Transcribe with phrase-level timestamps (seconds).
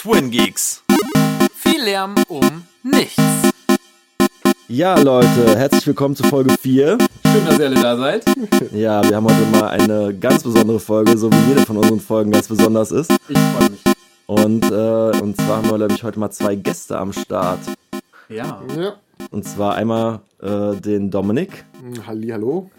[0.00, 0.82] Twin Geeks.
[1.54, 3.22] Viel Lärm um nichts.
[4.66, 6.96] Ja, Leute, herzlich willkommen zu Folge 4.
[6.96, 8.24] Schön, dass ihr alle da seid.
[8.72, 12.30] Ja, wir haben heute mal eine ganz besondere Folge, so wie jede von unseren Folgen
[12.30, 13.10] ganz besonders ist.
[13.28, 13.82] Ich freue mich.
[14.24, 17.60] Und, äh, und zwar haben wir, glaube ich, heute mal zwei Gäste am Start.
[18.30, 18.62] Ja.
[18.74, 18.94] Ja.
[19.30, 21.66] Und zwar einmal äh, den Dominik.
[22.06, 22.70] Halli, hallo.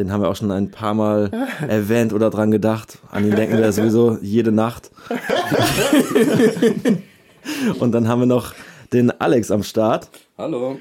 [0.00, 1.30] Den haben wir auch schon ein paar Mal
[1.68, 2.96] erwähnt oder dran gedacht.
[3.10, 4.90] An ihn denken wir sowieso jede Nacht.
[7.78, 8.54] Und dann haben wir noch
[8.94, 10.78] den Alex am Start, Hallo.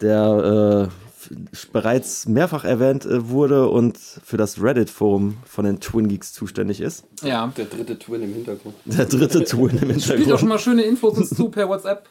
[0.00, 0.88] der
[1.30, 1.34] äh,
[1.72, 7.04] bereits mehrfach erwähnt äh, wurde und für das Reddit-Forum von den Twin Geeks zuständig ist.
[7.22, 7.52] Ja.
[7.56, 8.74] Der dritte Twin im Hintergrund.
[8.84, 10.48] Der dritte Twin im Spielt auch schon Hintergrund.
[10.48, 12.08] mal schöne Infos uns zu per WhatsApp.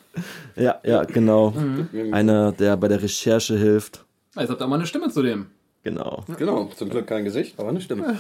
[0.56, 1.54] Ja, ja, genau.
[2.12, 4.06] Einer, der bei der Recherche hilft.
[4.38, 5.48] Jetzt habt ihr auch mal eine Stimme zu dem.
[5.88, 6.26] Genau.
[6.38, 8.14] Genau, zum Glück kein Gesicht, aber eine Stimme.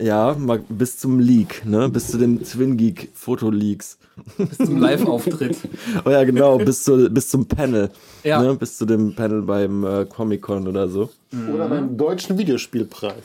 [0.00, 1.88] Ja, mal bis zum Leak, ne?
[1.88, 3.98] Bis zu dem Twin Geek Fotoleaks.
[4.36, 5.56] Bis zum Live-Auftritt.
[6.04, 7.90] Oh ja, genau, bis, zu, bis zum Panel.
[8.22, 8.40] Ja.
[8.40, 8.54] Ne?
[8.54, 11.10] Bis zu dem Panel beim äh, Comic-Con oder so.
[11.52, 13.24] Oder beim deutschen Videospielpreis.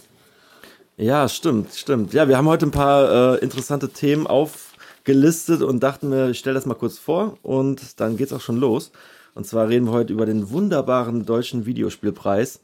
[0.98, 2.14] Ja, stimmt, stimmt.
[2.14, 6.56] Ja, wir haben heute ein paar äh, interessante Themen aufgelistet und dachten mir, ich stelle
[6.56, 8.92] das mal kurz vor und dann geht's auch schon los.
[9.36, 12.64] Und zwar reden wir heute über den wunderbaren deutschen Videospielpreis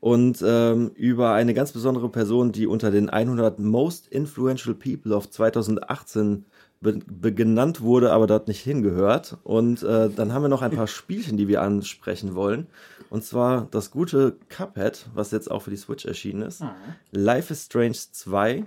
[0.00, 5.30] und ähm, über eine ganz besondere Person, die unter den 100 Most Influential People of
[5.30, 6.44] 2018
[6.80, 9.36] be be genannt wurde, aber dort nicht hingehört.
[9.42, 12.68] Und äh, dann haben wir noch ein paar Spielchen, die wir ansprechen wollen.
[13.10, 16.62] Und zwar das gute Cuphead, was jetzt auch für die Switch erschienen ist.
[17.10, 18.64] Life is Strange 2,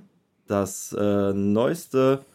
[0.47, 2.25] das äh, neueste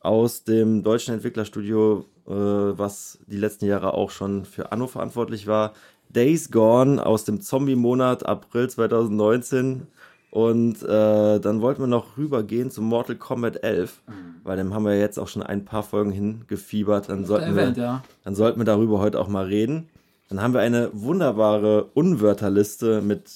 [0.00, 5.72] aus dem deutschen Entwicklerstudio, was die letzten Jahre auch schon für Anno verantwortlich war.
[6.10, 9.86] Days Gone aus dem Zombie-Monat April 2019.
[10.30, 14.02] Und äh, dann wollten wir noch rübergehen zu Mortal Kombat 11,
[14.44, 17.08] weil dem haben wir jetzt auch schon ein paar Folgen hingefiebert.
[17.08, 18.04] Dann sollten, Erwähnt, wir, ja.
[18.24, 19.88] dann sollten wir darüber heute auch mal reden.
[20.28, 23.30] Dann haben wir eine wunderbare Unwörterliste mit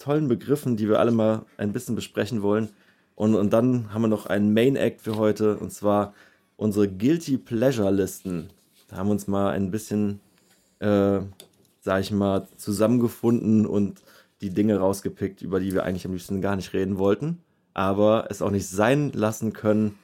[0.00, 2.70] tollen Begriffen, die wir alle mal ein bisschen besprechen wollen.
[3.14, 6.14] Und, und dann haben wir noch einen Main Act für heute, und zwar
[6.56, 8.50] unsere Guilty Pleasure Listen.
[8.88, 10.20] Da haben wir uns mal ein bisschen,
[10.78, 11.20] äh,
[11.80, 14.02] sag ich mal, zusammengefunden und
[14.40, 17.40] die Dinge rausgepickt, über die wir eigentlich am liebsten gar nicht reden wollten,
[17.72, 19.98] aber es auch nicht sein lassen können,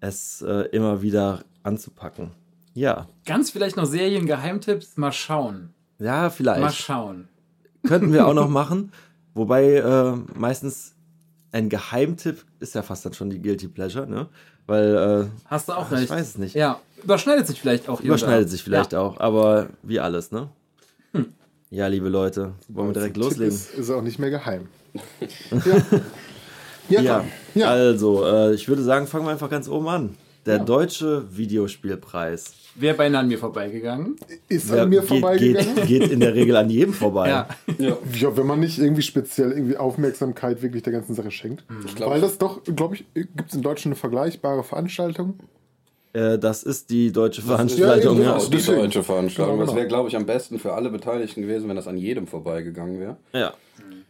[0.00, 2.30] es äh, immer wieder anzupacken.
[2.74, 4.96] Ja, Ganz vielleicht noch Serien-Geheimtipps.
[4.96, 5.70] Mal schauen.
[5.98, 6.60] ja, vielleicht.
[6.60, 7.28] Mal schauen.
[7.86, 8.92] Könnten wir auch noch machen.
[9.34, 10.95] Wobei äh, meistens
[11.52, 14.28] ein Geheimtipp ist ja fast dann schon die Guilty Pleasure, ne?
[14.66, 16.04] Weil, äh, Hast du auch ach, recht.
[16.04, 16.54] ich weiß es nicht.
[16.54, 16.80] Ja.
[17.02, 19.00] Überschneidet sich vielleicht auch Überschneidet sich vielleicht ja.
[19.00, 20.48] auch, aber wie alles, ne?
[21.12, 21.32] Hm.
[21.70, 23.54] Ja, liebe Leute, wollen wir direkt Tipp loslegen?
[23.54, 24.68] Ist, ist auch nicht mehr geheim.
[26.88, 27.00] ja.
[27.00, 27.24] Ja,
[27.54, 27.68] ja.
[27.68, 30.16] also, äh, ich würde sagen, fangen wir einfach ganz oben an.
[30.46, 32.52] Der deutsche Videospielpreis.
[32.76, 34.16] Wäre beinahe an mir vorbeigegangen.
[34.48, 35.74] ist Der an mir geht, vorbeigegangen.
[35.76, 37.28] geht, geht in der Regel an jedem vorbei.
[37.28, 37.48] Ja.
[37.78, 37.96] Ja.
[38.14, 41.64] Ja, wenn man nicht irgendwie speziell irgendwie Aufmerksamkeit wirklich der ganzen Sache schenkt.
[41.96, 45.38] glaub- Weil das doch, glaube ich, gibt es in Deutschland eine vergleichbare Veranstaltung.
[46.12, 48.16] Äh, das ist die deutsche Ja, Veranstaltung.
[48.18, 48.36] Ja, genau.
[48.36, 48.78] Auch die deswegen.
[48.78, 49.54] deutsche Veranstaltung.
[49.54, 49.78] Genau, Das genau.
[49.80, 53.16] wäre, glaube ich, am besten für alle Beteiligten gewesen, wenn das an jedem vorbeigegangen wäre.
[53.32, 53.52] ja,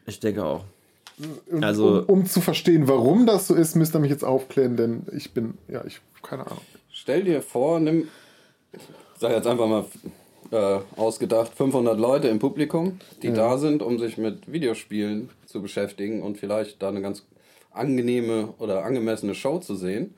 [0.07, 0.65] ich denke auch.
[1.61, 5.07] Also- um, um zu verstehen, warum das so ist, müsst ihr mich jetzt aufklären, denn
[5.17, 6.61] ich bin, ja, ich, keine Ahnung.
[6.91, 8.09] Stell dir vor, nimm,
[8.73, 8.81] ich
[9.19, 9.85] sag jetzt einfach mal
[10.53, 16.23] äh, ausgedacht, 500 Leute im Publikum, die da sind, um sich mit Videospielen zu beschäftigen
[16.23, 17.25] und vielleicht da eine ganz
[17.73, 20.15] angenehme oder angemessene Show zu sehen.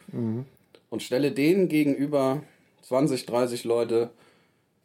[0.90, 2.42] Und stelle denen gegenüber
[2.82, 4.10] 20, 30 Leute,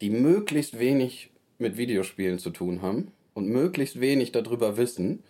[0.00, 5.22] die möglichst wenig mit Videospielen zu tun haben und möglichst wenig darüber wissen.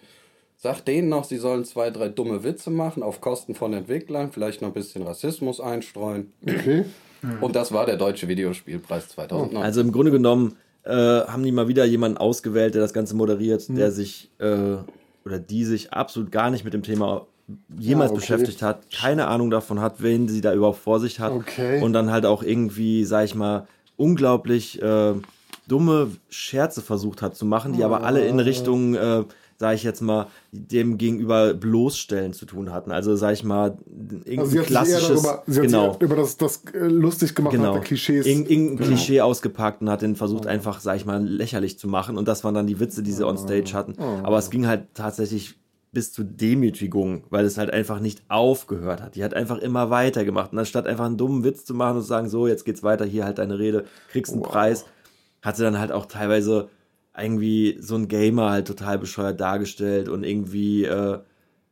[0.56, 4.62] Sag denen noch, sie sollen zwei, drei dumme Witze machen auf Kosten von Entwicklern, vielleicht
[4.62, 6.32] noch ein bisschen Rassismus einstreuen.
[6.42, 6.84] Okay.
[7.40, 9.62] Und das war der Deutsche Videospielpreis 2009.
[9.62, 13.64] Also im Grunde genommen äh, haben die mal wieder jemanden ausgewählt, der das Ganze moderiert,
[13.70, 14.76] der sich äh,
[15.24, 17.26] oder die sich absolut gar nicht mit dem Thema
[17.78, 18.20] jemals Ah, okay.
[18.20, 21.82] beschäftigt hat, keine Ahnung davon hat, wen sie da überhaupt vor sich hat Okay.
[21.82, 23.66] und dann halt auch irgendwie, sag ich mal,
[23.96, 25.14] unglaublich äh,
[25.66, 28.94] dumme Scherze versucht hat zu machen, die aber alle in Richtung,
[29.54, 32.90] äh, sag ich jetzt mal, dem gegenüber bloßstellen zu tun hatten.
[32.92, 33.78] Also sag ich mal,
[34.24, 35.96] irgendein Also klassisches, darüber, sie hat genau.
[36.00, 37.76] über das, das äh, lustig gemacht Genau.
[37.76, 38.26] hat, Klischees.
[38.26, 42.16] Irg irgendein Klischee ausgepackt und hat den versucht, einfach, sag ich mal, lächerlich zu machen.
[42.18, 43.98] Und das waren dann die Witze, die sie on stage hatten.
[43.98, 45.54] Aber es ging halt tatsächlich
[45.92, 49.14] bis zu Demütigung, weil es halt einfach nicht aufgehört hat.
[49.14, 50.52] Die hat einfach immer weitergemacht.
[50.52, 53.04] Und anstatt einfach einen dummen Witz zu machen und zu sagen, so, jetzt geht's weiter,
[53.04, 54.84] hier halt deine Rede, kriegst einen Preis,
[55.40, 56.68] hat sie dann halt auch teilweise
[57.18, 61.18] irgendwie so ein Gamer halt total bescheuert dargestellt und irgendwie, äh,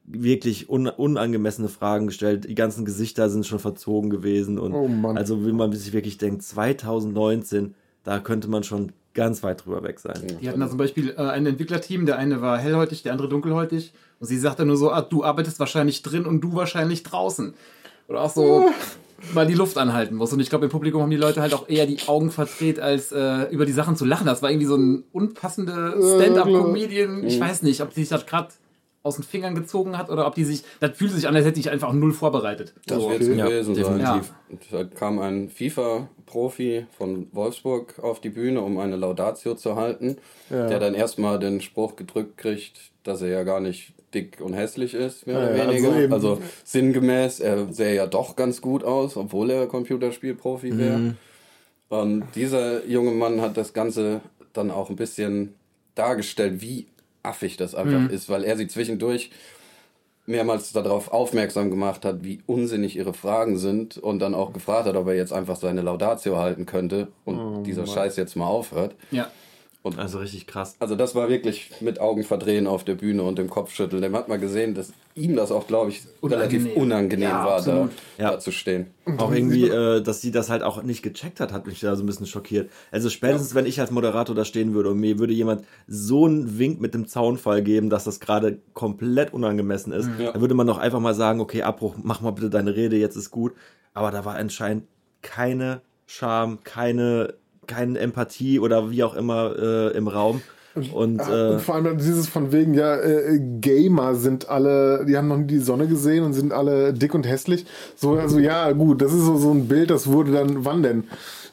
[0.04, 2.48] wirklich un unangemessene Fragen gestellt.
[2.48, 4.58] Die ganzen Gesichter sind schon verzogen gewesen.
[4.58, 5.16] Und Oh Mann.
[5.16, 10.00] also, wenn man sich wirklich denkt, 2019, da könnte man schon ganz weit drüber weg
[10.00, 10.38] sein.
[10.40, 13.92] Die hatten da zum Beispiel äh, ein Entwicklerteam, der eine war hellhäutig, der andere dunkelhäutig.
[14.18, 17.54] Und sie sagte nur so, ah, du arbeitest wahrscheinlich drin und du wahrscheinlich draußen.
[18.08, 18.70] Oder auch so
[19.34, 20.32] mal die Luft anhalten muss.
[20.32, 23.12] Und ich glaube, im Publikum haben die Leute halt auch eher die Augen verdreht, als
[23.12, 24.26] äh, über die Sachen zu lachen.
[24.26, 27.24] Das war irgendwie so ein unpassende Stand-up-Comedian.
[27.24, 28.48] Ich weiß nicht, ob die sich das gerade
[29.04, 31.58] aus den Fingern gezogen hat oder ob die sich, das fühlt sich an, als hätte
[31.58, 32.72] ich einfach null vorbereitet.
[32.86, 33.10] Das So.
[33.10, 33.98] wird es Ja, gewesen sein.
[33.98, 34.32] definitiv.
[34.70, 40.18] Da kam ein FIFA-Profi von Wolfsburg auf die Bühne, um eine Laudatio zu halten,
[40.50, 40.68] Ja.
[40.68, 44.94] der dann erstmal den Spruch gedrückt kriegt, dass er ja gar nicht dick und hässlich
[44.94, 46.00] ist, mehr oder Ja, also weniger.
[46.02, 46.12] eben.
[46.12, 51.14] Also, sinngemäß, er sähe ja doch ganz gut aus, obwohl er Computerspielprofi wäre.
[51.88, 54.20] Und dieser junge Mann hat das Ganze
[54.52, 55.54] dann auch ein bisschen
[55.94, 56.86] dargestellt, wie
[57.22, 59.30] affig das einfach ist, weil er sie zwischendurch
[60.24, 64.96] mehrmals darauf aufmerksam gemacht hat, wie unsinnig ihre Fragen sind und dann auch gefragt hat,
[64.96, 68.94] ob er jetzt einfach seine Laudatio halten könnte und dieser Scheiß jetzt mal aufhört.
[69.10, 69.30] Ja.
[69.96, 70.76] Also richtig krass.
[70.78, 74.00] Also das war wirklich mit Augen verdrehen auf der Bühne und dem Kopfschütteln.
[74.00, 76.82] Dem hat man gesehen, dass ihm das auch, glaube ich, relativ Unangenehm.
[76.82, 77.88] unangenehm Ja, war, da.
[78.16, 78.30] Ja.
[78.30, 78.86] da zu stehen.
[79.18, 82.04] Auch irgendwie, äh, dass sie das halt auch nicht gecheckt hat, hat mich da so
[82.04, 82.70] ein bisschen schockiert.
[82.92, 86.58] Also spätestens, wenn ich als Moderator da stehen würde und mir würde jemand so einen
[86.60, 90.30] Wink mit dem Zaunfall geben, dass das gerade komplett unangemessen ist, Ja.
[90.30, 93.16] dann würde man doch einfach mal sagen, okay, Abbruch, mach mal bitte deine Rede, jetzt
[93.16, 93.52] ist gut.
[93.94, 94.84] Aber da war anscheinend
[95.22, 97.34] keine Scham, keine,
[97.66, 100.42] keine Empathie oder wie auch immer äh, im Raum.
[100.94, 105.16] Und Ja, äh, und vor allem dieses von wegen, ja, äh, Gamer sind alle, die
[105.16, 107.66] haben noch nie die Sonne gesehen und sind alle dick und hässlich.
[107.94, 111.04] So, also ja, gut, das ist so, so ein Bild, das wurde dann, wann denn?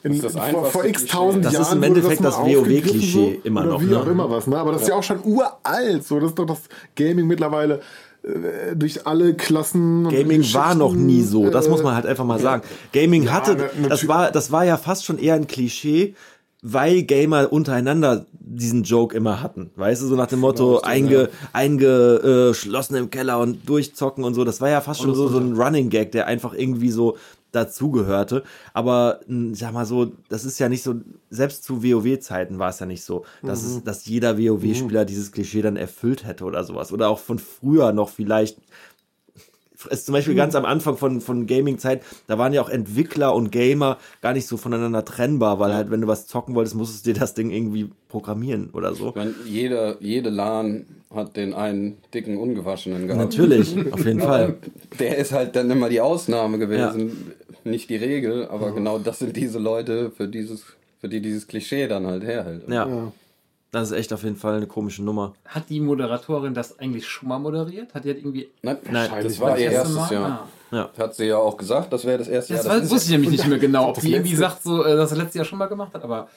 [0.04, 1.64] In, ist das vor, vor x tausend Das Jahren.
[1.66, 4.00] ist im wurde Endeffekt mal das WoW-Klischee aufgegriffen, immer oder noch, Wie ne?
[4.00, 4.58] auch immer was, ne?
[4.58, 6.06] Aber das ist ja auch schon uralt.
[6.06, 6.62] So, das ist doch das
[6.96, 7.80] Gaming mittlerweile äh,
[8.76, 10.08] durch alle Klassen.
[10.10, 12.64] Gaming war noch nie so, das äh, muss man halt einfach mal sagen.
[12.92, 14.08] Gaming hatte, na- das natürlich.
[14.08, 16.16] war, das war ja fast schon eher ein Klischee,
[16.62, 19.72] weil Gamer untereinander diesen Joke immer hatten.
[19.78, 24.44] Weißt du, so nach dem Motto, einge, eingeschlossen im Keller und durchzocken und so.
[24.44, 27.16] Das war ja fast schon so, so ein Running Gag, der einfach irgendwie so
[27.52, 28.44] dazugehörte.
[28.74, 30.96] Aber mh, sag mal so, das ist ja nicht so,
[31.30, 35.62] selbst zu WoW-Zeiten war es ja nicht so, dass, es, dass jeder WoW-Spieler dieses Klischee
[35.62, 36.92] dann erfüllt hätte oder sowas.
[36.92, 38.58] Oder auch von früher noch vielleicht
[39.90, 43.52] ist zum Beispiel ganz am Anfang von, von Gaming-Zeit, da waren ja auch Entwickler und
[43.52, 47.14] Gamer gar nicht so voneinander trennbar, weil halt, wenn du was zocken wolltest, musstest du
[47.14, 49.10] dir das Ding irgendwie programmieren oder so.
[49.10, 53.24] Ich meine, jeder, jede LAN hat den einen dicken Ungewaschenen gehabt.
[53.24, 54.56] Natürlich, auf jeden Fall.
[55.00, 57.32] der ist halt dann immer die Ausnahme gewesen,
[57.64, 60.64] nicht die Regel, aber genau das sind diese Leute, für dieses,
[61.02, 62.70] für die dieses Klischee dann halt herhält.
[62.70, 63.12] Ja.
[63.72, 65.36] Das ist echt auf jeden Fall eine komische Nummer.
[65.46, 67.94] Hat die Moderatorin das eigentlich schon mal moderiert?
[67.94, 70.12] Hat die halt irgendwie Nein, Nein, das war das ihr erste erstes Mal?
[70.14, 70.50] Jahr.
[70.72, 70.76] Ah.
[70.76, 70.90] Ja.
[70.98, 72.76] Hat sie ja auch gesagt, das wäre das erste Das, Jahr.
[72.76, 74.96] weiß, ist wusste ich nämlich nicht mehr genau, ob Das die irgendwie sagt, so, äh,
[74.96, 76.30] dass sie letztes Jahr schon mal gemacht hat, aber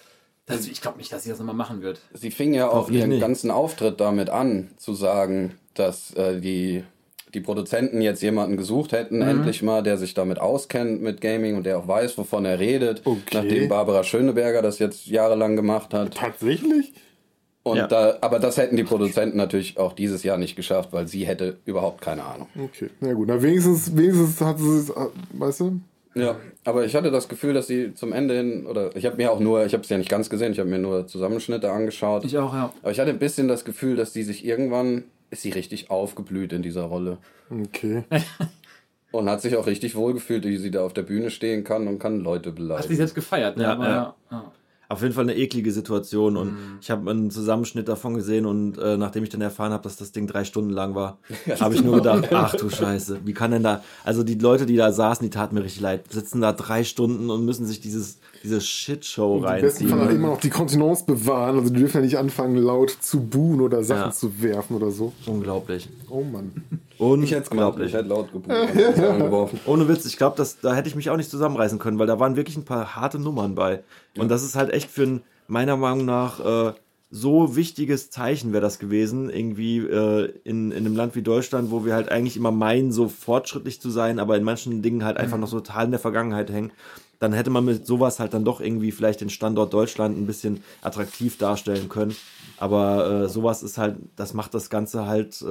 [0.47, 2.01] das, ich glaube nicht, dass sie das nochmal machen wird.
[2.15, 3.21] Sie fing ja auch ihren nicht.
[3.21, 6.85] ganzen Auftritt damit an, zu sagen, dass äh, die,
[7.33, 9.29] die Produzenten jetzt jemanden gesucht hätten, Mhm.
[9.29, 13.03] endlich mal, der sich damit auskennt mit Gaming und der auch weiß, wovon er redet.
[13.05, 13.21] Okay.
[13.35, 16.15] Nachdem Barbara Schöneberger das jetzt jahrelang gemacht hat.
[16.15, 16.93] Tatsächlich?
[17.65, 17.87] Und Ja.
[17.87, 21.59] da, aber das hätten die Produzenten natürlich auch dieses Jahr nicht geschafft, weil sie hätte
[21.65, 22.49] überhaupt keine Ahnung.
[22.59, 24.95] Okay, na gut, na wenigstens, wenigstens hat sie es, äh,
[25.35, 25.81] weißt du?
[26.15, 29.33] Ja, aber ich hatte das Gefühl, dass sie zum Ende hin, oder ich habe mir
[29.33, 32.25] auch nur, ich habe es ja nicht ganz gesehen, ich habe mir nur Zusammenschnitte angeschaut.
[32.25, 32.73] Ich auch, ja.
[32.83, 36.53] Aber ich hatte ein bisschen das Gefühl, dass die sich irgendwann, ist sie richtig aufgeblüht
[36.53, 37.19] in dieser Rolle.
[37.51, 38.05] Okay.
[39.11, 41.99] Und hat sich auch richtig wohlgefühlt, wie sie da auf der Bühne stehen kann und
[41.99, 42.97] kann Leute Hast dich beleidigen.
[42.97, 43.65] selbst gefeiert, ne?
[43.65, 44.15] Ja, aber, ja.
[44.31, 44.53] ja.
[44.93, 44.97] Ja.
[44.97, 46.79] Auf jeden Fall eine eklige Situation und Mhm.
[46.81, 50.13] ich habe einen Zusammenschnitt davon gesehen und äh, nachdem ich dann erfahren habe, dass das
[50.13, 51.19] Ding drei Stunden lang war,
[51.61, 54.77] habe ich nur gedacht, ach du Scheiße, wie kann denn da, also die Leute, die
[54.77, 58.19] da saßen, die taten mir richtig leid, sitzen da drei Stunden und müssen sich dieses,
[58.43, 60.19] diese Shitshow Im besten Fall auch reinziehen.
[60.19, 61.59] immer noch die Kontenance bewahren.
[61.59, 64.11] Also die dürfen ja nicht anfangen, laut zu buhen oder Sachen Ja.
[64.11, 65.13] zu werfen oder so.
[65.27, 65.89] Unglaublich.
[66.11, 66.53] Oh Mann.
[67.23, 69.59] Ich hätte es gemacht, ich hätte laut und alles angeworfen.
[69.67, 72.37] Ohne Witz, ich glaube, da hätte ich mich auch nicht zusammenreißen können, weil da waren
[72.37, 73.83] wirklich ein paar harte Nummern bei.
[74.17, 76.73] Und das ist halt echt für ein, meiner Meinung nach, äh,
[77.15, 81.85] so wichtiges Zeichen wäre das gewesen, irgendwie äh, in, in einem Land wie Deutschland, wo
[81.85, 85.37] wir halt eigentlich immer meinen, so fortschrittlich zu sein, aber in manchen Dingen halt einfach
[85.37, 86.73] noch so total in der Vergangenheit hängen.
[87.23, 90.63] Dann hätte man mit sowas halt dann doch irgendwie vielleicht den Standort Deutschland ein bisschen
[90.83, 92.17] attraktiv darstellen können.
[92.59, 95.47] Aber äh, sowas ist halt, das macht das Ganze halt, äh,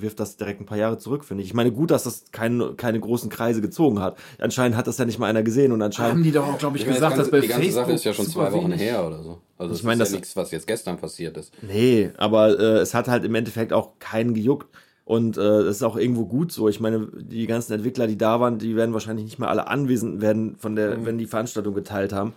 [0.00, 1.48] wirft das direkt ein paar Jahre zurück, finde ich.
[1.48, 4.16] Ich meine, gut, dass das kein, keine großen Kreise gezogen hat.
[4.38, 6.26] Anscheinend hat das ja nicht mal einer gesehen und Haben anscheinend.
[6.26, 7.92] die doch auch, glaube ich, Ich gesagt, das dass ganze, bei die ganze Facebook Sache
[7.94, 9.38] ist ja schon zwei Wochen wenig- her oder so.
[9.56, 11.52] Also Ich meine, das ist das- ja nichts, was jetzt gestern passiert ist.
[11.62, 14.66] Nee, aber äh, es hat halt im Endeffekt auch keinen gejuckt.
[15.04, 16.68] Und äh, das ist auch irgendwo gut so.
[16.68, 20.22] Ich meine, die ganzen Entwickler, die da waren, die werden wahrscheinlich nicht mehr alle anwesend
[20.22, 22.32] werden, von der, wenn die Veranstaltung geteilt haben.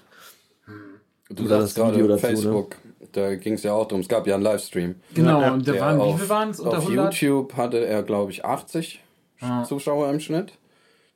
[1.29, 2.37] Du Oder sagst das Video gerade dazu, ne?
[2.37, 2.75] Facebook,
[3.11, 3.99] da ging es ja auch drum.
[4.01, 4.95] Es gab ja einen Livestream.
[5.13, 6.59] Genau, Ja, und da waren, wie auf, viel waren es?
[6.59, 7.13] Unter auf 100?
[7.15, 9.01] YouTube hatte er, glaube ich, 80
[9.39, 9.63] Ah.
[9.65, 10.53] Zuschauer im Schnitt,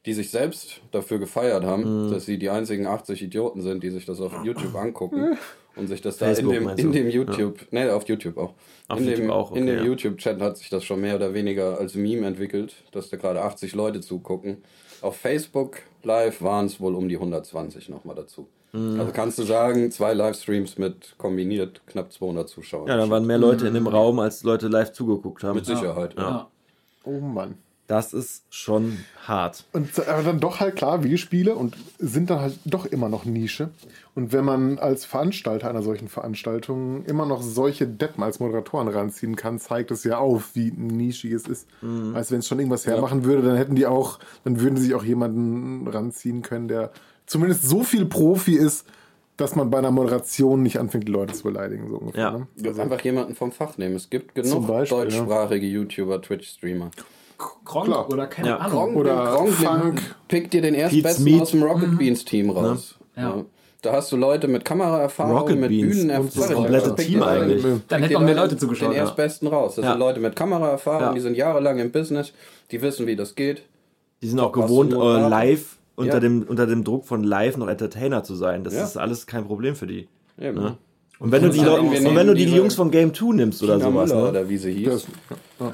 [0.06, 2.12] die sich selbst dafür gefeiert haben, Mhm.
[2.12, 5.38] dass sie die einzigen 80 Idioten sind, die sich das auf YouTube angucken
[5.76, 8.54] und sich das da in Facebook dem, meinst in dem YouTube, ne, auf YouTube auch.
[8.92, 9.86] Auf in YouTube dem, auch, in okay, dem ja.
[9.86, 13.74] YouTube-Chat hat sich das schon mehr oder weniger als Meme entwickelt, dass da gerade 80
[13.76, 14.58] Leute zugucken.
[15.02, 18.48] Auf Facebook Live waren es wohl um die 120 nochmal dazu.
[18.74, 19.00] Mhm.
[19.00, 22.88] Also kannst du sagen, zwei Livestreams mit kombiniert knapp 200 Zuschauern.
[22.88, 25.56] Ja, da waren mehr Leute in dem Raum, als Leute live zugeguckt haben.
[25.56, 26.16] mit Sicherheit.
[26.16, 26.22] Ja.
[26.22, 26.48] Ja.
[27.04, 27.56] Oh Mann.
[27.88, 29.66] Das ist schon hart.
[29.74, 33.70] Und aber dann doch halt klar, Videospiele und sind dann halt doch immer noch Nische.
[34.16, 39.36] Und wenn man als Veranstalter einer solchen Veranstaltung immer noch solche Deppen als Moderatoren ranziehen
[39.36, 41.68] kann, zeigt es ja auf, wie nischig es ist.
[42.14, 44.96] Als wenn es schon irgendwas hermachen würde, dann hätten die auch, dann würden sie sich
[44.96, 46.92] auch jemanden ranziehen können, der
[47.26, 48.86] zumindest so viel Profi ist,
[49.38, 51.90] dass man bei einer Moderation nicht anfängt, die Leute zu beleidigen.
[51.90, 52.38] So ungefähr, Ja.
[52.38, 52.48] ne?
[52.58, 53.96] Ja, Einfach jemanden vom Fach nehmen.
[53.96, 55.04] Es gibt genug Beispiel, ja.
[55.06, 56.92] deutschsprachige YouTuber, Twitch-Streamer.
[57.66, 58.10] Gronk Klar.
[58.10, 58.58] oder keine Ja.
[58.58, 58.96] Ahnung.
[58.96, 60.02] Oder Gronk, Funk.
[60.28, 62.96] pick dir den erstbesten aus dem Rocket Beans Team raus.
[63.16, 63.22] Ja.
[63.38, 63.46] Ja.
[63.82, 65.70] Da hast du Leute mit Kameraerfahrung, Rocket mit.
[65.70, 66.26] Bühnenerfahrung.
[66.28, 67.64] Und das komplette Team eigentlich.
[67.64, 69.00] Dann pick hätte dir man mehr Leute zugeschaut, Den ja.
[69.02, 69.76] erstbesten raus.
[69.76, 69.92] Das Ja.
[69.92, 71.14] sind Leute mit Kameraerfahrung, Ja.
[71.14, 72.32] die sind jahrelang im Business,
[72.70, 73.64] die wissen, wie das geht.
[74.22, 74.96] Die sind auch gewohnt, äh,
[75.28, 76.20] live unter, Ja.
[76.20, 78.64] dem, unter dem Druck von live noch Entertainer zu sein.
[78.64, 78.84] Das Ja.
[78.84, 80.08] ist alles kein Problem für die.
[80.40, 80.60] Eben.
[80.62, 80.78] Ne?
[81.18, 83.90] Und wenn du die, und wenn du die Jungs von Game 2 nimmst oder Tina
[83.92, 84.30] sowas, ne?
[84.30, 84.90] oder wie sie hieß.
[84.90, 85.08] Das,
[85.60, 85.74] ja.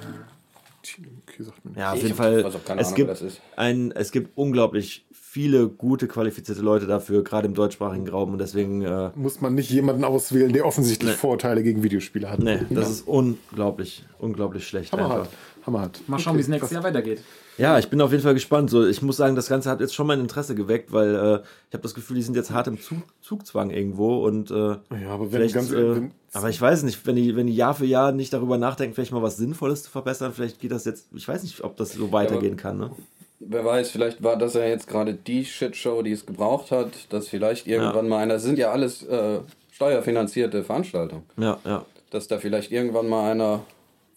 [1.37, 1.79] Okay, sagt mir nicht.
[1.79, 2.39] Ja, auf jeden Fall.
[2.39, 8.31] Es Ahnung, gibt, ein, es unglaublich viele gute, qualifizierte Leute dafür, gerade im deutschsprachigen Raum.
[8.31, 12.39] Und deswegen, äh, Muss man nicht jemanden auswählen, der offensichtlich Vorteile gegen Videospiele hat.
[12.39, 14.93] nee, das ist unglaublich, unglaublich schlecht.
[14.93, 15.09] einfach.
[15.09, 15.29] Hammerhart.
[15.67, 16.01] Hammerhart.
[16.07, 17.21] Mal schauen, wie es nächstes Jahr weitergeht.
[17.57, 18.69] Ja, ich bin auf jeden Fall gespannt.
[18.69, 21.73] So, ich muss sagen, das Ganze hat jetzt schon mein Interesse geweckt, weil äh, ich
[21.73, 24.55] habe das Gefühl, die sind jetzt hart im Zug, Zugzwang irgendwo und äh,
[25.01, 27.73] Ja, aber wenn ganz, äh, wenn, aber ich weiß nicht, wenn die, wenn die Jahr
[27.73, 31.07] für Jahr nicht darüber nachdenken, vielleicht mal was Sinnvolles zu verbessern, vielleicht geht das jetzt,
[31.15, 32.91] ich weiß nicht, ob das so weitergehen kann, ne?
[33.39, 37.27] Wer weiß, vielleicht war das ja jetzt gerade die Shitshow, die es gebraucht hat, dass
[37.27, 41.85] vielleicht irgendwann mal einer, das sind ja alles äh, steuerfinanzierte Veranstaltungen, Ja, ja.
[42.09, 43.63] dass da vielleicht irgendwann mal einer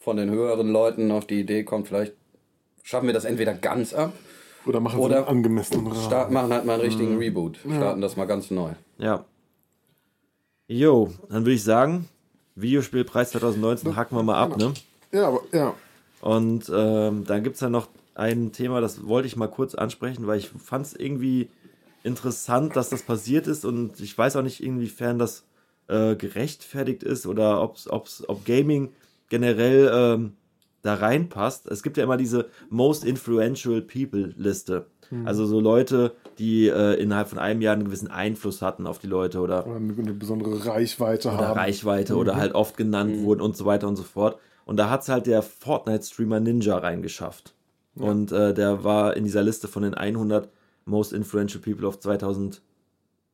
[0.00, 2.14] von den höheren Leuten auf die Idee kommt, vielleicht
[2.82, 4.12] schaffen wir das entweder ganz ab,
[4.66, 6.02] oder machen oder einen angemessenen Rahmen.
[6.02, 7.18] start, machen halt mal einen richtigen Mhm.
[7.18, 8.70] Reboot, starten das mal ganz neu.
[8.98, 9.24] Ja.
[10.68, 12.08] Jo, dann würde ich sagen,
[12.54, 14.72] Videospielpreis 2019 hacken wir mal ab, ne?
[15.12, 15.74] Ja, aber ja.
[16.20, 20.26] Und ähm, dann gibt es ja noch ein Thema, das wollte ich mal kurz ansprechen,
[20.26, 21.48] weil ich fand es irgendwie
[22.02, 25.44] interessant, dass das passiert ist und ich weiß auch nicht, inwiefern das
[25.88, 28.90] äh, gerechtfertigt ist oder ob's, ob's, ob Gaming
[29.30, 30.32] generell ähm,
[30.82, 31.66] da reinpasst.
[31.66, 34.86] Es gibt ja immer diese Most Influential People Liste.
[35.24, 39.08] Also so Leute, die äh, innerhalb von einem Jahr einen gewissen Einfluss hatten auf die
[39.08, 41.58] Leute oder Oder eine, eine besondere Reichweite oder haben.
[41.58, 44.38] Reichweite oder halt oft genannt wurden und so weiter und so fort.
[44.64, 47.54] Und da hat es halt der Fortnite-Streamer Ninja reingeschafft.
[47.96, 50.48] Und äh, der war in dieser Liste von den 100
[50.84, 52.62] Most Influential People of 2000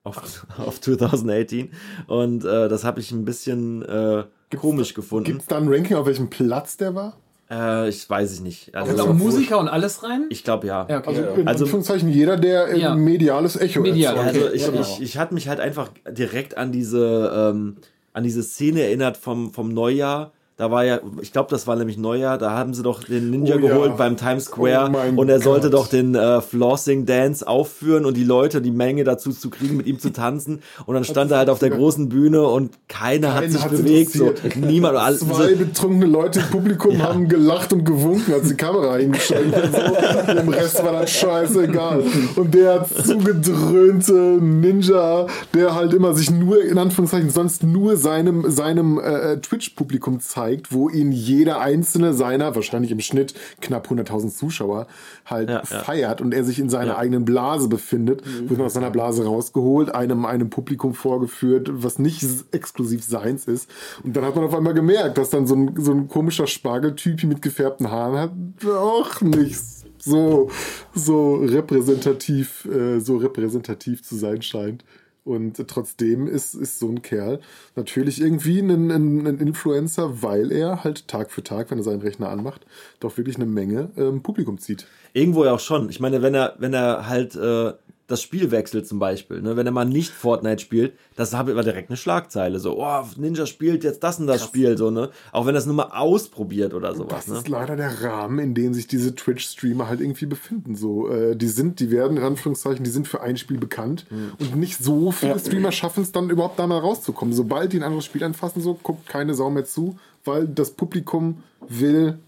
[0.07, 1.71] auf, auf 2018.
[2.07, 4.25] Und äh, das habe ich ein bisschen äh,
[4.57, 5.25] komisch gefunden.
[5.25, 7.17] Gibt es da ein Ranking, auf welchem Platz der war?
[7.51, 8.75] Äh, ich weiß es nicht.
[8.75, 10.27] Also, auch Musiker und alles rein?
[10.31, 10.87] ich glaube ja.
[10.89, 11.09] Ja, okay.
[11.09, 12.93] Also Ja, in Also- Anführungszeichen jeder, der Ja.
[12.93, 14.35] ein mediales Echo Medial, erzeugt.
[14.35, 14.81] Also Okay, ich, genau.
[14.81, 17.77] ich, ich hatte mich halt einfach direkt an diese, ähm,
[18.13, 20.33] an diese Szene erinnert vom, vom Neujahr.
[20.59, 23.57] Da war ja, ich glaube, das war nämlich Neujahr, da haben sie doch den Ninja
[23.57, 23.69] Oh ja.
[23.69, 25.81] geholt beim Times Square Oh und er sollte Gott.
[25.81, 29.87] doch den äh, Flossing Dance aufführen und die Leute, die Menge dazu zu kriegen, mit
[29.87, 30.63] ihm zu tanzen.
[30.87, 34.13] Und dann stand er halt auf der großen Bühne und keiner hat sich hat's bewegt.
[34.13, 34.97] So, niemand.
[34.97, 39.73] Alle, Zwei betrunkene Leute im Publikum haben gelacht und gewunken, als die Kamera hingestellt und
[39.75, 40.33] so.
[40.33, 42.03] Dem Rest war das scheißegal.
[42.37, 48.99] Und der zugedröhnte Ninja, der halt immer sich nur, in Anführungszeichen, sonst nur seinem, seinem
[48.99, 54.87] äh, Twitch-Publikum zeigt, wo ihn jeder einzelne seiner, wahrscheinlich im Schnitt knapp 100.000 Zuschauer,
[55.25, 55.65] halt Ja, ja.
[55.65, 56.99] feiert und er sich in seiner Ja.
[56.99, 62.25] eigenen Blase befindet, wird man aus seiner Blase rausgeholt, einem, einem Publikum vorgeführt, was nicht
[62.53, 63.71] exklusiv seins ist.
[64.05, 67.27] Und dann hat man auf einmal gemerkt, dass dann so ein, so ein komischer Spargeltypi
[67.27, 68.33] mit gefärbten Haaren hat,
[68.71, 69.57] auch nicht
[69.99, 70.51] so,
[70.95, 74.85] so repräsentativ, äh, so repräsentativ zu sein scheint.
[75.27, 77.41] Und trotzdem ist, ist so ein Kerl
[77.75, 82.01] natürlich irgendwie ein, ein, ein Influencer, weil er halt Tag für Tag, wenn er seinen
[82.01, 82.65] Rechner anmacht,
[83.01, 84.87] doch wirklich eine Menge ähm, Publikum zieht.
[85.15, 85.91] Irgendwo ja auch schon.
[85.91, 87.73] Ich meine, wenn er, wenn er halt äh,
[88.09, 89.57] das Spiel wechselt zum Beispiel, ne?
[89.57, 93.47] wenn er mal nicht Fortnite spielt, das habe immer direkt eine Schlagzeile, so, oh, Ninja
[93.47, 95.11] spielt jetzt das und das Spiel, so, ne?
[95.33, 97.39] Auch wenn er es nur mal ausprobiert oder sowas, Das ne?
[97.39, 100.77] ist leider der Rahmen, in dem sich diese Twitch-Streamer halt irgendwie befinden.
[100.77, 104.33] So, äh, die sind, die werden in Anführungszeichen, die sind für ein Spiel bekannt Hm.
[104.39, 107.35] und nicht so viele Streamer schaffen es dann überhaupt da mal rauszukommen.
[107.35, 111.43] Sobald die ein anderes Spiel anfassen, so guckt keine Sau mehr zu, weil das Publikum
[111.69, 112.19] will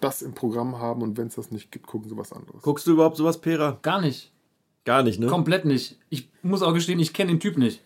[0.00, 2.62] das im Programm haben und wenn es das nicht gibt, gucken sie was anderes.
[2.62, 3.78] Guckst du überhaupt sowas, Pera?
[3.82, 4.30] Gar nicht.
[4.86, 5.26] Gar nicht, ne?
[5.26, 5.96] Komplett nicht.
[6.08, 7.82] Ich muss auch gestehen, ich kenne den Typ nicht.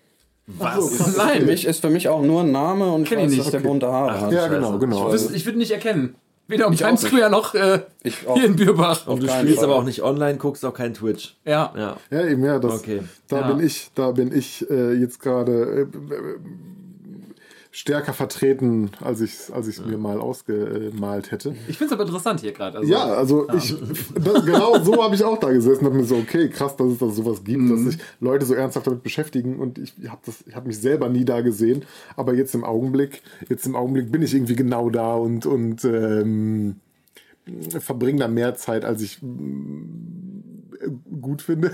[0.47, 0.97] Was?
[0.97, 1.47] Für Nein.
[1.47, 3.40] mich ist für mich auch nur ein Name und ich ich weiß, nicht.
[3.40, 4.33] dass der bunte Haare hat.
[4.33, 5.11] Ja, genau, genau.
[5.11, 6.14] Das- Ich würde ihn nicht erkennen.
[6.49, 7.02] Weder um Ich auch Times.
[7.02, 9.07] Square noch äh, Ich hier in Bürbach.
[9.07, 9.64] Und du spielst Fall.
[9.66, 11.37] aber auch nicht online, guckst auch kein Twitch.
[11.45, 11.73] Ja.
[11.76, 11.97] Ja.
[12.11, 13.02] Ja, eben, ja, das, Okay.
[13.28, 13.52] da Ja.
[13.52, 15.87] bin ich, da bin ich äh, jetzt gerade äh,
[17.73, 21.55] stärker vertreten, als ich es als ich's mir mal ausgemalt hätte.
[21.69, 22.79] Ich finde es aber interessant hier gerade.
[22.79, 23.77] Also, Ja, also ich,
[24.15, 26.89] das, genau so habe ich auch da gesessen und hab mir so, okay, krass, dass
[26.89, 27.71] es da sowas gibt, Mhm.
[27.71, 31.09] dass sich Leute so ernsthaft damit beschäftigen und ich habe das, ich habe mich selber
[31.09, 31.85] nie da gesehen,
[32.17, 36.77] aber jetzt im Augenblick, jetzt im Augenblick bin ich irgendwie genau da und und ähm,
[37.79, 39.19] verbringe da mehr Zeit, als ich
[41.21, 41.73] gut finde.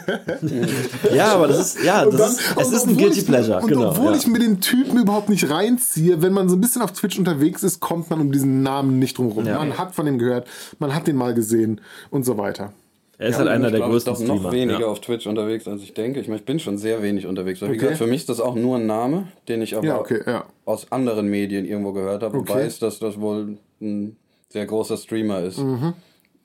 [1.15, 3.27] Ja, aber das ist, ja, Und das dann- ist, es und ist ein Guilty ich,
[3.27, 3.91] Pleasure, Und genau.
[3.91, 4.17] obwohl ja.
[4.17, 7.63] ich mir den Typen überhaupt nicht reinziehe, wenn man so ein bisschen auf Twitch unterwegs
[7.63, 9.47] ist, kommt man um diesen Namen nicht drum rum.
[9.47, 9.59] Ja.
[9.59, 10.49] Man hat von ihm gehört,
[10.79, 12.73] man hat den mal gesehen und so weiter.
[13.19, 14.87] er ist halt einer ich der glaube, größten doch noch weniger ja.
[14.87, 16.21] auf Twitch unterwegs, als ich denke.
[16.21, 17.61] Ich, meine, ich bin schon sehr wenig unterwegs.
[17.63, 17.77] Wie Okay.
[17.79, 20.45] gesagt, für mich ist das auch nur ein Name, den ich aber Ja, okay, ja.
[20.67, 22.65] aus anderen Medien irgendwo gehört habe und Okay.
[22.65, 24.17] weiß, dass das wohl ein
[24.51, 25.59] sehr großer Streamer ist.
[25.59, 25.95] Mhm.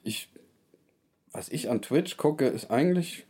[0.04, 0.30] Ich,
[1.34, 3.26] was ich an Twitch gucke, ist eigentlich,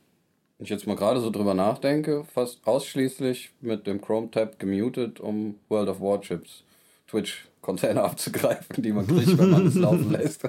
[0.57, 5.55] wenn ich jetzt mal gerade so drüber nachdenke, fast ausschließlich mit dem Chrome-Tab gemutet, um
[5.69, 6.63] World of Warships
[7.07, 10.43] Twitch-Container abzugreifen, die man kriegt, wenn man es laufen lässt.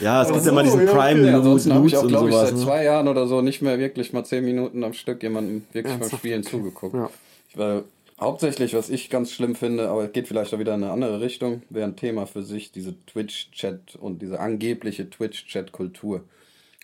[0.00, 0.98] Ja, es gibt so, ja mal diesen ja, okay.
[0.98, 2.48] Prime Ja, ansonsten habe ich auch, glaube ich, sowas.
[2.48, 2.64] seit ne?
[2.64, 6.02] zwei Jahren oder so nicht mehr wirklich mal zehn Minuten am Stück jemandem wirklich beim
[6.02, 6.20] Ernsthaft?
[6.20, 6.94] Spielen zugeguckt.
[6.94, 7.10] Ja.
[7.48, 7.84] Ich war
[8.20, 11.20] hauptsächlich, was ich ganz schlimm finde, aber es geht vielleicht auch wieder in eine andere
[11.20, 16.22] Richtung, wäre ein Thema für sich, diese Twitch-Chat und diese angebliche Twitch-Chat-Kultur.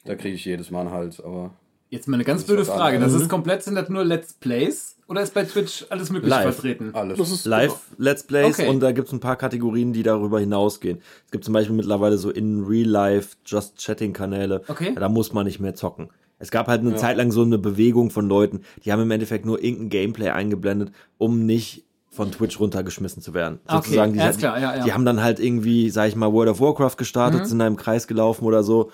[0.05, 1.53] Da kriege ich jedes Mal einen Hals, aber
[1.91, 2.99] Jetzt mal eine ganz blöde Frage.
[2.99, 4.97] Das ist komplett, sind das nur Let's Plays?
[5.09, 6.55] Oder ist bei Twitch alles Mögliche Live.
[6.55, 6.91] vertreten?
[6.95, 7.19] alles.
[7.19, 8.69] Das ist Live Let's Plays Okay.
[8.69, 11.03] und da gibt es ein paar Kategorien, die darüber hinausgehen.
[11.27, 14.63] Es gibt zum Beispiel mittlerweile so in Real Life Just Chatting Kanäle.
[14.69, 14.95] Okay.
[14.95, 16.09] Da muss man nicht mehr zocken.
[16.39, 19.45] Es gab halt eine Zeit lang so eine Bewegung von Leuten, die haben im Endeffekt
[19.45, 23.61] nur irgendein Gameplay eingeblendet, um nicht von Twitch runtergeschmissen zu werden.
[23.67, 24.85] Okay, Sozusagen, die, alles klar, ja, ja.
[24.85, 27.77] die haben dann halt irgendwie, sag ich mal, World of Warcraft gestartet, sind da im
[27.77, 28.91] Kreis gelaufen oder so,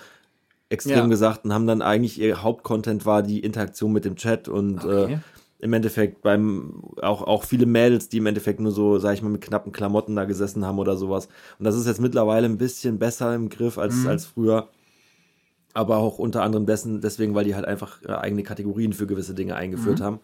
[0.69, 1.07] extrem Ja.
[1.07, 5.13] gesagt, und haben dann eigentlich ihr Hauptcontent war die Interaktion mit dem Chat und Okay.
[5.15, 5.17] äh,
[5.61, 9.29] im Endeffekt beim auch auch viele Mädels, die im Endeffekt nur so, sag ich mal,
[9.29, 11.27] mit knappen Klamotten da gesessen haben oder sowas.
[11.57, 14.69] Und das ist jetzt mittlerweile ein bisschen besser im Griff als als früher.
[15.73, 19.35] Aber auch unter anderem dessen, deswegen, weil die halt einfach äh, eigene Kategorien für gewisse
[19.35, 20.19] Dinge eingeführt haben.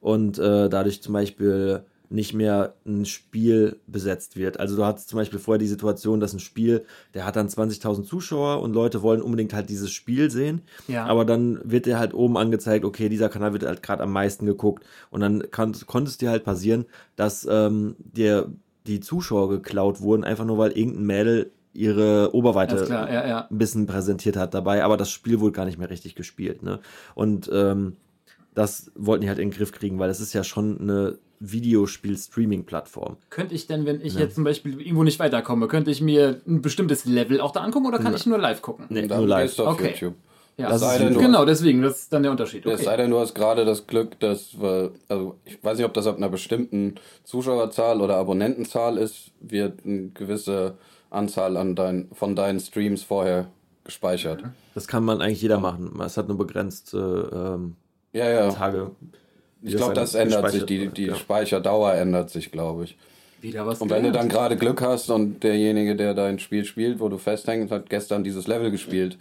[0.00, 4.58] Und äh, dadurch zum Beispiel nicht mehr ein Spiel besetzt wird.
[4.58, 8.04] Also du hattest zum Beispiel vorher die Situation, dass ein Spiel, der hat dann 20.000
[8.04, 10.62] Zuschauer und Leute wollen unbedingt halt dieses Spiel sehen.
[10.86, 11.04] Ja.
[11.06, 14.46] Aber dann wird dir halt oben angezeigt, okay, dieser Kanal wird halt gerade am meisten
[14.46, 14.84] geguckt.
[15.10, 18.50] Und dann kann, konnte es dir halt passieren, dass ähm, dir
[18.86, 23.46] die Zuschauer geklaut wurden, einfach nur weil irgendein Mädel ihre Oberweite klar, ja, ja.
[23.48, 26.62] ein bisschen präsentiert hat dabei, aber das Spiel wurde gar nicht mehr richtig gespielt.
[26.62, 26.80] Ne?
[27.14, 27.96] Und ähm,
[28.54, 33.16] das wollten die halt in den Griff kriegen, weil es ist ja schon eine Videospiel-Streaming-Plattform.
[33.30, 36.62] Könnte ich denn, wenn ich jetzt zum Beispiel irgendwo nicht weiterkomme, könnte ich mir ein
[36.62, 38.86] bestimmtes Level auch da angucken oder kann ich nur live gucken?
[38.88, 39.44] Nee, Dann nur live.
[39.46, 39.90] gehst du auf Okay.
[39.92, 40.14] YouTube.
[40.56, 42.66] Ja, Das sei ist denn, du- genau, deswegen, das ist dann der Unterschied.
[42.66, 43.02] Es sei Okay.
[43.02, 46.16] denn, du hast gerade das Glück, dass wir, also ich weiß nicht, ob das ab
[46.16, 50.76] einer bestimmten Zuschauerzahl oder Abonnentenzahl ist, wird eine gewisse
[51.10, 53.46] Anzahl an dein, von deinen Streams vorher
[53.84, 54.42] gespeichert.
[54.74, 55.96] Das kann man eigentlich jeder machen.
[56.04, 57.76] Es hat nur begrenzte ähm,
[58.12, 58.50] Ja, ja.
[58.50, 58.90] Tage.
[59.62, 60.64] Ich glaube, das ändert sich.
[60.64, 61.14] Die, die Ja.
[61.14, 62.96] Speicherdauer ändert sich, glaube ich.
[63.40, 66.98] Wieder was Und wenn du dann gerade Glück hast und derjenige, der dein Spiel spielt,
[66.98, 69.16] wo du festhängst, hat gestern dieses Level gespielt,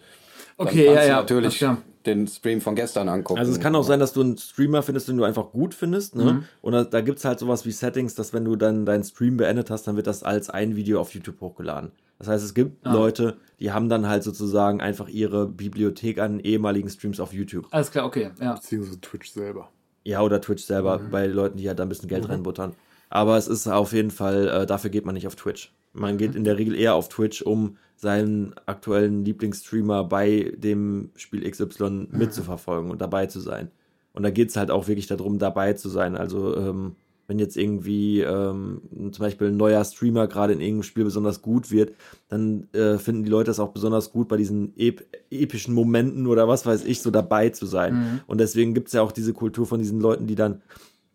[0.58, 1.16] Okay, dann ja, kannst ja.
[1.16, 1.78] du natürlich klar.
[2.06, 3.40] den Stream von gestern angucken.
[3.40, 6.16] Also es kann auch sein, dass du einen Streamer findest, den du einfach gut findest.
[6.16, 6.44] Ne?
[6.62, 9.38] Und da, da gibt es halt sowas wie Settings, dass wenn du dann deinen Stream
[9.38, 11.92] beendet hast, dann wird das als ein Video auf YouTube hochgeladen.
[12.18, 16.90] Das heißt, es gibt Leute, die haben dann halt sozusagen einfach ihre Bibliothek an ehemaligen
[16.90, 17.68] Streams auf YouTube.
[17.70, 18.56] Alles klar, okay, ja.
[18.56, 19.70] beziehungsweise Twitch selber.
[20.08, 22.72] Ja, oder Twitch selber, bei Leuten, die halt da ein bisschen Geld reinbuttern.
[23.10, 25.74] Aber es ist auf jeden Fall, äh, dafür geht man nicht auf Twitch.
[25.92, 31.50] Man geht in der Regel eher auf Twitch, um seinen aktuellen Lieblingsstreamer bei dem Spiel
[31.50, 33.70] XY mitzuverfolgen und dabei zu sein.
[34.14, 36.16] Und da geht es halt auch wirklich darum, dabei zu sein.
[36.16, 36.96] Also ähm,
[37.28, 41.72] wenn jetzt irgendwie ähm, zum Beispiel ein neuer Streamer gerade in irgendeinem Spiel besonders gut
[41.72, 41.94] wird,
[42.30, 46.48] dann äh, finden die Leute das auch besonders gut, bei diesen ep epischen Momenten oder
[46.48, 48.22] was weiß ich, so dabei zu sein.
[48.28, 50.62] Und deswegen gibt es ja auch diese Kultur von diesen Leuten, die dann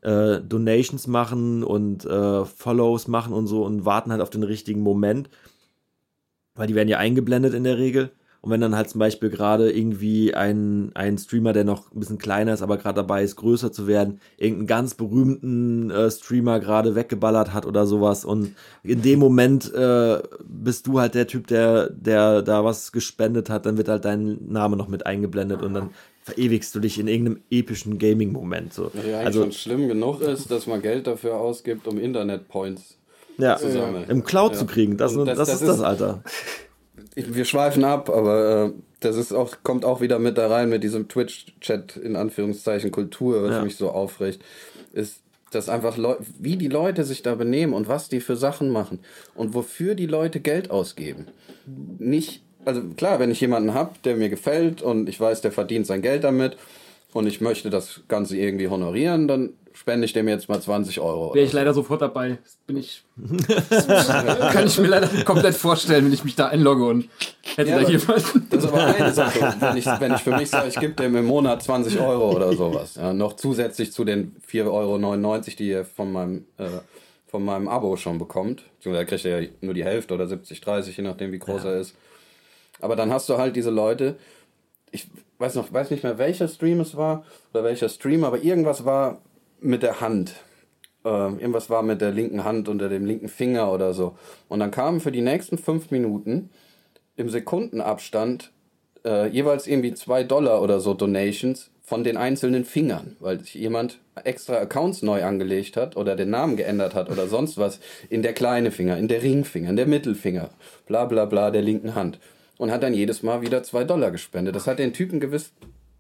[0.03, 4.83] äh, Donations machen und äh, Follows machen und so und warten halt auf den richtigen
[4.83, 5.31] Moment,
[6.55, 8.11] weil die werden ja eingeblendet in der Regel.
[8.43, 12.19] Und wenn dann halt zum Beispiel gerade irgendwie ein, ein Streamer, der noch ein bisschen
[12.19, 16.97] kleiner ist, aber gerade dabei ist, größer zu werden, irgendeinen ganz berühmten äh, Streamer gerade
[16.97, 18.25] weggeballert hat oder sowas.
[18.25, 23.49] Und in dem Moment äh, bist du halt der Typ, der, der da was gespendet
[23.49, 25.91] hat, dann wird halt dein Name noch mit eingeblendet und dann
[26.23, 28.73] verewigst du dich in irgendeinem epischen Gaming-Moment.
[28.75, 28.91] So.
[29.09, 32.99] Ja, also schon schlimm genug ist, dass man Geld dafür ausgibt, um Internet-Points
[33.39, 34.05] ja, zu sammeln.
[34.09, 34.59] im Cloud Ja.
[34.59, 36.23] zu kriegen, das, Und das, das- ist das das, Alter.
[37.15, 40.83] Wir schweifen ab, aber äh, das ist auch, kommt auch wieder mit da rein mit
[40.83, 43.63] diesem Twitch-Chat in Anführungszeichen Kultur, was Ja.
[43.63, 44.43] mich so aufregt,
[44.93, 45.21] ist,
[45.51, 49.01] dass einfach Leu wie die Leute sich da benehmen und was die für Sachen machen
[49.35, 51.27] und wofür die Leute Geld ausgeben.
[51.99, 55.87] Nicht, also klar, wenn ich jemanden habe, der mir gefällt und ich weiß, der verdient
[55.87, 56.57] sein Geld damit
[57.13, 61.35] und ich möchte das Ganze irgendwie honorieren, dann spende ich dem jetzt mal 20 Euro.
[61.35, 62.39] Wäre ich leider sofort dabei.
[62.43, 63.05] Das bin ich.
[64.53, 67.09] Kann ich mir leider komplett vorstellen, wenn ich mich da einlogge und
[67.57, 68.47] hätte Ja, da jemanden.
[68.51, 69.55] Das ist aber eine Sache.
[69.59, 72.53] Wenn ich, wenn ich für mich sage, ich gebe dem im Monat 20 Euro oder
[72.55, 72.97] sowas.
[72.97, 76.69] Ja, noch zusätzlich zu den 4,99 Euro, die ihr von meinem, äh,
[77.27, 78.63] von meinem Abo schon bekommt.
[78.77, 81.81] Beziehungsweise kriegt ihr ja nur die Hälfte oder 70, 30, je nachdem wie groß er
[81.81, 81.95] ist.
[82.81, 84.17] Aber dann hast du halt diese Leute,
[84.91, 85.09] ich
[85.43, 89.21] weiß noch, weiß nicht mehr welcher Stream es war oder welcher Stream, aber irgendwas war
[89.61, 90.35] mit der Hand.
[91.05, 94.17] Ähm, irgendwas war mit der linken Hand unter dem linken Finger oder so.
[94.49, 96.51] Und dann kamen für die nächsten fünf Minuten
[97.17, 98.53] im Sekundenabstand
[99.05, 103.99] äh, jeweils irgendwie zwei Dollar oder so Donations von den einzelnen Fingern, weil sich jemand
[104.23, 108.33] extra Accounts neu angelegt hat oder den Namen geändert hat oder sonst was in der
[108.33, 110.51] kleine Finger, in der Ringfinger, in der Mittelfinger,
[110.87, 112.21] bla bla bla der linken Hand
[112.59, 114.55] und hat dann jedes Mal wieder zwei Dollar gespendet.
[114.55, 115.53] Das hat den Typen gewiss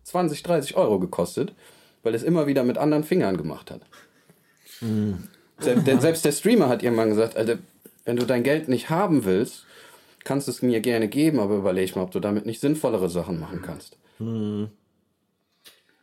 [0.04, 1.54] 20, 30 Euro gekostet,
[2.02, 3.82] weil es immer wieder mit anderen Fingern gemacht hat.
[5.58, 7.58] Selbst, der, selbst der Streamer hat irgendwann gesagt, Alter,
[8.04, 9.64] wenn du dein Geld nicht haben willst,
[10.24, 13.38] kannst du es mir gerne geben, aber überleg mal, ob du damit nicht sinnvollere Sachen
[13.38, 13.96] machen kannst.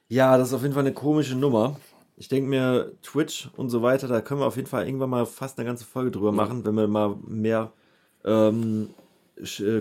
[0.07, 1.79] Ja, das ist auf jeden Fall eine komische Nummer.
[2.17, 5.25] Ich denke mir, Twitch und so weiter, da können wir auf jeden Fall irgendwann mal
[5.25, 7.71] fast eine ganze Folge drüber machen, wenn wir mal mehr
[8.25, 9.09] ähm, äh,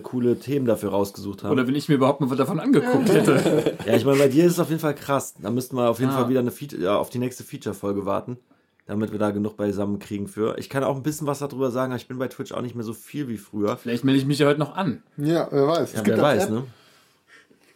[0.03, 1.51] coole Themen dafür rausgesucht haben.
[1.53, 3.77] Oder wenn ich mir überhaupt mal was davon angeguckt hätte.
[3.87, 5.35] ja, ich meine, bei dir ist es auf jeden Fall krass.
[5.41, 6.19] Da müssten wir auf jeden Ah.
[6.21, 8.39] Fall wieder eine Feature, ja, auf die nächste Feature-Folge warten,
[8.87, 10.57] damit wir da genug beisammen kriegen für.
[10.59, 12.75] Ich kann auch ein bisschen was darüber sagen, aber ich bin bei Twitch auch nicht
[12.75, 13.77] mehr so viel wie früher.
[13.77, 15.03] Vielleicht melde ich mich ja heute noch an.
[15.17, 15.79] Ja, wer weiß.
[15.79, 16.63] Ja, Es wer gibt weiß, ne?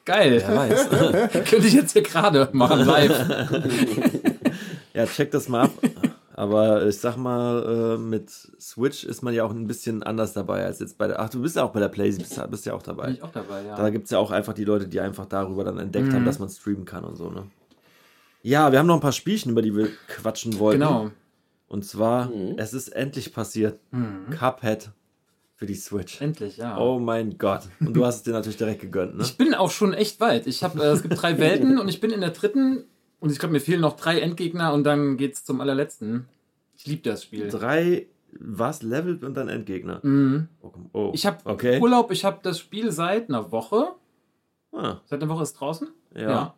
[0.05, 0.43] Geil.
[0.47, 0.89] Wer weiß.
[1.51, 3.13] Könnte ich jetzt hier gerade machen, live.
[4.95, 5.71] Ja, check das mal ab.
[6.35, 10.65] Aber ich sag mal, äh, mit Switch ist man ja auch ein bisschen anders dabei
[10.65, 11.21] als jetzt bei der.
[11.21, 13.07] Ach, du bist ja auch bei der Playsee, bist, bist ja auch dabei.
[13.07, 13.77] Bin ich auch dabei, ja.
[13.77, 16.39] Da gibt es ja auch einfach die Leute, die einfach darüber dann entdeckt haben, dass
[16.39, 17.47] man streamen kann und so, ne?
[18.43, 20.81] Ja, wir haben noch ein paar Spielchen, über die wir quatschen wollten.
[20.81, 21.11] Genau.
[21.69, 23.79] Und zwar, es ist endlich passiert.
[24.31, 24.91] Cuphead
[25.63, 26.21] für die Switch.
[26.21, 26.77] Endlich, ja.
[26.77, 27.63] Oh mein Gott.
[27.79, 29.23] Und du hast es dir natürlich direkt gegönnt, ne?
[29.23, 30.49] Ich bin auch schon echt weit.
[30.49, 32.83] Ich habe, äh, es gibt drei Welten und ich bin in der dritten
[33.23, 36.27] und ich glaube, mir fehlen noch drei Endgegner und dann geht's zum allerletzten.
[36.77, 37.49] Ich liebe das Spiel.
[37.49, 38.07] Drei,
[38.39, 40.01] was, Level und dann Endgegner.
[40.03, 40.49] Mhm.
[40.61, 41.11] Oh, oh.
[41.15, 41.81] Ich habe okay.
[41.81, 43.89] Urlaub, ich habe das Spiel seit einer Woche.
[44.73, 45.89] Ah, Seit einer Woche ist draußen?
[46.15, 46.55] ja.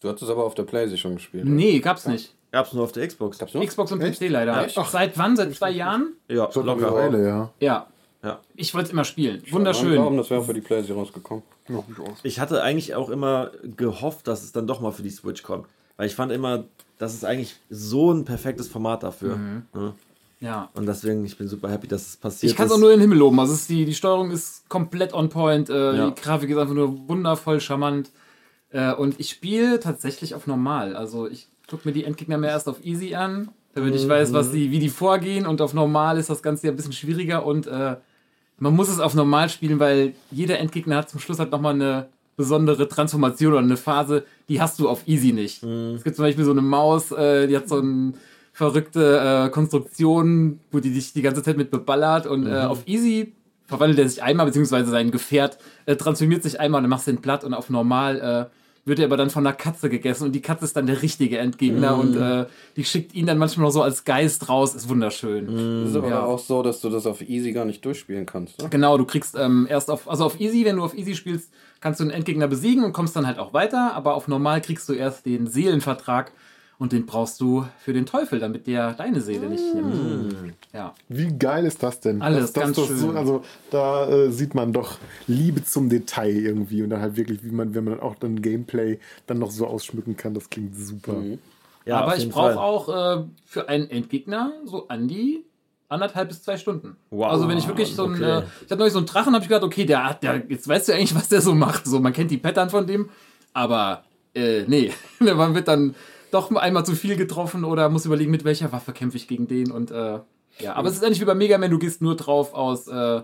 [0.00, 1.44] Du hast es aber auf der Playsee schon gespielt.
[1.44, 2.32] Nee, gab's nicht.
[2.52, 3.36] Gab's nur auf der Xbox.
[3.36, 3.64] Gab's noch?
[3.66, 4.20] Xbox und Echt?
[4.20, 4.64] PC leider.
[4.64, 4.78] Echt?
[4.86, 5.36] Seit wann?
[5.36, 6.14] Seit zwei Jahren?
[6.28, 6.94] Ja, Schon eine locker.
[6.94, 7.50] Weile, ja.
[7.58, 7.86] Ja.
[8.22, 8.40] Ja.
[8.54, 9.36] Ich wollte es immer spielen.
[9.36, 10.16] Ich glauben, Wunderschön.
[10.16, 11.42] das wäre auch für die Playsee rausgekommen.
[11.68, 11.82] Ja.
[12.22, 15.66] Ich hatte eigentlich auch immer gehofft, dass es dann doch mal für die Switch kommt.
[15.98, 16.64] Weil ich fand immer,
[16.96, 19.36] das ist eigentlich so ein perfektes Format dafür.
[19.36, 19.62] Mhm.
[19.74, 19.94] Ne?
[20.40, 20.70] Ja.
[20.74, 22.98] Und deswegen, ich bin super happy, dass es passiert Ich kann es auch nur in
[22.98, 23.38] den Himmel loben.
[23.40, 25.68] Also die, die Steuerung ist komplett on point.
[25.68, 26.10] Äh, Ja.
[26.10, 28.10] Die Grafik ist einfach nur wundervoll charmant.
[28.70, 30.94] Äh, und ich spiele tatsächlich auf normal.
[30.94, 34.52] Also ich gucke mir die Endgegner mehr erst auf easy an, damit ich weiß, was
[34.52, 35.46] die, wie die vorgehen.
[35.46, 37.44] Und auf normal ist das Ganze ja ein bisschen schwieriger.
[37.44, 37.96] Und äh,
[38.58, 42.08] man muss es auf normal spielen, weil jeder Endgegner hat zum Schluss halt nochmal eine
[42.38, 45.62] besondere Transformation oder eine Phase, die hast du auf easy nicht.
[45.62, 48.14] Es gibt zum Beispiel so eine Maus, äh, die hat so eine
[48.52, 53.34] verrückte äh, Konstruktion, wo die dich die ganze Zeit mit beballert und äh, auf easy
[53.66, 57.10] verwandelt er sich einmal, beziehungsweise sein Gefährt äh, transformiert sich einmal und dann machst du
[57.10, 58.57] ihn platt und auf normal äh,
[58.88, 61.38] wird er aber dann von einer Katze gegessen und die Katze ist dann der richtige
[61.38, 62.46] Endgegner und äh,
[62.76, 65.48] die schickt ihn dann manchmal noch so als Geist raus, ist wunderschön.
[65.84, 66.24] Es ist aber Ja.
[66.24, 68.60] auch so, dass du das auf Easy gar nicht durchspielen kannst.
[68.62, 68.68] Ne?
[68.68, 72.00] Genau, du kriegst ähm, erst auf, also auf Easy, wenn du auf Easy spielst, kannst
[72.00, 74.94] du einen Endgegner besiegen und kommst dann halt auch weiter, aber auf Normal kriegst du
[74.94, 76.32] erst den Seelenvertrag
[76.78, 80.54] Und den brauchst du für den Teufel, damit der deine Seele nicht nimmt.
[80.72, 80.94] Ja.
[81.08, 82.22] Wie geil ist das denn?
[82.22, 82.98] Alles das, das, ganz das schön.
[82.98, 87.42] So, also da äh, sieht man doch Liebe zum Detail irgendwie und dann halt wirklich,
[87.42, 91.16] wie man, wenn man auch dann Gameplay dann noch so ausschmücken kann, das klingt super.
[91.84, 95.44] Ja, Aber ich brauche auch äh, für einen Endgegner so an die
[95.88, 96.96] anderthalb bis zwei Stunden.
[97.10, 97.32] Wow.
[97.32, 98.40] Also wenn ich wirklich so ein, Okay.
[98.40, 100.68] äh, ich hatte neulich so einen Drachen, habe ich gedacht, okay, der hat, der, jetzt
[100.68, 101.86] weißt du eigentlich, was der so macht.
[101.86, 103.08] So, man kennt die Pattern von dem,
[103.52, 105.94] aber äh, nee, man wird dann
[106.30, 109.70] doch einmal zu viel getroffen oder muss überlegen, mit welcher Waffe kämpfe ich gegen den
[109.70, 110.20] und äh,
[110.58, 113.22] ja, aber es ist eigentlich wie bei Mega Man, du gehst nur drauf aus äh,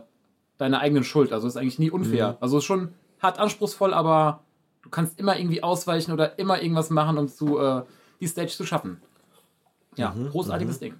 [0.58, 1.32] deiner eigenen Schuld.
[1.32, 2.36] Also ist eigentlich nie unfair.
[2.40, 4.44] Also ist schon hart anspruchsvoll, aber
[4.82, 7.82] du kannst immer irgendwie ausweichen oder immer irgendwas machen, um zu äh,
[8.20, 9.00] die Stage zu schaffen.
[9.96, 10.94] Ja, großartiges Ding.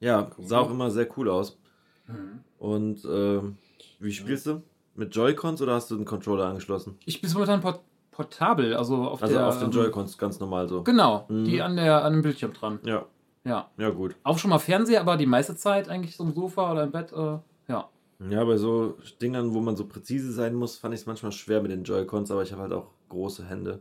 [0.00, 1.58] Ja, sah auch immer sehr cool aus.
[2.06, 2.40] Mhm.
[2.58, 3.56] Und ähm,
[3.98, 4.62] wie spielst du?
[4.94, 6.98] Mit Joy-Cons oder hast du den Controller angeschlossen?
[7.04, 7.80] Ich bin momentan port
[8.24, 9.46] portabel, also auf Also der.
[9.48, 10.82] auf den ähm, Joy-Cons ganz normal so.
[10.82, 12.78] Genau, die an, der, an dem Bildschirm dran.
[12.84, 13.06] Ja,
[13.44, 13.70] Ja.
[13.78, 14.14] ja gut.
[14.22, 17.12] Auch schon mal Fernseher, aber die meiste Zeit eigentlich so im Sofa oder im Bett.
[17.12, 17.88] Äh, ja.
[18.28, 21.62] Ja, bei so Dingern, wo man so präzise sein muss, fand ich es manchmal schwer
[21.62, 23.80] mit den Joy-Cons, aber ich habe halt auch große Hände.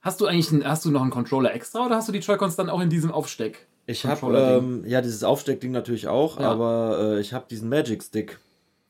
[0.00, 2.56] Hast du eigentlich einen, hast du noch einen Controller extra oder hast du die Joy-Cons
[2.56, 3.66] dann auch in diesem Aufsteck?
[3.84, 6.50] Ich habe ähm, ja dieses Aufsteckding natürlich auch, Ja.
[6.50, 8.38] aber äh, ich habe diesen Magic Stick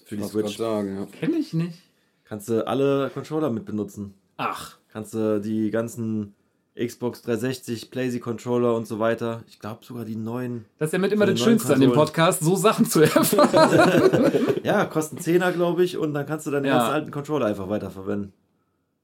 [0.04, 0.56] für die Was Switch.
[0.58, 1.06] sagen, ja.
[1.18, 1.78] Kenn ich nicht.
[2.24, 4.14] Kannst du alle Controller mit benutzen.
[4.38, 6.34] Ach, Kannst du die ganzen
[6.74, 9.42] Xbox 360, PlayStation Controller und so weiter.
[9.48, 10.64] Ich glaube sogar die neuen.
[10.78, 11.92] das ist ja mit immer das Schönste an dem.
[11.92, 14.32] Podcast, so Sachen zu erfahren.
[14.64, 16.78] Ja, kosten 10er, glaube ich, und dann kannst du deine Ja.
[16.78, 18.32] ganzen alten Controller einfach weiterverwenden.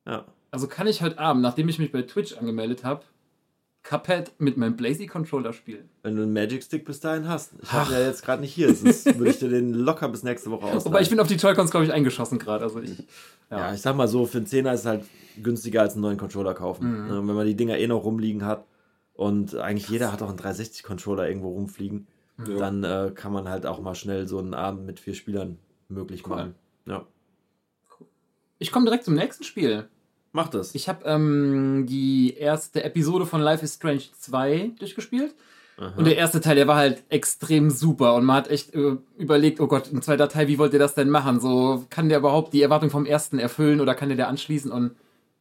[0.07, 0.25] Ja.
[0.51, 3.03] also kann ich heute Abend, nachdem ich mich bei Twitch angemeldet habe,
[3.85, 5.89] Cuphead mit meinem Blazy Controller spielen.
[6.03, 7.53] Wenn du einen Magic Stick bis dahin hast.
[7.63, 10.51] Ich habe ja jetzt gerade nicht hier, sonst würde ich dir den locker bis nächste
[10.51, 10.85] Woche ausleihen.
[10.87, 12.65] Wobei ich bin auf die Joy-Cons, glaube ich, eingeschossen gerade.
[12.65, 13.05] Also ich.
[13.51, 15.05] Ja, ich sag mal so, für einen Zehner ist es halt
[15.41, 17.03] günstiger als einen neuen Controller kaufen.
[17.03, 17.09] Mhm.
[17.09, 18.65] Ne, Wenn man die Dinger eh noch rumliegen hat
[19.13, 22.59] und eigentlich jeder hat auch einen 360-Controller irgendwo rumfliegen, Mhm.
[22.59, 25.57] dann äh, kann man halt auch mal schnell so einen Abend mit vier Spielern
[25.89, 26.57] möglich machen.
[26.85, 27.07] Ja.
[28.59, 29.89] Ich komme direkt zum nächsten Spiel.
[30.35, 30.75] Mach das.
[30.75, 35.33] Ich habe ähm, die erste Episode von Life is Strange 2 durchgespielt.
[35.97, 38.15] Und der erste Teil, der war halt extrem super.
[38.15, 40.95] Und man hat echt äh, überlegt, oh Gott, ein zweiter Teil, wie wollt ihr das
[40.95, 41.41] denn machen?
[41.41, 44.73] So, kann der überhaupt die Erwartung vom ersten erfüllen oder kann der der anschließen?
[44.73, 44.97] Und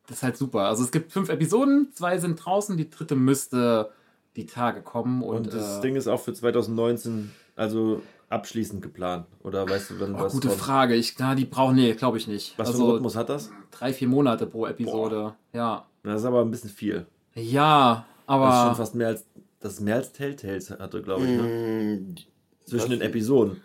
[0.07, 0.61] das ist halt super.
[0.61, 3.91] Also es gibt fünf Episoden, zwei sind draußen, die dritte müsste
[4.35, 5.23] die Tage kommen.
[5.23, 8.01] Und, Und das äh, Ding ist auch für 2019 also
[8.33, 9.27] abschließend geplant.
[9.43, 10.59] Oder weißt du, wenn oh, was gute kommt?
[10.59, 10.95] Frage.
[10.95, 12.57] Ich, na, die brauchen, nee, glaube ich nicht.
[12.57, 13.51] Was für also einen Rhythmus hat das?
[13.71, 15.35] drei, vier Monate pro Episode.
[15.53, 15.85] Ja.
[16.03, 17.05] Das ist aber ein bisschen viel.
[17.35, 18.45] Ja, aber.
[18.45, 19.25] Das ist schon fast mehr als,
[19.59, 21.43] das ist mehr als Telltales hatte, glaube ich, ne?
[21.43, 22.15] Mm,
[22.65, 23.61] Zwischen den Episoden.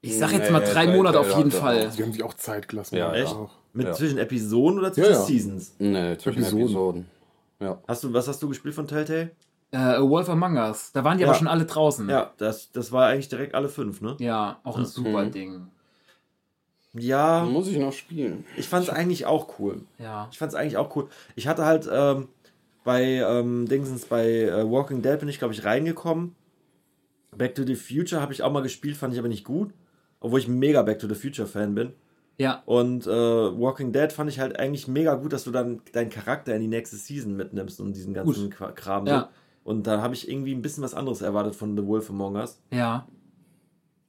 [0.00, 1.90] Ich sag jetzt mal drei Monate auf jeden Fall.
[1.96, 2.96] Die haben sich auch Zeit gelassen.
[2.96, 3.34] Ja, echt?
[3.34, 3.50] Auch.
[3.72, 3.92] Mit Ja.
[3.92, 5.24] zwischen Episoden oder zwischen Ja, ja.
[5.24, 5.74] Seasons?
[5.78, 6.62] Nee, zwischen Episoden.
[6.64, 7.06] Episoden.
[7.60, 7.82] Ja.
[7.88, 9.32] Hast du, was hast du gespielt von Telltale?
[9.70, 10.92] Äh, A Wolf Among Us.
[10.92, 11.28] Da waren die Ja.
[11.28, 12.08] aber schon alle draußen.
[12.08, 14.16] Ja, das, das war eigentlich direkt alle fünf, ne?
[14.18, 15.30] Ja, auch ein super Mhm.
[15.32, 15.66] Ding.
[16.94, 18.44] Ja, Muss ich noch spielen.
[18.56, 19.82] ich fand es eigentlich auch cool.
[19.98, 20.28] Ja.
[20.32, 21.08] Ich fand es eigentlich auch cool.
[21.36, 22.28] Ich hatte halt ähm,
[22.82, 26.34] bei ähm, Dingsens bei äh, Walking Dead bin ich, glaube ich, reingekommen.
[27.36, 29.72] Back to the Future habe ich auch mal gespielt, fand ich aber nicht gut.
[30.20, 31.92] Obwohl ich ein mega Back to the Future Fan bin.
[32.38, 32.62] Ja.
[32.64, 36.54] Und äh, Walking Dead fand ich halt eigentlich mega gut, dass du dann deinen Charakter
[36.54, 39.06] in die nächste Season mitnimmst und diesen ganzen Qua- Kram.
[39.06, 39.24] so.
[39.68, 42.58] Und da habe ich irgendwie ein bisschen was anderes erwartet von The Wolf Among Us.
[42.70, 43.06] Ja.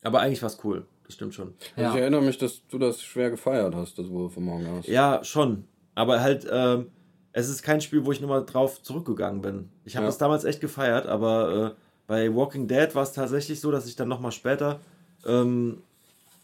[0.01, 0.85] Aber eigentlich war es cool.
[1.03, 1.53] Das stimmt schon.
[1.75, 1.93] Ja.
[1.93, 4.87] Ich erinnere mich, dass du das schwer gefeiert hast, das Wolf Among Us.
[4.87, 5.65] Ja, schon.
[5.95, 6.85] Aber halt, ähm,
[7.33, 9.67] es ist kein Spiel, wo ich nochmal drauf zurückgegangen bin.
[9.83, 10.07] Ich habe Ja.
[10.07, 13.97] das damals echt gefeiert, aber äh, bei Walking Dead war es tatsächlich so, dass ich
[13.97, 14.79] dann nochmal später
[15.25, 15.79] ähm,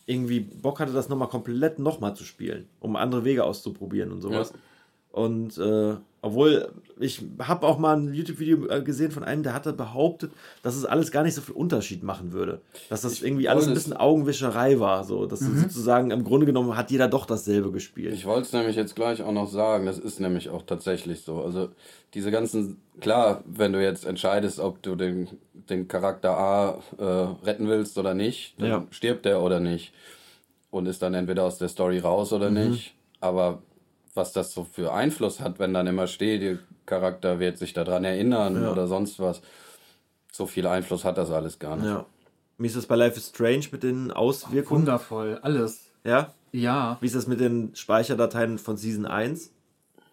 [0.07, 4.51] irgendwie Bock hatte, das nochmal komplett nochmal zu spielen, um andere Wege auszuprobieren und sowas.
[4.51, 5.21] Ja.
[5.21, 9.73] Und äh, obwohl ich habe auch mal ein YouTube-Video äh, gesehen von einem, der hatte
[9.73, 10.31] behauptet,
[10.63, 12.61] dass es alles gar nicht so viel Unterschied machen würde.
[12.89, 15.03] Dass das irgendwie alles ein bisschen Augenwischerei war.
[15.03, 18.13] So, dass sozusagen im Grunde genommen hat jeder doch dasselbe gespielt.
[18.13, 21.43] Ich wollte es nämlich jetzt gleich auch noch sagen, das ist nämlich auch tatsächlich so.
[21.43, 21.69] Also
[22.13, 25.27] diese ganzen, klar, wenn du jetzt entscheidest, ob du den,
[25.69, 27.03] den Charakter A äh,
[27.45, 28.83] retten willst oder nicht, dann Ja.
[28.89, 29.93] stirbt der oder nicht.
[30.71, 32.69] Und ist dann entweder aus der Story raus oder Mhm.
[32.69, 32.95] nicht.
[33.19, 33.61] Aber
[34.15, 38.03] was das so für Einfluss hat, wenn dann immer steht, der Charakter wird sich daran
[38.03, 38.71] erinnern Ja.
[38.71, 39.41] oder sonst was.
[40.31, 41.85] So viel Einfluss hat das alles gar nicht.
[41.85, 42.05] Ja.
[42.57, 44.81] Wie ist das bei Life is Strange mit den Auswirkungen?
[44.81, 45.39] Wundervoll.
[45.41, 45.91] Alles.
[46.03, 46.33] Ja?
[46.51, 46.97] Ja.
[47.01, 49.51] Wie ist das mit den Speicherdateien von Season 1?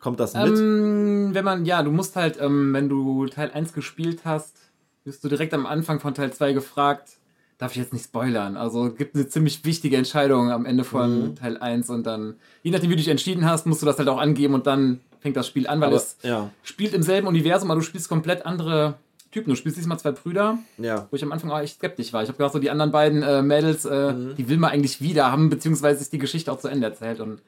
[0.01, 0.59] Kommt das mit?
[0.59, 4.57] Ähm, wenn man, ja, du musst halt, ähm, wenn du Teil 1 gespielt hast,
[5.05, 7.19] wirst du direkt am Anfang von Teil 2 gefragt,
[7.63, 8.57] darf ich jetzt nicht spoilern.
[8.57, 12.91] Also gibt eine ziemlich wichtige Entscheidung am Ende von Teil 1 und dann, je nachdem
[12.91, 15.47] wie du dich entschieden hast, musst du das halt auch angeben und dann fängt das
[15.47, 16.51] Spiel an, weil Aber- es ja.
[16.65, 18.95] spielt im selben Universum, aber du spielst komplett andere
[19.31, 19.51] Typen.
[19.51, 21.07] Du spielst diesmal zwei Brüder, Ja.
[21.11, 22.23] wo ich am Anfang auch echt skeptisch war.
[22.23, 24.35] Ich habe gedacht, so die anderen beiden äh, Mädels, äh, Mhm.
[24.37, 27.21] die will man eigentlich wieder haben, beziehungsweise ist die Geschichte auch zu Ende erzählt.
[27.21, 27.41] Und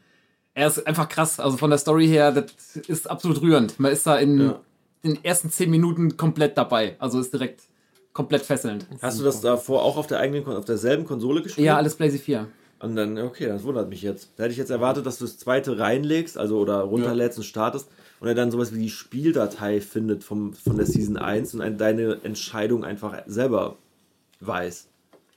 [0.55, 1.40] er ist einfach krass.
[1.40, 3.81] Also von der Story her, das ist absolut rührend.
[3.81, 4.61] Man ist da in Ja.
[5.03, 6.94] den ersten zehn Minuten komplett dabei.
[7.00, 7.62] Also ist direkt
[8.14, 8.87] komplett fesselnd.
[9.03, 11.66] Hast du das davor auch auf der eigenen, auf derselben Konsole gespielt?
[11.66, 12.48] Ja, alles PlayStation 4.
[12.81, 14.31] Und dann, okay, das wundert mich jetzt.
[14.37, 17.88] Da hätte ich jetzt erwartet, dass du das zweite reinlegst, also oder runterlädst und startest
[18.20, 21.77] und er dann sowas wie die Spieldatei findet vom, von der Season 1 und ein,
[21.77, 23.77] deine Entscheidung einfach selber
[24.40, 24.88] weiß.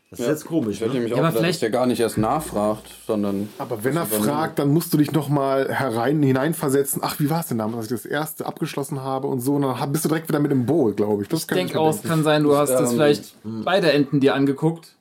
[0.09, 0.31] Das ist Ja.
[0.31, 0.95] jetzt komisch, Ich hätte ne?
[0.95, 3.49] nämlich Ja, auch aber gedacht, dass vielleicht- der gar nicht erst nachfragt, sondern.
[3.57, 7.01] Aber wenn er fragt, dann musst du dich nochmal herein, hineinversetzen.
[7.03, 9.55] Ach, wie war es denn damals, als ich das erste abgeschlossen habe und so.
[9.55, 11.27] Und dann bist du direkt wieder mit im Boot, glaube ich.
[11.29, 14.33] Das Ich kann denke auch, es kann sein, du hast das vielleicht beide Enden dir
[14.33, 14.95] angeguckt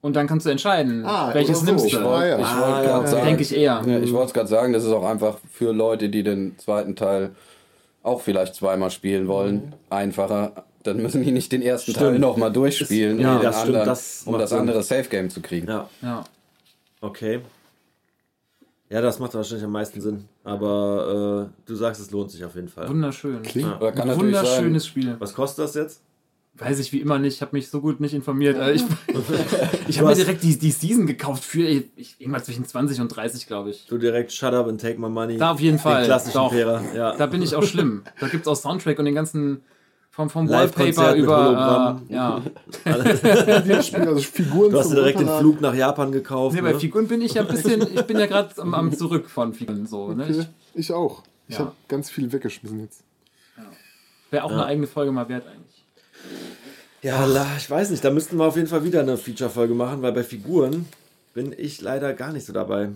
[0.00, 1.64] und dann kannst du entscheiden, Ah, welches so.
[1.66, 2.04] nimmst Ich du.
[2.04, 2.38] war- ja.
[2.38, 3.82] Ich Ah, wollte ja, gerade sagen, Denke ich eher.
[3.84, 6.94] Ja, ich wollte es gerade sagen, das ist auch einfach für Leute, die den zweiten
[6.94, 7.30] Teil
[8.04, 10.52] auch vielleicht zweimal spielen wollen, einfacher.
[10.82, 12.20] Dann müssen die nicht den ersten Teil Stimmt.
[12.20, 15.68] nochmal durchspielen, Ja, um, das stimmt, anderen, das um das andere Safe Game zu kriegen.
[15.68, 16.24] Ja, Ja.
[17.00, 17.40] okay.
[18.90, 20.24] Ja, das macht wahrscheinlich am meisten Sinn.
[20.44, 22.88] Aber äh, du sagst, es lohnt sich auf jeden Fall.
[22.90, 23.40] Wunderschön.
[23.42, 23.80] Klingt.
[23.80, 25.16] Oder kann sein, Wunderschönes Spiel.
[25.18, 26.02] Was kostet das jetzt?
[26.58, 28.58] Weiß ich wie immer nicht, ich habe mich so gut nicht informiert.
[28.58, 28.82] Äh, Ich,
[29.88, 33.46] ich habe mir direkt die, die Season gekauft für ich, irgendwas zwischen 20 und 30,
[33.46, 33.86] glaube ich.
[33.86, 35.38] Du direkt shut up and take my money.
[35.38, 36.02] Da auf jeden Fall.
[36.02, 36.52] Den klassischen Doch.
[36.52, 37.16] Ja.
[37.16, 38.02] Da bin ich auch schlimm.
[38.20, 39.62] Da gibt es auch Soundtrack und den ganzen
[40.12, 42.00] vom, vom Live-Konzert Wallpaper über.
[42.08, 42.42] Äh, ja.
[43.82, 45.26] Spiel, also Figuren Du hast dir direkt den.
[45.28, 46.54] Flug nach Japan gekauft.
[46.54, 46.78] Nee, bei ne?
[46.78, 49.86] Figuren bin ich ja ein bisschen, ich bin ja gerade am, am Zurück von Figuren
[49.86, 50.12] so.
[50.12, 50.24] Ne?
[50.24, 50.40] Okay.
[50.74, 51.22] Ich, Ich auch.
[51.48, 51.60] Ich Ja.
[51.60, 53.02] habe ganz viel weggeschmissen jetzt.
[54.30, 55.84] Wäre auch eine eigene Folge mal wert eigentlich.
[57.02, 58.04] Ja, la- ich weiß nicht.
[58.04, 60.86] Da müssten wir auf jeden Fall wieder eine Feature-Folge machen, weil bei Figuren
[61.34, 62.90] bin ich leider gar nicht so dabei.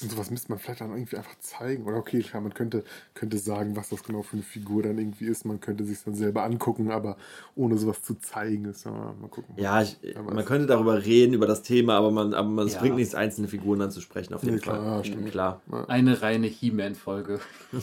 [0.00, 1.82] Und sowas müsste man vielleicht dann irgendwie einfach zeigen.
[1.84, 2.84] Oder okay, klar, man könnte,
[3.14, 5.44] könnte sagen, was das genau für eine Figur dann irgendwie ist.
[5.44, 7.16] Man könnte sich dann selber angucken, aber
[7.56, 9.56] ohne sowas zu zeigen, ist ja mal gucken.
[9.58, 12.80] Ja, ich, man könnte darüber reden, über das Thema, aber man, aber man, es Ja.
[12.80, 14.86] bringt nichts, einzelne Figuren anzusprechen, auf jeden Nee, klar, Fall.
[14.98, 15.30] ja, stimmt.
[15.32, 15.62] Klar.
[15.88, 17.40] Eine reine He-Man-Folge.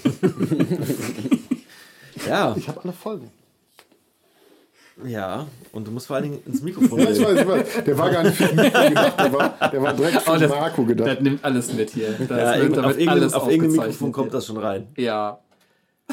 [2.28, 3.30] Ja, Ich habe alle Folgen.
[5.04, 5.46] Ja.
[5.72, 7.48] Und du musst vor allen Dingen ins Mikrofon Ja, ich reden.
[7.48, 7.84] weiß, ich weiß.
[7.86, 10.50] Der war gar nicht für mich gedacht, der war, der war direkt für Oh, das,
[10.50, 11.08] Marco gedacht.
[11.10, 12.12] das nimmt alles mit hier.
[12.28, 14.88] Das Ja, wird, auf irgendeinem auf irgendeinem Mikrofon kommt das schon rein.
[14.96, 15.40] Ja.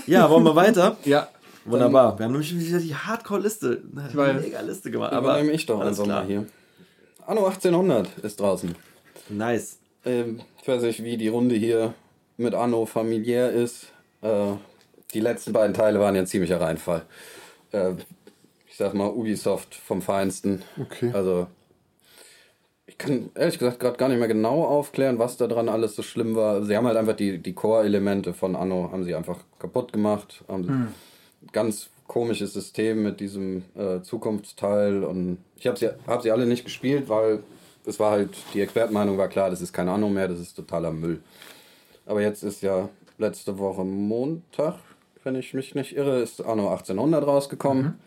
[0.07, 0.97] Ja, wollen wir weiter?
[1.05, 1.29] Ja.
[1.65, 2.19] Wunderbar.
[2.19, 3.83] Wir haben nämlich wieder die Hardcore-Liste.
[3.97, 4.43] Eine weiß.
[4.43, 5.13] mega Liste gemacht.
[5.13, 6.21] Aber nehme ich doch alles einfach klar.
[6.23, 6.47] mal hier.
[7.25, 8.75] Anno 1800 ist draußen.
[9.29, 9.79] Nice.
[10.05, 11.95] Ähm, ich weiß nicht, wie die Runde hier
[12.37, 13.87] mit Anno familiär ist.
[14.23, 14.55] Äh,
[15.15, 17.03] die letzten beiden Teile waren ja ein ziemlicher Reinfall.
[17.71, 17.93] Äh,
[18.73, 20.63] ich sag mal Ubisoft vom Feinsten.
[20.81, 21.11] Okay.
[21.13, 21.47] Also,
[22.87, 26.03] ich kann ehrlich gesagt gerade gar nicht mehr genau aufklären, was da dran alles so
[26.03, 26.65] schlimm war.
[26.65, 30.43] Sie haben halt einfach die, die Core-Elemente von Anno haben sie einfach kaputt gemacht.
[30.49, 30.89] Haben Hm.
[31.53, 36.65] Ganz komisches System mit diesem äh, Zukunftsteil und ich habe sie, hab sie alle nicht
[36.65, 37.41] gespielt, weil
[37.85, 40.93] es war halt, die Expertenmeinung war klar, das ist kein Anno mehr, das ist totaler
[40.93, 41.21] Müll.
[42.07, 44.77] Aber jetzt ist ja letzte Woche Montag,
[45.25, 47.99] wenn ich mich nicht irre, ist Anno 1800 rausgekommen.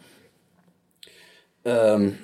[1.65, 2.19] Ähm,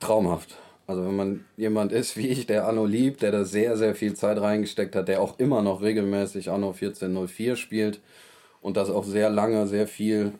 [0.00, 0.56] traumhaft.
[0.86, 4.14] Also wenn man jemand ist wie ich, der Anno liebt, der da sehr, sehr viel
[4.14, 8.00] Zeit reingesteckt hat, der auch immer noch regelmäßig Anno 1404 spielt
[8.60, 10.32] und das auch sehr lange, sehr viel,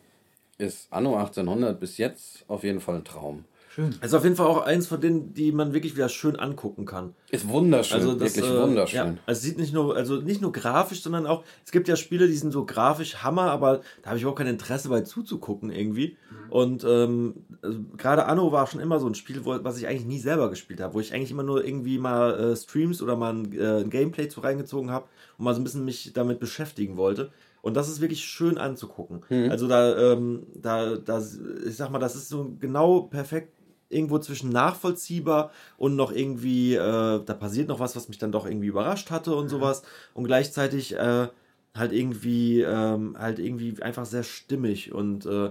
[0.58, 3.44] ist Anno 1800 bis jetzt auf jeden Fall ein Traum.
[3.74, 3.94] Schön.
[4.00, 7.14] Also auf jeden Fall auch eins von denen, die man wirklich wieder schön angucken kann.
[7.30, 8.96] Ist wunderschön, Also das, wirklich äh, wunderschön.
[8.96, 11.96] Ja, also es sieht nicht nur, also nicht nur grafisch, sondern auch, es gibt ja
[11.96, 15.70] Spiele, die sind so grafisch Hammer, aber da habe ich überhaupt kein Interesse bei zuzugucken
[15.70, 16.18] irgendwie.
[16.50, 20.04] Und ähm, also gerade Anno war schon immer so ein Spiel, wo, was ich eigentlich
[20.06, 23.32] nie selber gespielt habe, wo ich eigentlich immer nur irgendwie mal äh, Streams oder mal
[23.32, 25.06] ein, äh, ein Gameplay zu reingezogen habe
[25.38, 27.30] und mal so ein bisschen mich damit beschäftigen wollte.
[27.62, 29.22] Und das ist wirklich schön anzugucken.
[29.48, 31.22] Also da, ähm, da, da,
[31.64, 33.52] ich sag mal, das ist so genau perfekt
[33.92, 36.78] irgendwo zwischen nachvollziehbar und noch irgendwie, äh,
[37.24, 39.83] da passiert noch was, was mich dann doch irgendwie überrascht hatte und sowas.
[40.14, 41.28] Und gleichzeitig äh,
[41.74, 45.50] halt irgendwie, ähm, halt irgendwie einfach sehr stimmig und äh,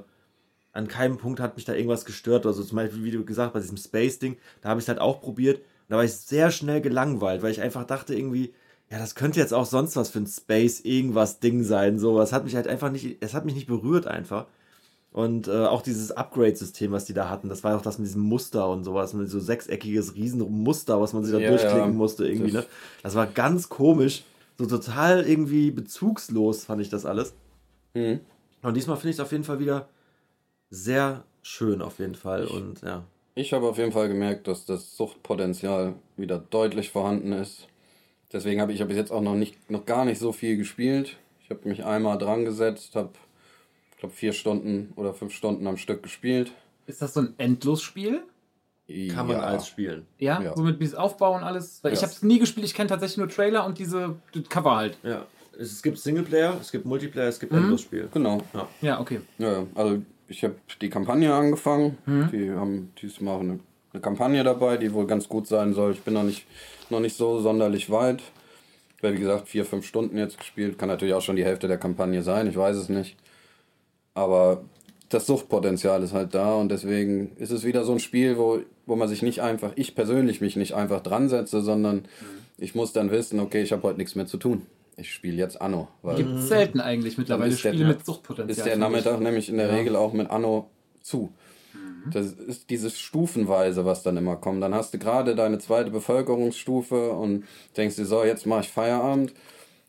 [0.74, 2.46] an keinem Punkt hat mich da irgendwas gestört.
[2.46, 5.22] Also zum Beispiel, wie du gesagt, bei diesem Space-Ding, da habe ich es halt auch
[5.22, 5.58] probiert.
[5.58, 8.54] Und da war ich sehr schnell gelangweilt, weil ich einfach dachte irgendwie,
[8.90, 12.00] ja, das könnte jetzt auch sonst was für ein Space irgendwas Ding sein.
[12.00, 14.48] So, das hat mich halt einfach nicht, es hat mich nicht berührt einfach.
[15.12, 18.22] Und äh, auch dieses Upgrade-System, was die da hatten, das war auch das mit diesem
[18.22, 21.88] Muster und sowas, mit so sechseckiges Riesenmuster, was man sich da Ja, durchklicken ja.
[21.98, 22.70] musste irgendwie, Das- ne?
[23.04, 24.24] Das war ganz komisch,
[24.58, 27.34] so total irgendwie bezugslos fand ich das alles.
[27.94, 28.22] Mhm.
[28.62, 29.90] Und diesmal finde ich es auf jeden Fall wieder
[30.70, 33.04] sehr schön auf jeden Fall und ja.
[33.36, 37.68] Ich habe auf jeden Fall gemerkt, dass das Suchtpotenzial wieder deutlich vorhanden ist.
[38.32, 41.18] Deswegen habe ich, bis jetzt auch noch nicht, noch gar nicht so viel gespielt.
[41.44, 43.10] Ich habe mich einmal dran gesetzt, habe,
[44.02, 46.52] glaube, vier Stunden oder fünf Stunden am Stück gespielt.
[46.88, 48.22] Ist das so ein Endlosspiel?
[49.14, 49.44] Kann man Ja.
[49.44, 50.06] als spielen.
[50.20, 50.56] Ja, Ja.
[50.56, 51.82] so mit dieses Aufbau und alles.
[51.82, 52.08] Weil ich Ja.
[52.08, 54.16] habe es nie gespielt, ich kenne tatsächlich nur Trailer und diese
[54.50, 54.98] Cover halt.
[55.04, 55.26] Ja.
[55.58, 57.40] Es, gibt Singleplayer, es gibt Multiplayer, es Mhm.
[57.42, 58.10] gibt Endlosspiel.
[58.14, 58.42] Genau.
[58.82, 59.22] Ja, okay.
[59.38, 59.68] Ja, ja.
[59.76, 61.98] also ich habe die Kampagne angefangen.
[62.06, 62.30] Mhm.
[62.34, 63.60] Die haben diesmal eine,
[63.94, 65.92] eine Kampagne dabei, die wohl ganz gut sein soll.
[65.94, 66.46] Ich bin noch nicht,
[66.90, 68.22] noch nicht so sonderlich weit.
[68.98, 70.78] Ich habe, wie gesagt, vier, fünf Stunden jetzt gespielt.
[70.78, 73.16] Kann natürlich auch schon die Hälfte der Kampagne sein, ich weiß es nicht.
[74.14, 74.64] Aber
[75.10, 78.96] das Suchtpotenzial ist halt da und deswegen ist es wieder so ein Spiel, wo, wo
[78.96, 82.06] man sich nicht einfach, ich persönlich mich nicht einfach dran setze, sondern
[82.58, 84.66] ich muss dann wissen, okay, ich habe heute nichts mehr zu tun.
[84.98, 85.88] Ich spiele jetzt Anno.
[86.16, 87.88] Gibt es selten eigentlich mittlerweile der- Spiele ja.
[87.88, 88.50] mit Suchtpotenzial.
[88.58, 88.78] ist der.
[88.78, 90.70] Nachmittag nämlich in der Regel auch mit Anno
[91.02, 91.32] zu.
[92.12, 94.64] Das ist dieses Stufenweise, was dann immer kommt.
[94.64, 97.46] Dann hast du gerade deine zweite Bevölkerungsstufe und
[97.78, 99.34] denkst dir, so, jetzt mache ich Feierabend.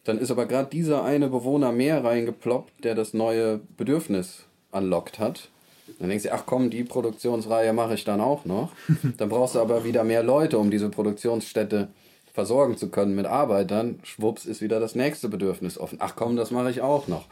[0.04, 5.48] Dann ist aber gerade dieser eine Bewohner mehr reingeploppt, der das neue Bedürfnis anlockt hat.
[5.98, 8.72] Dann denkst du, ach komm, die Produktionsreihe mache ich dann auch noch.
[9.18, 11.88] Dann brauchst du aber wieder mehr Leute, um diese Produktionsstätte
[12.32, 14.00] versorgen zu können mit Arbeitern.
[14.02, 15.98] Schwupps ist wieder das nächste Bedürfnis offen.
[16.00, 17.26] Ach komm, das mache ich auch noch.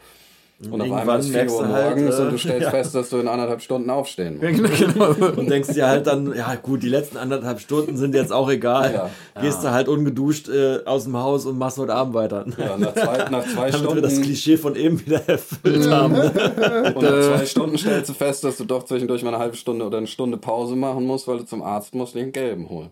[0.69, 2.61] Und auf Irgendwann einmal ist 4 merkst Uhr du halt, morgens äh, und du stellst
[2.61, 2.69] ja.
[2.69, 4.79] fest, dass du in anderthalb Stunden aufstehen musst.
[4.79, 5.39] Ja, genau, genau.
[5.39, 8.93] Und denkst dir halt dann, ja gut, die letzten anderthalb Stunden sind jetzt auch egal.
[8.93, 9.41] Ja.
[9.41, 12.45] Gehst du halt ungeduscht äh, aus dem Haus und machst heute Abend weiter.
[12.57, 16.13] Ja, nach zwei, nach zwei Damit wir das Stunden Klischee von eben wieder erfüllt haben.
[16.13, 16.31] Ne?
[16.95, 19.85] Und nach zwei Stunden stellst du fest, dass du doch zwischendurch mal eine halbe Stunde
[19.85, 22.89] oder eine Stunde Pause machen musst, weil du zum Arzt musst und den gelben holen.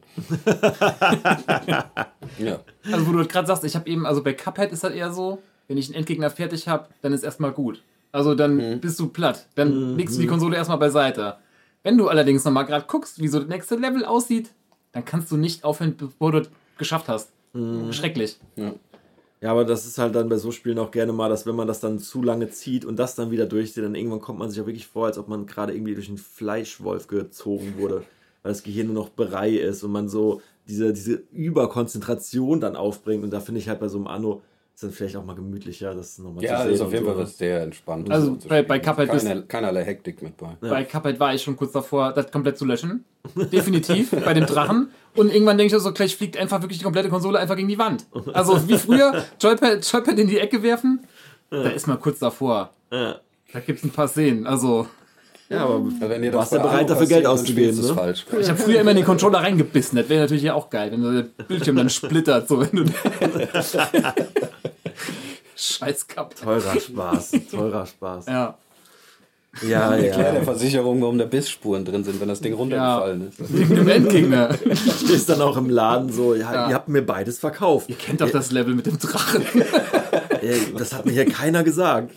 [2.39, 2.59] ja.
[2.91, 5.39] Also wo du gerade sagst, ich habe eben, also bei Cuphead ist das eher so,
[5.69, 7.81] wenn ich einen Endgegner fertig habe, dann ist erstmal gut.
[8.11, 8.79] Also dann Mhm.
[8.81, 9.47] bist du platt.
[9.55, 11.37] Dann legst du die Konsole erstmal beiseite.
[11.83, 14.49] Wenn du allerdings nochmal gerade guckst, wie so das nächste Level aussieht,
[14.91, 17.31] dann kannst du nicht aufhören, bevor du es geschafft hast.
[17.53, 17.93] Mhm.
[17.93, 18.37] Schrecklich.
[19.41, 21.67] Ja, aber das ist halt dann bei so Spielen auch gerne mal, dass wenn man
[21.67, 24.59] das dann zu lange zieht und das dann wieder durchzieht, dann irgendwann kommt man sich
[24.61, 28.03] auch wirklich vor, als ob man gerade irgendwie durch einen Fleischwolf gezogen wurde,
[28.43, 33.23] weil das Gehirn nur noch Brei ist und man so diese, diese Überkonzentration dann aufbringt.
[33.23, 34.41] Und da finde ich halt bei so einem Anno
[34.79, 36.73] ist dann vielleicht auch mal gemütlicher, das nochmal Ja, zu das sehen.
[36.75, 37.21] ist auf jeden Fall so.
[37.21, 38.09] was sehr entspannt.
[38.09, 40.55] Also bei- bei Cuphead Keine, keinerlei Hektik mit bei.
[40.61, 43.03] Bei Cuphead war ich schon kurz davor, das komplett zu löschen.
[43.35, 44.89] Definitiv, bei dem Drachen.
[45.17, 47.77] Und irgendwann denke ich so, gleich fliegt einfach wirklich die komplette Konsole einfach gegen die
[47.77, 48.05] Wand.
[48.31, 51.01] Also wie früher, Joypad, Joypad in die Ecke werfen,
[51.49, 52.69] da ist mal kurz davor.
[52.89, 53.19] Ja.
[53.51, 54.47] Da gibt es ein paar Szenen.
[54.47, 54.87] Also
[55.49, 57.93] Ja, aber wenn dir Warst das ja bereit, dafür Geld auszugeben, ne?
[57.95, 58.23] falsch.
[58.39, 59.97] ich habe früher immer in den Controller reingebissen.
[59.97, 62.47] Das wäre natürlich ja auch geil, wenn der Bildschirm dann splittert.
[62.47, 62.83] So, wenn du
[65.59, 66.39] Scheiß gehabt.
[66.39, 68.25] teurer Spaß, teurer Spaß.
[68.27, 68.57] Ja.
[69.67, 70.43] Ja, Erklär der ja.
[70.43, 73.51] Versicherung, warum da Bissspuren drin sind, wenn das Ding runtergefallen ist.
[73.51, 74.53] Wegen dem Endgegner.
[75.03, 76.69] Stehst dann auch im Laden so, ja, Ja.
[76.69, 77.89] ihr habt mir beides verkauft.
[77.97, 79.43] Kennt doch das Level mit dem Drachen.
[80.41, 82.11] Ey, das hat mir hier keiner gesagt.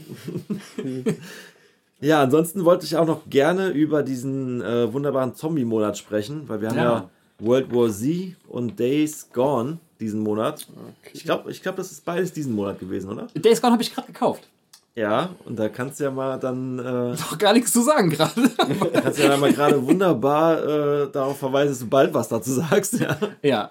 [2.01, 6.69] ja, ansonsten wollte ich auch noch gerne über diesen äh, wunderbaren Zombie-Monat sprechen, weil wir
[6.69, 6.85] haben ja.
[6.85, 7.11] Ja.
[7.39, 10.67] World War Z und Days Gone diesen Monat.
[11.13, 13.29] Ich glaube, ich glaub, das ist beides diesen Monat gewesen, oder?
[13.35, 14.49] Days Gone habe ich gerade gekauft.
[14.95, 18.33] Ja, und da kannst du ja mal dann, äh, Doch gar nichts zu sagen gerade.
[18.93, 23.01] kannst du ja mal gerade wunderbar äh, darauf verweisen, dass du bald was dazu sagst.
[23.01, 23.71] Ja, ja.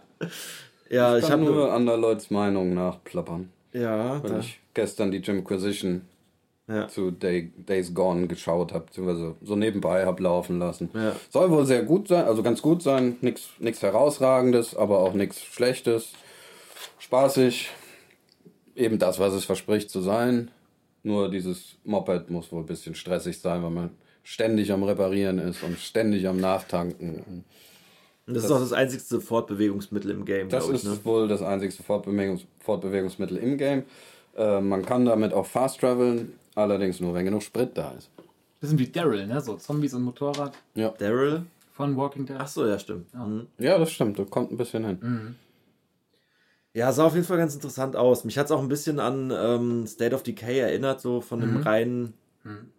[0.89, 3.51] ja ich Ich habe kann nur anderer Leute Meinung nachplappern.
[3.73, 6.01] Ja, Weil da, ich gestern die Jimquisition
[6.67, 6.87] ja.
[6.87, 10.89] zu Day, Days Gone geschaut habe, beziehungsweise so nebenbei habe laufen lassen.
[10.93, 11.15] Ja.
[11.29, 16.13] Soll wohl sehr gut sein, also ganz gut sein, nichts herausragendes, aber auch nichts Schlechtes.
[16.99, 17.69] Spaßig,
[18.75, 20.51] eben das, was es verspricht zu sein.
[21.03, 23.89] Nur dieses Moped muss wohl ein bisschen stressig sein, weil man
[24.23, 27.43] ständig am Reparieren ist und ständig am Nachtanken.
[28.27, 30.75] Und das, ist auch das einzigste Fortbewegungsmittel im Game, Das ich.
[30.75, 30.99] ist Ne?
[31.03, 33.83] wohl das einzigste Fortbewegungs Fortbewegungsmittel im Game.
[34.37, 38.09] Äh, man kann damit auch fast traveln, allerdings nur, wenn genug Sprit da ist.
[38.61, 39.41] Bisschen wie Daryl, ne?
[39.41, 41.43] So Zombies und Motorrad Ja, Daryl?
[41.73, 42.35] von Walking Dead.
[42.37, 43.11] Ach so, ja, stimmt.
[43.15, 43.47] Mhm.
[43.57, 45.35] ja das stimmt, das kommt ein bisschen hin.
[46.73, 48.23] Ja, sah auf jeden Fall ganz interessant aus.
[48.23, 51.57] Mich hat es auch ein bisschen an ähm, State of Decay erinnert, so von dem
[51.57, 52.13] reinen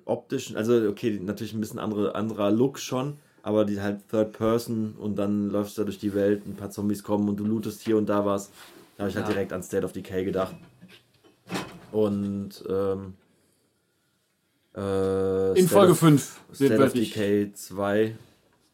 [0.07, 4.95] optischen, also okay, natürlich ein bisschen andere, anderer Look schon, aber die halt Third Person
[4.99, 7.83] und dann läufst du da durch die Welt, ein paar Zombies kommen und du lootest
[7.83, 8.51] hier und da was.
[8.97, 9.33] Da habe ich halt Ja.
[9.35, 10.57] direkt an State of Decay gedacht.
[11.93, 13.15] Und ähm,
[14.75, 16.93] äh, In State Folge of- 5 State of.
[16.93, 18.17] Decay 2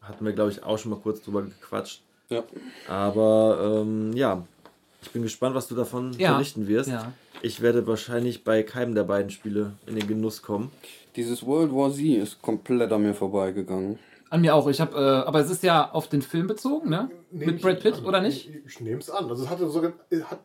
[0.01, 2.01] hatten wir, glaube ich, auch schon mal kurz drüber gequatscht.
[2.29, 2.43] Ja.
[2.87, 4.43] Aber ähm, ja,
[5.01, 6.33] ich bin gespannt, was du davon Ja.
[6.33, 6.89] berichten wirst.
[6.89, 7.11] Ja.
[7.41, 10.71] Ich werde wahrscheinlich bei keinem der beiden Spiele in den Genuss kommen.
[11.15, 13.97] Dieses World War Z ist komplett an mir vorbeigegangen.
[14.29, 14.67] An mir auch.
[14.67, 17.09] Ich habe, äh, aber es ist ja auf den Film bezogen, ne?
[17.31, 18.49] Mit Brad Pitt, oder nicht?
[18.49, 19.27] Ich, ich nehme es an.
[19.29, 20.39] Also es hatte sogar, es hat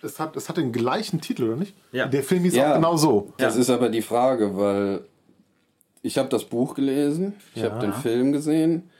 [0.00, 1.74] es hat, es hat den gleichen Titel, oder nicht?
[1.90, 2.06] Ja.
[2.06, 2.70] Der Film hieß Ja.
[2.70, 3.32] auch genau so.
[3.38, 5.00] Das ist aber die Frage, weil
[6.02, 7.70] ich habe das Buch gelesen, ich Ja.
[7.70, 8.90] habe den Film gesehen.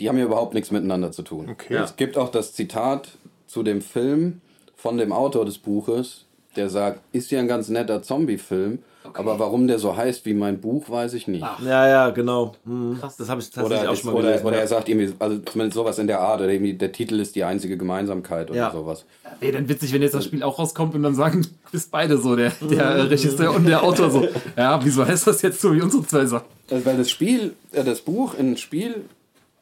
[0.00, 1.48] Die haben ja überhaupt nichts miteinander zu tun.
[1.48, 1.74] Okay.
[1.74, 1.84] Ja.
[1.84, 3.17] Es gibt auch das Zitat
[3.48, 4.40] zu dem Film
[4.76, 6.24] von dem Autor des Buches,
[6.54, 8.78] der sagt, ist ja ein ganz netter Zombie-Film,
[9.14, 11.44] aber warum der so heißt wie mein Buch, weiß ich nicht.
[11.64, 12.54] Ja, ja, genau.
[12.64, 12.98] Hm.
[13.00, 14.46] Das habe ich tatsächlich Oder, auch ist, schon mal oder, gelesen.
[14.46, 14.62] oder ja.
[14.62, 17.42] er sagt irgendwie, also zumindest sowas in der Art, oder irgendwie der Titel ist die
[17.42, 18.70] einzige Gemeinsamkeit oder Ja.
[18.70, 19.06] sowas.
[19.40, 22.36] Wäre dann witzig, wenn jetzt das Spiel auch rauskommt und dann sagen, bist beide so,
[22.36, 24.28] der, der äh, Regisseur und der Autor so.
[24.56, 26.46] Ja, wieso heißt das jetzt so wie unsere zwei Sachen?
[26.70, 29.04] Also, weil das Spiel, äh, das Buch in ein Spiel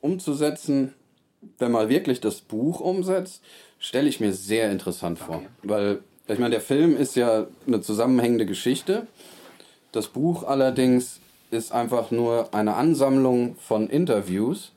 [0.00, 0.92] umzusetzen,
[1.58, 3.42] wenn man wirklich das Buch umsetzt,
[3.78, 5.42] stelle ich mir sehr interessant vor.
[5.62, 9.06] Weil, ich meine, der Film ist ja eine zusammenhängende Geschichte.
[9.92, 11.20] Das Buch allerdings
[11.50, 14.72] ist einfach nur eine Ansammlung von Interviews,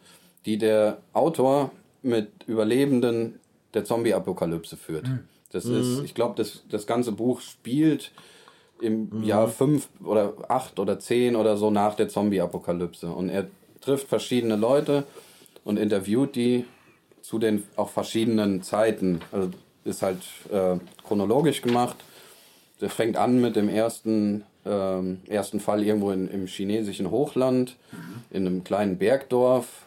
[0.45, 1.71] die der Autor
[2.01, 3.39] mit Überlebenden
[3.73, 5.07] der Zombie-Apokalypse führt.
[5.51, 8.11] Das ist, ich glaube, das, das ganze Buch spielt
[8.81, 13.07] im Jahr fünf oder acht oder zehn oder so nach der Zombie-Apokalypse.
[13.07, 13.47] Und er
[13.81, 15.05] trifft verschiedene Leute
[15.65, 16.65] und interviewt die
[17.29, 19.21] zu den auch verschiedenen Zeiten.
[19.31, 19.51] Also
[19.83, 20.17] ist halt
[20.51, 21.95] äh, chronologisch gemacht.
[22.81, 27.75] Der fängt an mit dem ersten, ähm, ersten Fall irgendwo in, im chinesischen Hochland,
[28.31, 29.85] in einem kleinen Bergdorf.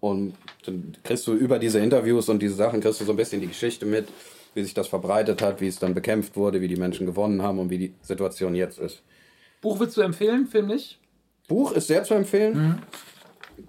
[0.00, 0.34] Und
[0.66, 3.46] dann kriegst du über diese Interviews und diese Sachen, kriegst du so ein bisschen die
[3.46, 4.08] Geschichte mit,
[4.54, 7.60] wie sich das verbreitet hat, wie es dann bekämpft wurde, wie die Menschen gewonnen haben
[7.60, 9.00] und wie die Situation jetzt ist.
[9.60, 10.98] Buch willst du empfehlen, Film nicht?
[11.46, 12.82] Buch ist sehr zu empfehlen.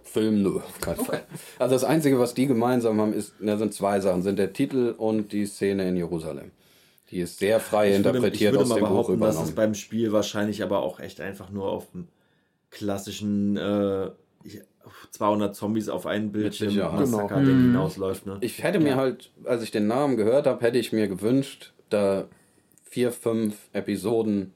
[0.03, 1.23] Film nur, auf keinen Fall.
[1.59, 4.93] Also das Einzige, was die gemeinsam haben, ist, da sind zwei Sachen, sind der Titel
[4.97, 6.51] und die Szene in Jerusalem.
[7.11, 9.29] Die ist sehr frei ich würde, ich interpretiert würde aus mal dem Buch behaupten, dass
[9.29, 9.55] es übernommen.
[9.55, 12.07] beim Spiel wahrscheinlich aber auch echt einfach nur auf dem
[12.71, 14.09] klassischen äh,
[15.11, 16.75] 200 Zombies auf einen Bildschirm.
[16.75, 17.47] Massaker Genau.
[17.47, 18.25] Ding hinausläuft.
[18.25, 18.37] Ne?
[18.41, 22.25] Ich hätte mir halt, als ich den Namen gehört habe, hätte ich mir gewünscht, da
[22.83, 24.53] vier, fünf Episoden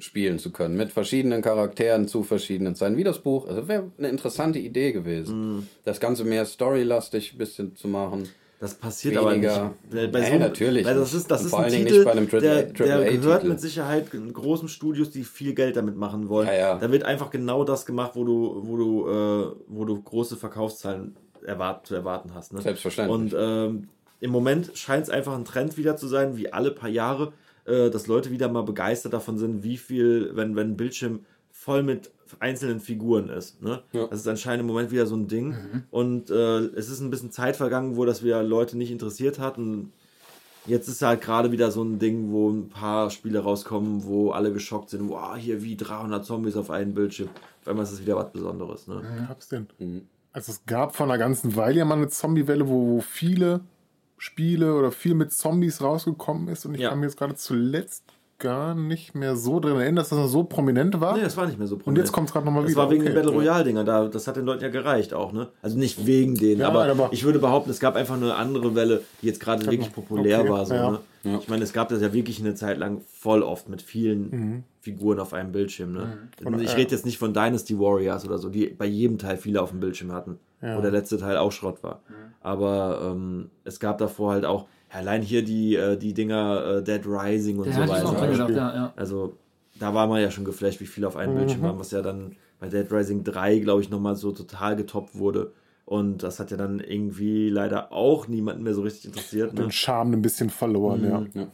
[0.00, 0.76] spielen zu können.
[0.76, 2.96] Mit verschiedenen Charakteren zu verschiedenen Zeiten.
[2.96, 3.46] Wie das Buch.
[3.48, 5.56] Also wäre eine interessante Idee gewesen.
[5.56, 5.66] Mhm.
[5.84, 8.28] Das Ganze mehr storylastig ein bisschen zu machen.
[8.60, 9.54] Das passiert Weniger.
[9.54, 10.12] aber nicht.
[10.12, 12.10] Bei Nee, so, natürlich Weil das ist, das ist vor ein allen Titel, nicht bei
[12.10, 13.20] einem Triple- der, der Triple-A-Titel.
[13.20, 16.48] gehört mit Sicherheit in großen Studios, die viel Geld damit machen wollen.
[16.48, 16.78] Ja, ja.
[16.78, 21.14] Da wird einfach genau das gemacht, wo du, wo du, äh, wo du große Verkaufszahlen
[21.46, 22.52] erwart zu erwarten hast.
[22.52, 22.60] Ne?
[22.60, 23.14] Selbstverständlich.
[23.14, 23.88] Und ähm,
[24.18, 27.32] im Moment scheint es einfach ein Trend wieder zu sein, wie alle paar Jahre,
[27.68, 31.82] äh, dass Leute wieder mal begeistert davon sind, wie viel, wenn, wenn ein Bildschirm voll
[31.82, 32.10] mit
[32.40, 33.62] einzelnen Figuren ist.
[33.62, 33.82] Ne?
[33.92, 34.06] Ja.
[34.06, 35.54] Das ist anscheinend im Moment wieder so ein Ding.
[35.90, 39.58] Und äh, es ist ein bisschen Zeit vergangen, wo das wieder Leute nicht interessiert hat.
[39.58, 39.92] Und
[40.66, 44.52] jetzt ist halt gerade wieder so ein Ding, wo ein paar Spiele rauskommen, wo alle
[44.52, 45.08] geschockt sind.
[45.08, 47.28] Wow, hier wie 300 Zombies auf einem Bildschirm.
[47.62, 48.86] Auf einmal ist es wieder was Besonderes.
[48.86, 49.02] Ne?
[49.26, 49.66] gab's denn?
[49.78, 50.02] Mhm.
[50.32, 53.60] Also es gab vor einer ganzen Weile ja mal eine Zombie-Welle, wo, wo viele
[54.18, 56.90] Spiele oder viel mit Zombies rausgekommen ist und ich Ja.
[56.90, 58.04] kann mir jetzt gerade zuletzt
[58.40, 61.16] gar nicht mehr so drin erinnern, dass das noch so prominent war.
[61.16, 62.82] Nee, das war nicht mehr so und jetzt kommt es gerade nochmal Das wieder.
[62.82, 63.10] war wegen okay.
[63.12, 65.48] den Battle Royale-Dinger, da, das hat den Leuten ja gereicht auch, ne?
[65.60, 68.76] Also nicht wegen denen, Ja, aber, aber- ich würde behaupten, es gab einfach eine andere
[68.76, 70.66] Welle, die jetzt gerade wirklich populär okay, war.
[70.66, 70.90] So, ja.
[70.92, 71.38] ne?
[71.40, 74.64] Ich meine, es gab das ja wirklich eine Zeit lang voll oft mit vielen Mhm.
[74.82, 75.92] Figuren auf einem Bildschirm.
[75.92, 76.18] Ne?
[76.60, 79.70] ich rede jetzt nicht von Dynasty Warriors oder so, die bei jedem Teil viele auf
[79.70, 82.00] dem Bildschirm hatten, wo der letzte Teil auch Schrott war.
[82.40, 86.82] Aber ähm, es gab davor halt auch, ja, allein hier die, äh, die Dinger äh,
[86.82, 88.12] Dead Rising und Der so auch weiter.
[88.12, 88.92] dran gedacht, ja, ja.
[88.96, 89.36] Also
[89.78, 92.36] da war man ja schon geflasht, wie viel auf einem Bildschirm waren, was ja dann
[92.58, 95.52] bei Dead Rising 3, glaube ich, nochmal so total getoppt wurde.
[95.84, 99.62] Und das hat ja dann irgendwie leider auch niemanden mehr so richtig interessiert, ne?
[99.62, 101.40] Den Charme ein bisschen verloren, ja.
[101.40, 101.48] Ja.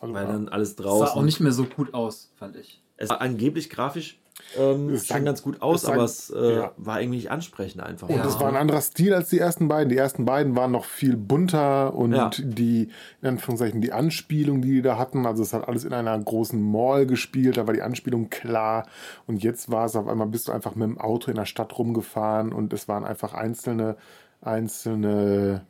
[0.00, 1.18] Also, weil dann alles Sah draußen.
[1.18, 2.82] auch nicht mehr so gut aus, fand ich.
[2.96, 4.20] es sah angeblich grafisch
[4.58, 6.72] ähm, Es sah- ganz gut aus, es sah- aber es äh, ja.
[6.76, 8.08] war irgendwie nicht ansprechend einfach.
[8.08, 9.88] Und das war ein anderer Stil als die ersten beiden.
[9.88, 12.30] Die ersten beiden waren noch viel bunter und Ja.
[12.38, 12.88] die,
[13.22, 16.60] in Anführungszeichen, die Anspielung, die die da hatten, also es hat alles in einer großen
[16.60, 18.86] Mall gespielt, da war die Anspielung klar.
[19.26, 21.78] Und jetzt war es auf einmal, bist du einfach mit dem Auto in der Stadt
[21.78, 23.96] rumgefahren und es waren einfach einzelne,
[24.40, 25.62] einzelne,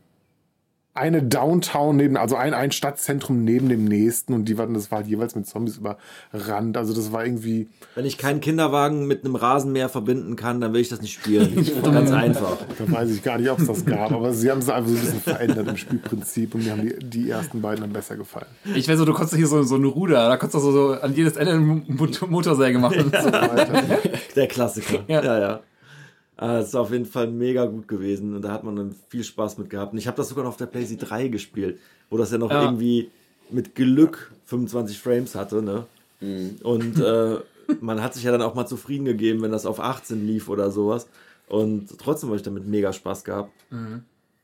[0.96, 4.98] eine Downtown neben, also ein, ein Stadtzentrum neben dem nächsten und die waren, das war
[4.98, 6.76] halt jeweils mit Zombies überrannt.
[6.76, 10.80] Also das war irgendwie, Wenn ich keinen Kinderwagen mit einem Rasenmäher verbinden kann, dann will
[10.80, 11.68] ich das nicht spielen.
[11.82, 12.58] ganz einfach.
[12.78, 14.96] Da weiß ich gar nicht, ob es das gab, aber sie haben es einfach so
[14.96, 18.46] ein bisschen verändert im Spielprinzip und mir haben die, die ersten beiden dann besser gefallen.
[18.74, 21.00] Ich weiß so, du konntest hier so, so ein Ruder, da konntest du so, so
[21.00, 23.10] an jedes Ende eine Mot- Motorsäge machen.
[24.36, 25.00] Der Klassiker.
[25.08, 25.22] Ja.
[25.24, 25.60] Ja, ja.
[26.40, 29.24] Äh, Es ist auf jeden Fall mega gut gewesen und da hat man dann viel
[29.24, 29.92] Spaß mit gehabt.
[29.92, 31.78] Und ich habe das sogar noch auf der PlayStation 3 gespielt,
[32.10, 32.62] wo das ja noch Ja.
[32.62, 33.10] irgendwie
[33.50, 35.86] mit Glück 25 Frames hatte, ne?
[36.62, 37.36] Und äh,
[37.80, 40.70] man hat sich ja dann auch mal zufrieden gegeben, wenn das auf 18 lief oder
[40.70, 41.06] sowas.
[41.48, 43.52] Und trotzdem habe ich damit mega Spaß gehabt.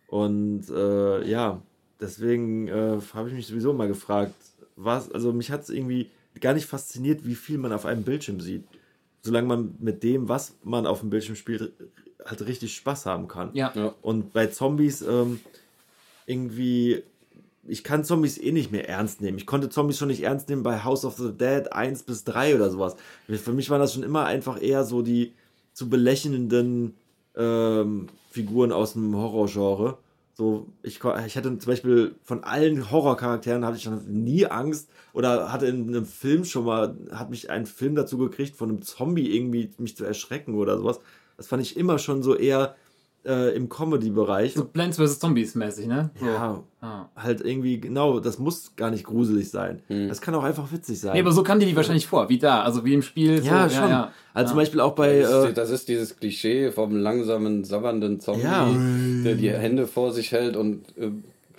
[0.08, 1.60] Und äh, ja,
[2.00, 4.34] deswegen äh, habe ich mich sowieso mal gefragt,
[4.76, 6.10] was, also mich hat es irgendwie
[6.40, 8.64] gar nicht fasziniert, wie viel man auf einem Bildschirm sieht.
[9.22, 11.72] Solange man mit dem, was man auf dem Bildschirm spielt,
[12.24, 13.50] halt richtig Spaß haben kann.
[13.54, 13.72] Ja.
[13.74, 13.94] Ja.
[14.02, 15.40] Und bei Zombies ähm,
[16.26, 17.02] irgendwie,
[17.66, 19.38] ich kann Zombies eh nicht mehr ernst nehmen.
[19.38, 22.56] Ich konnte Zombies schon nicht ernst nehmen bei House of the Dead 1 bis 3
[22.56, 22.96] oder sowas.
[23.26, 25.32] Für mich waren das schon immer einfach eher so die
[25.72, 26.94] zu belächelnden
[27.36, 29.98] ähm, Figuren aus dem Horrorgenre.
[30.40, 35.66] So, ich, ich hatte zum Beispiel von allen Horrorcharakteren hatte ich nie Angst oder hatte
[35.66, 39.70] in einem Film schon mal, hat mich ein Film dazu gekriegt, von einem Zombie irgendwie
[39.76, 41.00] mich zu erschrecken oder sowas.
[41.36, 42.74] Das fand ich immer schon so eher
[43.26, 44.54] äh, im Comedy-Bereich.
[44.54, 45.18] So Plants vs.
[45.18, 46.10] Zombies mäßig, ne?
[46.18, 46.26] So.
[46.26, 47.10] Ja, Ah.
[47.14, 49.82] halt irgendwie, genau, das muss gar nicht gruselig sein.
[50.08, 51.12] Das kann auch einfach witzig sein.
[51.12, 53.44] Nee, aber so kam dir die wahrscheinlich vor, wie da, also wie im Spiel.
[53.44, 53.90] ja, so, schon.
[53.90, 54.62] Ja, Also zum ja.
[54.62, 55.20] Beispiel auch bei.
[55.20, 58.66] Das, Äh, ist, das ist dieses Klischee vom langsamen, sabbernden Zombie, Ja.
[59.24, 61.10] der die Hände vor sich hält und äh,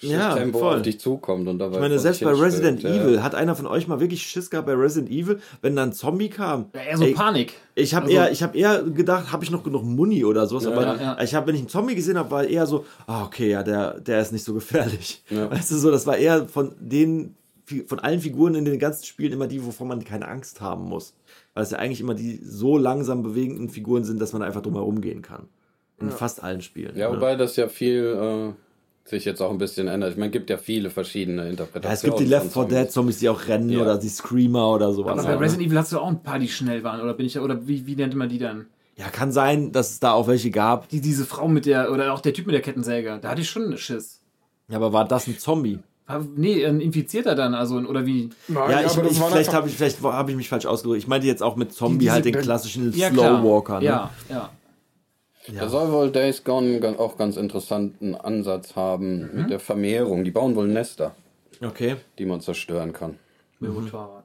[0.03, 0.77] Ja, Tempo voll.
[0.77, 1.47] auf dich zukommt.
[1.47, 2.31] Und dabei ich meine, selbst bei.
[2.31, 2.89] Resident Ja.
[2.89, 5.93] Evil, hat einer von euch mal wirklich Schiss gehabt bei Resident Evil, wenn dann ein
[5.93, 6.65] Zombie kam?
[6.73, 7.53] Ja, eher so Ey, Panik.
[7.75, 10.65] Ich habe Also- eher, ich habe eher gedacht, habe ich noch genug Muni oder sowas,
[10.67, 11.21] aber ja, ja.
[11.21, 13.99] ich habe, wenn ich einen Zombie gesehen habe, war eher so, ah, okay, ja, der,
[13.99, 15.23] der ist nicht so gefährlich.
[15.29, 15.49] Ja.
[15.51, 17.35] Weißt du so, das war eher von den,
[17.87, 21.13] von allen Figuren in den ganzen Spielen immer die, wovon man keine Angst haben muss.
[21.53, 24.73] Weil es ja eigentlich immer die so langsam bewegenden Figuren sind, dass man einfach drum
[24.73, 25.47] herum gehen kann.
[25.99, 26.97] In fast allen Spielen.
[26.97, 27.15] Ja, ne?
[27.17, 28.53] wobei das ja viel äh,
[29.05, 30.11] sich jetzt auch ein bisschen ändert.
[30.11, 31.89] Ich meine, es gibt ja viele verschiedene Interpretationen.
[31.89, 33.19] Ja, es gibt die Left 4 von Dead Zombies.
[33.19, 33.81] Die auch rennen Ja.
[33.81, 35.19] oder die Screamer oder sowas.
[35.19, 35.43] Aber bei?
[35.45, 37.85] Resident Evil hast du auch ein paar, die schnell waren, oder bin ich, oder wie,
[37.87, 38.67] wie nennt man die dann?
[38.97, 40.87] Ja, kann sein, dass es da auch welche gab.
[40.89, 43.49] Die, diese Frau mit der, oder auch der Typ mit der Kettensäge, da hatte ich
[43.49, 44.21] schon Schiss.
[44.69, 45.79] Ja, aber war das ein Zombie?
[46.07, 48.29] War- Nee, ein Infizierter dann, also, oder wie?
[48.47, 50.99] Nein, Ja, ich, aber das ich, vielleicht habe ich, vielleicht habe ich mich falsch ausgedrückt.
[51.03, 53.39] Ich meinte jetzt auch mit Zombie diese- halt den klassischen Ja, klar.
[53.41, 53.79] Slowwalker.
[53.79, 53.85] Ne?
[53.85, 54.49] Ja, ja.
[55.57, 59.41] Da soll wohl Days Gone auch ganz interessanten Ansatz haben Mhm.
[59.41, 60.23] mit der Vermehrung.
[60.23, 61.15] Die bauen wohl Nester,
[61.63, 61.95] Okay.
[62.19, 63.17] die man zerstören kann.
[63.59, 64.23] Mit Motorrad.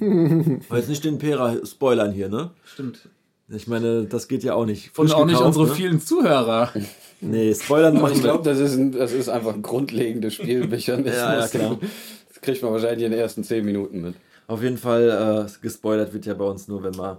[0.68, 2.50] Aber jetzt nicht den Pera spoilern hier, ne?
[2.64, 3.08] Stimmt.
[3.48, 4.88] Ich meine, das geht ja auch nicht.
[4.88, 5.74] Und Frisch auch nicht gekauft, unsere ne?
[5.74, 6.70] vielen Zuhörer.
[7.24, 11.14] Nee, spoilern machen ich glaube, das, ist ein- das ist einfach ein grundlegendes Spielmechanismus.
[11.14, 11.78] Ja, ja, klar.
[12.28, 14.16] Das kriegt man wahrscheinlich in den ersten 10 Minuten mit.
[14.48, 17.18] Auf jeden Fall, äh, gespoilert wird ja bei uns nur, wenn man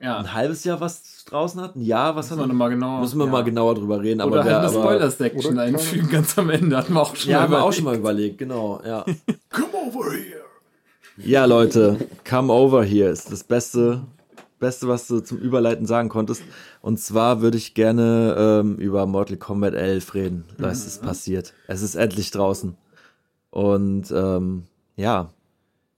[0.00, 0.18] Ja.
[0.18, 1.76] ein halbes Jahr was draußen hat.
[1.76, 3.00] Ein Jahr, was Müssen hat wir nochmal genau.
[3.00, 3.30] Müssen wir ja.
[3.32, 4.20] mal genauer drüber reden.
[4.20, 6.76] Aber Oder wer, halt eine aber, Spoiler-Section einfügen, ganz am Ende.
[6.76, 7.76] Hatten wir auch schon Ja, mal haben wir auch überlegt.
[7.76, 9.04] schon mal überlegt, genau, ja.
[9.50, 10.40] Come over here.
[11.16, 14.00] Ja, Leute, come over here ist das Beste,
[14.58, 16.42] Beste, was du zum Überleiten sagen konntest.
[16.80, 20.44] Und zwar würde ich gerne ähm, über Mortal Kombat 11 reden.
[20.56, 21.52] Da ist es passiert.
[21.66, 22.74] Es ist endlich draußen.
[23.50, 24.62] Und ähm,
[24.96, 25.30] ja,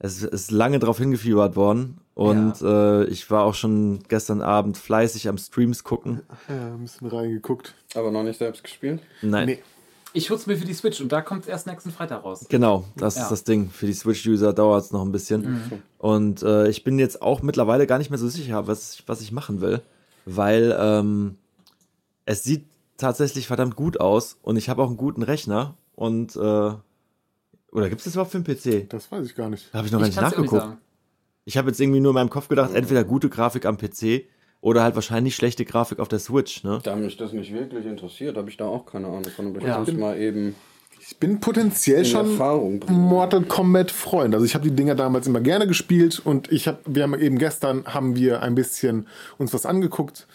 [0.01, 1.99] es ist lange darauf hingefiebert worden.
[2.15, 6.21] Und äh, ich war auch schon gestern Abend fleißig am Streams gucken.
[6.49, 7.75] Ja, ein bisschen reingeguckt.
[7.95, 9.01] Aber noch nicht selbst gespielt.
[9.23, 9.47] Nein.
[9.47, 9.59] Nee.
[10.15, 12.45] Ich hol's mir für die Switch und da kommt erst nächsten Freitag raus.
[12.51, 13.23] Genau, das Ja.
[13.23, 13.71] ist das Ding.
[13.71, 15.83] Für die Switch-User dauert es noch ein bisschen.
[15.97, 19.23] Und äh, ich bin jetzt auch mittlerweile gar nicht mehr so sicher, was ich, was
[19.23, 19.81] ich machen will,
[20.27, 21.37] weil ähm,
[22.27, 22.67] es sieht
[22.99, 28.01] tatsächlich verdammt gut aus und ich habe auch einen guten Rechner und äh, oder gibt
[28.01, 28.91] es das überhaupt für einen PC?
[28.91, 29.71] Das weiß ich gar nicht.
[29.73, 30.63] Da habe ich noch gar Ich nicht auch nicht nachgeguckt.
[30.63, 30.79] sagen.
[31.45, 34.27] Ich habe jetzt irgendwie nur in meinem Kopf gedacht, entweder gute Grafik am PC
[34.61, 36.79] oder halt wahrscheinlich schlechte Grafik auf der Switch, ne?
[36.85, 39.49] Da mich das nicht wirklich interessiert, habe ich da auch keine Ahnung von.
[39.49, 39.79] Aber ich Ja.
[39.81, 40.55] muss mal eben
[41.05, 42.37] Ich bin potenziell schon.
[42.89, 44.35] Mortal Kombat Freund.
[44.35, 47.39] Also ich habe die Dinger damals immer gerne gespielt und ich habe, wir haben eben
[47.39, 50.29] gestern haben wir ein bisschen uns was angeguckt.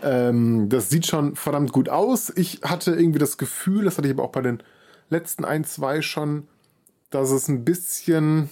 [0.00, 2.32] Ähm, das sieht schon verdammt gut aus.
[2.36, 4.62] Ich hatte irgendwie das Gefühl, das hatte ich aber auch bei den
[5.10, 6.46] letzten ein, zwei schon,
[7.10, 8.48] dass es ein bisschen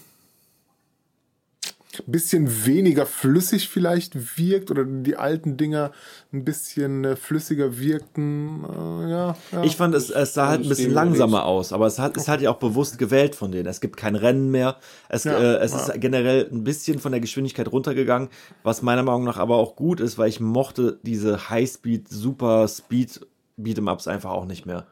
[2.07, 5.93] bisschen weniger flüssig vielleicht wirkt oder die alten Dinger
[6.33, 8.65] ein bisschen äh, flüssiger wirkten.
[8.65, 9.65] Äh, ja, ja.
[9.65, 12.41] Ich fand, es, es sah halt ein bisschen langsamer aus, aber es hat, ist halt
[12.41, 13.67] ja auch bewusst gewählt von denen.
[13.67, 14.77] Es gibt kein Rennen mehr.
[15.09, 15.79] Es, Ja, äh, es ja.
[15.79, 18.29] ist generell ein bisschen von der Geschwindigkeit runtergegangen,
[18.63, 23.27] was meiner Meinung nach aber auch gut ist, weil ich mochte diese High-Speed, Super-Speed
[23.59, 24.87] Beat'em-Ups einfach auch nicht mehr.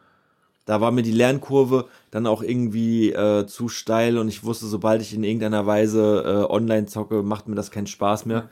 [0.69, 5.01] Da war mir die Lernkurve dann auch irgendwie äh, zu steil und ich wusste, sobald
[5.01, 8.51] ich in irgendeiner Weise äh, online zocke, macht mir das keinen Spaß mehr.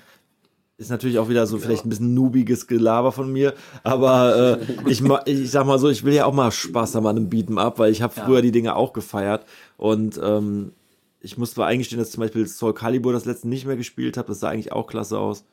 [0.78, 3.52] Ist natürlich auch wieder so vielleicht ein bisschen noobiges Gelaber von mir,
[3.82, 7.18] aber äh, ich, ich sag mal so, ich will ja auch mal Spaß haben an
[7.18, 9.44] einem Beat'em Up, weil ich habe früher die Dinge auch gefeiert
[9.76, 10.72] und ähm,
[11.20, 14.28] ich muss zwar eingestehen, dass zum Beispiel Soul Calibur das letzte nicht mehr gespielt habe,
[14.28, 15.44] das sah eigentlich auch klasse aus,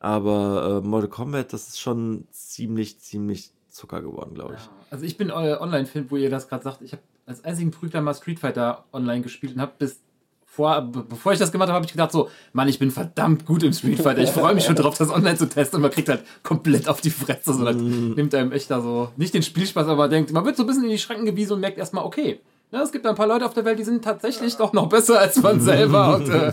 [0.00, 4.83] aber äh, Mortal Kombat, das ist schon ziemlich, ziemlich Zucker geworden, glaube ich.
[4.94, 6.80] Also ich bin euer Online-Film, wo ihr das gerade sagt.
[6.82, 9.98] Ich habe als einzigen Prügler mal Street Fighter online gespielt und habe bis
[10.46, 13.44] vor, be- bevor ich das gemacht habe, habe ich gedacht so, Mann, ich bin verdammt
[13.44, 14.22] gut im Street Fighter.
[14.22, 17.00] Ich freue mich schon drauf, das online zu testen und man kriegt halt komplett auf
[17.00, 17.54] die Fresse.
[17.54, 20.56] So, das nimmt einem echt da so, nicht den Spielspaß, aber man denkt, man wird
[20.56, 22.40] so ein bisschen in die Schranken gewiesen und merkt erstmal, okay,
[22.70, 25.18] ja, es gibt ein paar Leute auf der Welt, die sind tatsächlich doch noch besser
[25.18, 26.16] als man selber.
[26.16, 26.52] Und äh,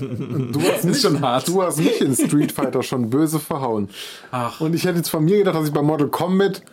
[0.52, 1.48] Du hast, ist schon hart.
[1.48, 3.88] du hast mich in Street Fighter schon böse verhauen.
[4.32, 4.60] Ach.
[4.62, 6.64] Und ich hätte jetzt von mir gedacht, dass ich bei Mortal Kombat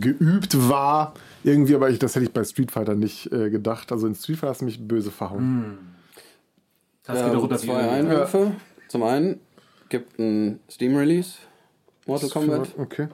[0.00, 1.14] geübt war.
[1.44, 3.92] Irgendwie, aber ich, das hätte ich bei Street Fighter nicht äh, gedacht.
[3.92, 5.78] Also in Street Fighter hast du mich böse verhauen.
[7.04, 8.52] das Ja, geht zwei Einwürfe.
[8.88, 9.40] Zum einen
[9.88, 11.38] gibt ein Steam-Release
[12.06, 12.68] Mortal Kombat.
[12.78, 13.08] Okay.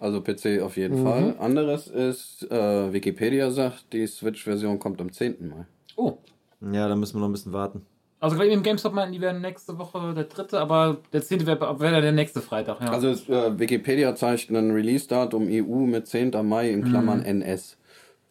[0.00, 0.82] Also PC auf Mhm.
[0.82, 1.34] jeden Fall.
[1.40, 5.48] Anderes ist, äh, Wikipedia sagt, die Switch-Version kommt am 10.
[5.48, 5.66] Mai.
[5.96, 6.18] Oh.
[6.60, 7.84] Ja, da müssen wir noch ein bisschen warten.
[8.20, 11.78] Also gerade im GameStop meinten, die wären nächste Woche der dritte, aber der zehnte wäre
[11.80, 12.80] wär der nächste Freitag.
[12.80, 12.90] Ja.
[12.90, 16.32] Also äh, Wikipedia zeigt ein Release-Datum EU mit 10.
[16.46, 17.76] Mai in Klammern NS.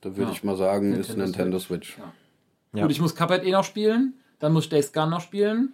[0.02, 0.28] Da würde Mhm.
[0.28, 0.32] Ja.
[0.34, 1.98] ich mal sagen, ist Nintendo Nintendo Switch.
[2.74, 2.82] Ja.
[2.82, 5.74] Gut, ich muss Cuphead eh noch spielen, dann muss Days Gone noch spielen.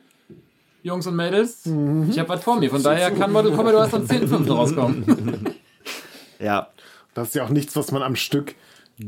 [0.83, 1.65] Jungs und Mädels,
[2.09, 4.49] ich habe was vor mir, von daher kann Mortal Kombat erst am 10.5.
[4.51, 5.05] rauskommen.
[6.39, 6.67] Ja,
[7.13, 8.55] Das ist ja auch nichts, was man am Stück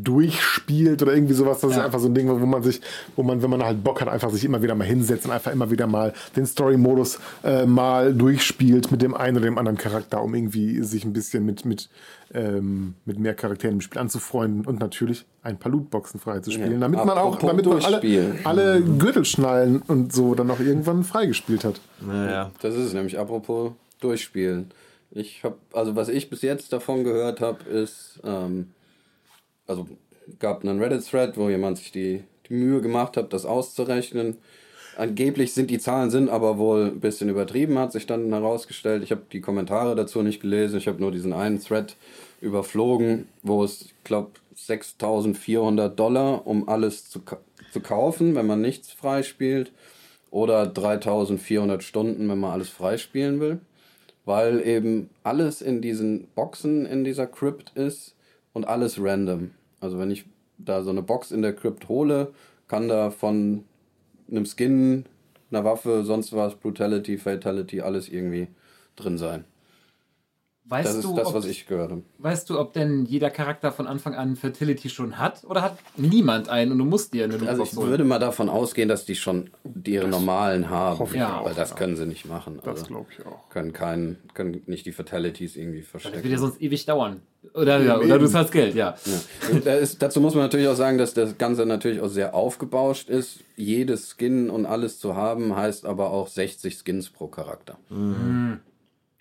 [0.04, 1.60] durchspielt oder irgendwie sowas.
[1.62, 1.86] Das ist Ja.
[1.86, 2.82] einfach so ein Ding, wo man sich,
[3.16, 5.52] wo man, wenn man halt Bock hat, einfach sich immer wieder mal hinsetzt und einfach
[5.52, 10.22] immer wieder mal den Story-Modus äh, mal durchspielt mit dem einen oder dem anderen Charakter,
[10.22, 11.90] um irgendwie sich ein bisschen mit, mit,
[12.34, 16.80] ähm, mit mehr Charakteren im Spiel anzufreunden und natürlich ein paar Lootboxen freizuspielen, Ja.
[16.80, 21.80] damit man auch, damit man alle, alle Gürtelschnallen und so dann auch irgendwann freigespielt hat.
[22.02, 22.52] naja.
[22.62, 23.72] Das ist es nämlich, apropos
[24.02, 24.72] durchspielen.
[25.12, 28.68] Ich habe, also was ich bis jetzt davon gehört habe, ist, ähm,
[29.68, 29.88] also
[30.40, 34.38] gab einen Reddit-Thread, wo jemand sich die, die Mühe gemacht hat, das auszurechnen.
[34.98, 39.04] Angeblich sind die Zahlen sind aber wohl ein bisschen übertrieben, hat sich dann herausgestellt.
[39.04, 41.96] Ich habe die Kommentare dazu nicht gelesen, ich habe nur diesen einen Thread
[42.40, 47.22] überflogen, wo es, ich glaube, 6400 Dollar, um alles zu,
[47.74, 49.72] zu kaufen, wenn man nichts freispielt,
[50.32, 53.60] oder 3400 Stunden, wenn man alles freispielen will,
[54.26, 58.15] weil eben alles in diesen Boxen in dieser Crypt ist
[58.56, 59.52] und alles random.
[59.82, 60.26] Also wenn ich
[60.58, 62.34] da so eine Box in der Crypt hole,
[62.68, 63.66] kann da von
[64.32, 65.06] einem Skin,
[65.52, 68.48] einer Waffe, sonst was, Brutality, Fatality, alles irgendwie
[68.96, 69.44] drin sein.
[70.68, 72.02] Weißt Das ist du, das, ob, was ich gehört habe.
[72.18, 75.44] weißt du, ob denn jeder Charakter von Anfang an Fertility schon hat?
[75.46, 77.90] Oder hat niemand einen und du musst dir eine Also ich holen?
[77.90, 79.52] würde mal davon ausgehen, dass die schon
[79.86, 80.98] ihre normalen haben.
[80.98, 81.42] hoffe ich Ja.
[81.46, 82.58] Weil das können sie nicht machen.
[82.64, 83.48] Das Also glaube ich auch.
[83.52, 86.38] können keinen, können nicht die Fatalities irgendwie Das wird ja verstecken.
[86.40, 87.22] sonst ewig dauern.
[87.54, 88.96] Oder, ja, oder du zahlst Geld, ja.
[89.06, 89.60] Ja.
[89.64, 93.08] Da ist, dazu muss man natürlich auch sagen, dass das Ganze natürlich auch sehr aufgebauscht
[93.08, 93.42] ist.
[93.56, 97.78] Jedes Skin und alles zu haben, heißt aber auch 60 Skins pro Charakter.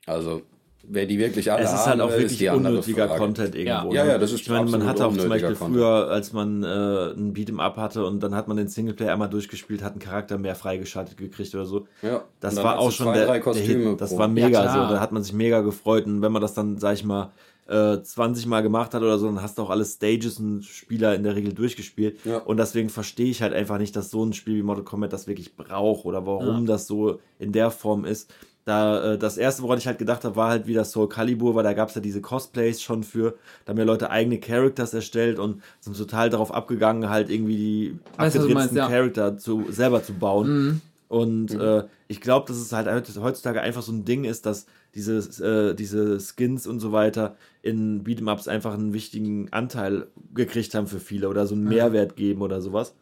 [0.06, 0.42] Also,
[0.88, 3.20] wer die wirklich alle Es ist halt auch wirklich unnötiger Frage.
[3.20, 3.92] Content irgendwo.
[3.92, 4.10] Ja, ne?
[4.10, 5.76] ja, das ist Ich meine, man hatte auch zum Beispiel Content.
[5.76, 9.28] früher, als man äh, ein Beat'em Up hatte und dann hat man den Singleplayer einmal
[9.30, 11.86] durchgespielt, hat einen Charakter mehr freigeschaltet gekriegt oder so.
[12.02, 14.00] Ja, Das war auch schon zwei, der, der Hit.
[14.00, 14.94] Das war mega Ja, so.
[14.94, 16.06] Da hat man sich mega gefreut.
[16.06, 17.32] Und wenn man das dann, sag ich mal,
[17.66, 21.14] äh, 20 Mal gemacht hat oder so, dann hast du auch alle Stages und Spieler
[21.14, 22.18] in der Regel durchgespielt.
[22.24, 22.38] Ja.
[22.38, 25.26] Und deswegen verstehe ich halt einfach nicht, dass so ein Spiel wie Mortal Kombat das
[25.26, 28.30] wirklich braucht oder warum das so in der Form ist.
[28.64, 31.64] Da, äh, das erste, woran ich halt gedacht habe, war halt wieder Soul Calibur, weil
[31.64, 33.34] da gab es ja diese Cosplays schon für.
[33.64, 37.98] Da haben ja Leute eigene Characters erstellt und sind total darauf abgegangen, halt irgendwie die
[38.16, 38.88] Weißt abgedrehten ja.
[38.88, 40.80] Charakter zu, selber zu bauen.
[41.08, 42.88] Und äh, ich glaube, dass es halt
[43.18, 48.02] heutzutage einfach so ein Ding ist, dass diese, äh, diese Skins und so weiter in
[48.02, 52.60] Beat'em-Ups einfach einen wichtigen Anteil gekriegt haben für viele oder so einen Mehrwert geben oder
[52.60, 52.94] sowas.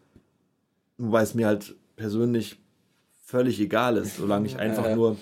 [0.98, 2.58] Wobei es mir halt persönlich
[3.24, 4.96] völlig egal ist, solange ich einfach ja.
[4.96, 5.16] nur,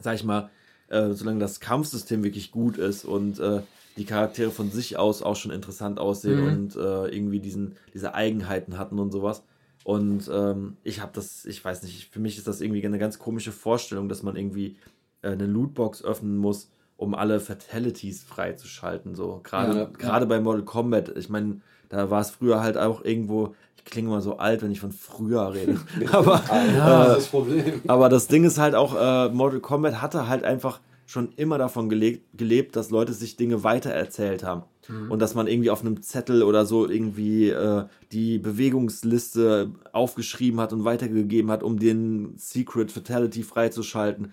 [0.00, 0.50] sag ich mal,
[0.88, 3.60] äh, solange das Kampfsystem wirklich gut ist und äh,
[3.96, 8.78] die Charaktere von sich aus auch schon interessant aussehen und äh, irgendwie diesen, diese Eigenheiten
[8.78, 9.42] hatten und sowas.
[9.84, 13.18] Und ähm, ich habe das, ich weiß nicht, für mich ist das irgendwie eine ganz
[13.18, 14.76] komische Vorstellung, dass man irgendwie
[15.22, 19.14] äh, eine Lootbox öffnen muss, um alle Fatalities freizuschalten.
[19.14, 19.86] So gerade Ja, ja.
[19.86, 21.16] gerade bei Mortal Kombat.
[21.16, 23.54] Ich meine, da war es früher halt auch irgendwo.
[23.88, 25.80] Ich klinge immer so alt, wenn ich von früher rede.
[26.12, 27.80] Aber das ist das Problem.
[27.86, 31.88] aber das Ding ist halt auch, äh, Mortal Kombat hatte halt einfach schon immer davon
[31.88, 34.64] gelebt, gelebt dass Leute sich Dinge weitererzählt haben.
[35.10, 40.72] Und dass man irgendwie auf einem Zettel oder so irgendwie äh, die Bewegungsliste aufgeschrieben hat
[40.72, 44.32] und weitergegeben hat, um den Secret Fatality freizuschalten.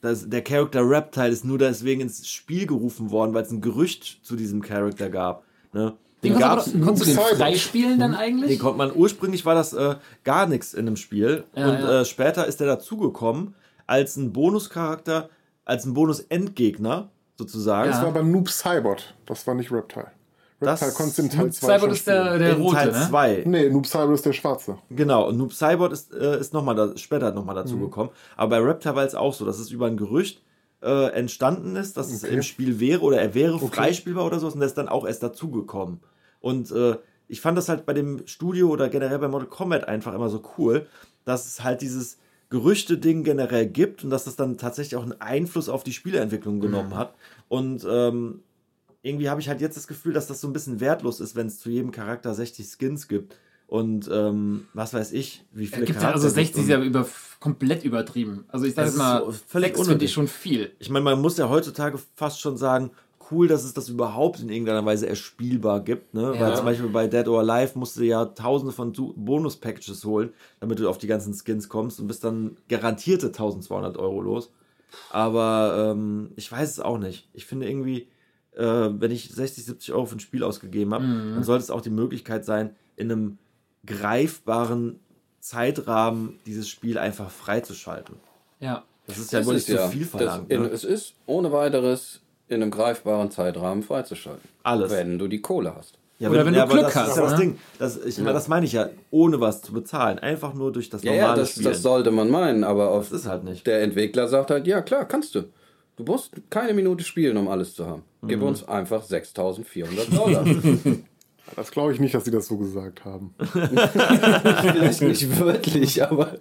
[0.00, 4.20] Das, der Character Reptile ist nur deswegen ins Spiel gerufen worden, weil es ein Gerücht
[4.22, 5.44] zu diesem Charakter gab.
[5.72, 5.94] Ne?
[6.24, 6.72] Den gab's.
[6.72, 8.50] konntest, du- den freispielen dann eigentlich?
[8.50, 9.94] Den konnte man, ursprünglich war das äh,
[10.24, 11.44] gar nichts in dem Spiel.
[11.54, 12.00] Ja, und ja.
[12.00, 13.54] Äh, später ist er dazugekommen
[13.86, 15.28] als ein Bonuscharakter,
[15.64, 17.90] als ein Bonus-Endgegner sozusagen.
[17.90, 17.96] Ja.
[17.96, 19.14] Das war beim Noob Cybot.
[19.26, 20.06] Das war nicht Reptile.
[20.62, 22.92] Reptile konntest du in Teil Noob 2 Saibot schon ist der, der in rote, Teil
[22.92, 23.06] ne?
[23.08, 23.42] 2.
[23.46, 24.78] Nee, Noob Saibot ist der Schwarze.
[24.90, 28.10] Genau, und Noob Saibot ist, äh, ist noch mal da, später nochmal dazu gekommen.
[28.36, 30.42] Aber bei Reptile war es auch so, dass es über ein Gerücht
[30.82, 32.34] äh, entstanden ist, dass es Okay.
[32.34, 35.22] im Spiel wäre oder er wäre freispielbar oder so und der ist dann auch erst
[35.22, 36.00] dazugekommen.
[36.44, 40.12] Und äh, ich fand das halt bei dem Studio oder generell bei Mortal Kombat einfach
[40.12, 40.86] immer so cool,
[41.24, 42.18] dass es halt dieses
[42.50, 46.94] Gerüchte-Ding generell gibt und dass das dann tatsächlich auch einen Einfluss auf die Spieleentwicklung genommen
[46.94, 47.14] hat.
[47.48, 48.42] Und ähm,
[49.00, 51.46] irgendwie habe ich halt jetzt das Gefühl, dass das so ein bisschen wertlos ist, wenn
[51.46, 53.38] es zu jedem Charakter 60 Skins gibt.
[53.66, 56.68] Und ähm, was weiß ich, wie viele Es gibt ja, also es gibt 60 ist
[56.68, 57.08] ja über,
[57.40, 58.44] komplett übertrieben.
[58.48, 60.72] Also ich sage mal, so völlig 6 finde ich schon viel.
[60.78, 62.90] Ich meine, man muss ja heutzutage fast schon sagen,
[63.30, 66.14] cool, dass es das überhaupt in irgendeiner Weise erspielbar gibt.
[66.14, 66.34] Ne?
[66.34, 66.40] Ja.
[66.40, 70.78] Weil zum Beispiel bei Dead or Alive musst du ja tausende von Bonus-Packages holen, damit
[70.78, 74.50] du auf die ganzen Skins kommst und bist dann garantierte 1200 Euro los.
[75.10, 77.28] Aber ähm, ich weiß es auch nicht.
[77.32, 78.08] Ich finde irgendwie,
[78.56, 81.34] äh, wenn ich 60, 70 Euro für ein Spiel ausgegeben habe, Mhm.
[81.34, 83.38] dann sollte es auch die Möglichkeit sein, in einem
[83.86, 85.00] greifbaren
[85.40, 88.16] Zeitrahmen dieses Spiel einfach freizuschalten.
[88.60, 88.84] Ja.
[89.06, 90.50] Das ist ja Das wohl nicht zu ja- viel das, verlangt.
[90.50, 90.68] in, ne?
[90.68, 94.42] Es ist ohne weiteres in einem greifbaren Zeitrahmen freizuschalten.
[94.62, 94.90] Alles.
[94.90, 95.98] Wenn du die Kohle hast.
[96.18, 97.38] Ja, Oder wenn du aber Glück das hast, ist ja das ne?
[97.38, 97.58] Ding.
[97.78, 100.18] Das, ich, das meine ich ja, ohne was zu bezahlen.
[100.20, 101.64] Einfach nur durch das Ja, normale ja, das, Spielen.
[101.64, 103.66] das sollte man meinen, aber auf Das ist halt nicht.
[103.66, 105.42] der Entwickler sagt halt, ja klar, kannst du.
[105.96, 108.02] Du musst keine Minute spielen, um alles zu haben.
[108.26, 108.46] Gib Mhm.
[108.46, 110.44] uns einfach 6400 Dollar.
[111.56, 113.34] Das glaube ich nicht, dass sie das so gesagt haben.
[113.38, 116.38] Vielleicht nicht wörtlich, aber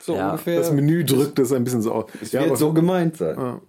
[0.00, 0.58] so Ja, ungefähr.
[0.58, 2.06] Das Menü drückt es ein bisschen so aus.
[2.22, 3.36] es Ja, wird aber- so gemeint sein.
[3.36, 3.60] Ja,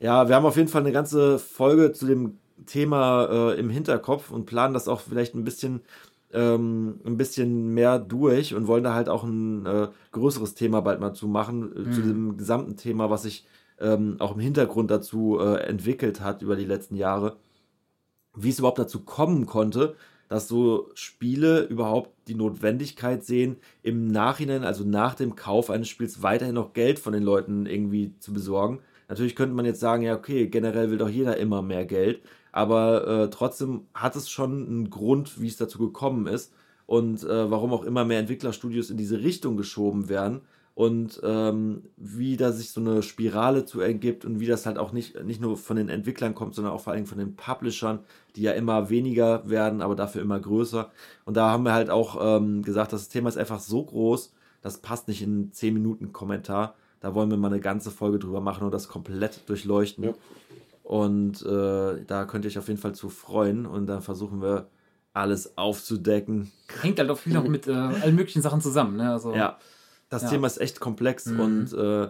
[0.00, 4.46] wir haben auf jeden Fall eine ganze Folge zu dem Thema äh, im Hinterkopf und
[4.46, 5.82] planen das auch vielleicht ein bisschen,
[6.32, 11.00] ähm, ein bisschen mehr durch und wollen da halt auch ein äh, größeres Thema bald
[11.00, 13.46] mal zu machen, äh, zu dem gesamten Thema, was sich
[13.78, 17.36] ähm, auch im Hintergrund dazu äh, entwickelt hat über die letzten Jahre.
[18.34, 19.96] Wie es überhaupt dazu kommen konnte,
[20.28, 26.22] dass so Spiele überhaupt die Notwendigkeit sehen, im Nachhinein, also nach dem Kauf eines Spiels,
[26.22, 28.78] weiterhin noch Geld von den Leuten irgendwie zu besorgen.
[29.10, 33.06] Natürlich könnte man jetzt sagen, ja, okay, generell will doch jeder immer mehr Geld, aber
[33.08, 36.54] äh, trotzdem hat es schon einen Grund, wie es dazu gekommen ist
[36.86, 40.42] und äh, warum auch immer mehr Entwicklerstudios in diese Richtung geschoben werden
[40.74, 44.92] und ähm, wie da sich so eine Spirale zu ergibt und wie das halt auch
[44.92, 47.98] nicht, nicht nur von den Entwicklern kommt, sondern auch vor allem von den Publishern,
[48.36, 50.88] die ja immer weniger werden, aber dafür immer größer.
[51.24, 54.32] Und da haben wir halt auch ähm, gesagt, das Thema ist einfach so groß,
[54.62, 56.76] das passt nicht in einen 10 Minuten Kommentar.
[57.00, 60.04] Da wollen wir mal eine ganze Folge drüber machen und das komplett durchleuchten.
[60.04, 60.12] Ja.
[60.82, 64.68] Und äh, da könnt ihr euch auf jeden Fall zu freuen und dann versuchen wir
[65.12, 66.50] alles aufzudecken.
[66.82, 68.96] Hängt halt auch viel noch mit äh, allen möglichen Sachen zusammen.
[68.96, 69.10] Ne?
[69.10, 69.58] Also, Ja,
[70.08, 70.28] das Ja.
[70.30, 71.40] Thema ist echt komplex Mhm.
[71.40, 72.08] und äh,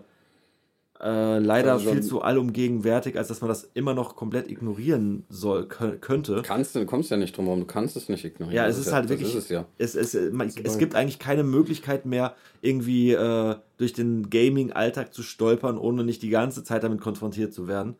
[1.02, 5.62] äh, leider Also viel zu allumgegenwärtig, als dass man das immer noch komplett ignorieren soll,
[5.62, 6.42] kö- könnte.
[6.44, 8.56] Kannst du, kommst ja nicht drum herum, du kannst es nicht ignorieren.
[8.56, 9.34] Ja, es ist halt wirklich.
[9.34, 9.66] Ist es ja.
[9.78, 15.14] es, es, äh, man, es gibt eigentlich keine Möglichkeit mehr, irgendwie äh, durch den Gaming-Alltag
[15.14, 17.94] zu stolpern, ohne nicht die ganze Zeit damit konfrontiert zu werden.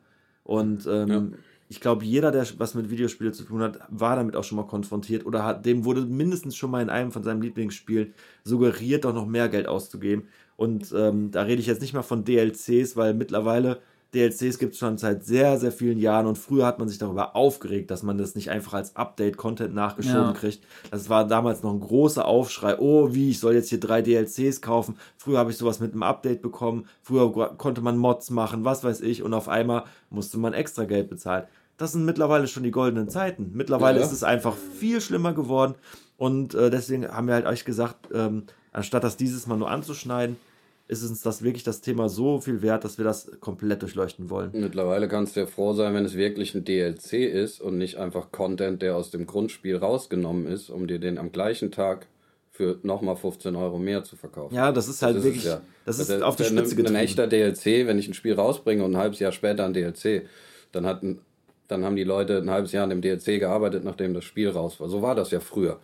[0.44, 1.26] Und ähm, Ja.
[1.68, 4.66] ich glaube, jeder, der was mit Videospielen zu tun hat, war damit auch schon mal
[4.66, 8.12] konfrontiert oder hat, dem wurde mindestens schon mal in einem von seinen Lieblingsspielen
[8.44, 10.24] suggeriert, doch noch mehr Geld auszugeben.
[10.60, 13.78] Und ähm, da rede ich jetzt nicht mal von DLCs, weil mittlerweile
[14.12, 17.34] DLCs gibt es schon seit sehr, sehr vielen Jahren und früher hat man sich darüber
[17.34, 20.32] aufgeregt, dass man das nicht einfach als Update-Content nachgeschoben Ja.
[20.32, 20.62] kriegt.
[20.90, 22.76] Das war damals noch ein großer Aufschrei.
[22.78, 24.96] Oh, wie, ich soll jetzt hier drei DLCs kaufen.
[25.16, 26.84] Früher habe ich sowas mit einem Update bekommen.
[27.00, 29.22] Früher konnte man Mods machen, was weiß ich.
[29.22, 31.44] Und auf einmal musste man extra Geld bezahlen.
[31.78, 33.52] Das sind mittlerweile schon die goldenen Zeiten.
[33.54, 34.04] Mittlerweile Ja.
[34.04, 35.74] ist es einfach viel schlimmer geworden.
[36.18, 38.42] Und äh, deswegen haben wir halt euch gesagt, ähm,
[38.72, 40.36] anstatt das dieses Mal nur anzuschneiden,
[40.90, 44.50] ist uns das wirklich das Thema so viel wert, dass wir das komplett durchleuchten wollen.
[44.52, 48.32] Mittlerweile kannst du ja froh sein, wenn es wirklich ein DLC ist und nicht einfach
[48.32, 52.06] Content, der aus dem Grundspiel rausgenommen ist, um dir den am gleichen Tag
[52.50, 54.54] für nochmal 15 Euro mehr zu verkaufen.
[54.54, 55.60] Ja, das ist halt Das wirklich, es ja.
[55.86, 56.96] das ist Also, auf die ein- Spitze Ein getrieben.
[56.96, 60.26] echter DLC, wenn ich ein Spiel rausbringe und ein halbes Jahr später ein DLC,
[60.72, 61.20] dann hatten
[61.68, 64.80] dann haben die Leute ein halbes Jahr an dem DLC gearbeitet, nachdem das Spiel raus
[64.80, 64.88] war.
[64.88, 65.78] So war das ja früher.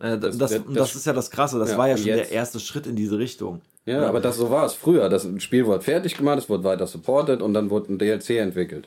[0.00, 2.30] Äh, das, das- das, das- ist ja das Krasse, das Ja, war ja schon jetzt-
[2.30, 3.60] der erste Schritt in diese Richtung.
[3.88, 5.08] Ja, aber das so war es früher.
[5.08, 8.86] Das Spiel wurde fertig gemacht, es wurde weiter supported und dann wurde ein DLC entwickelt.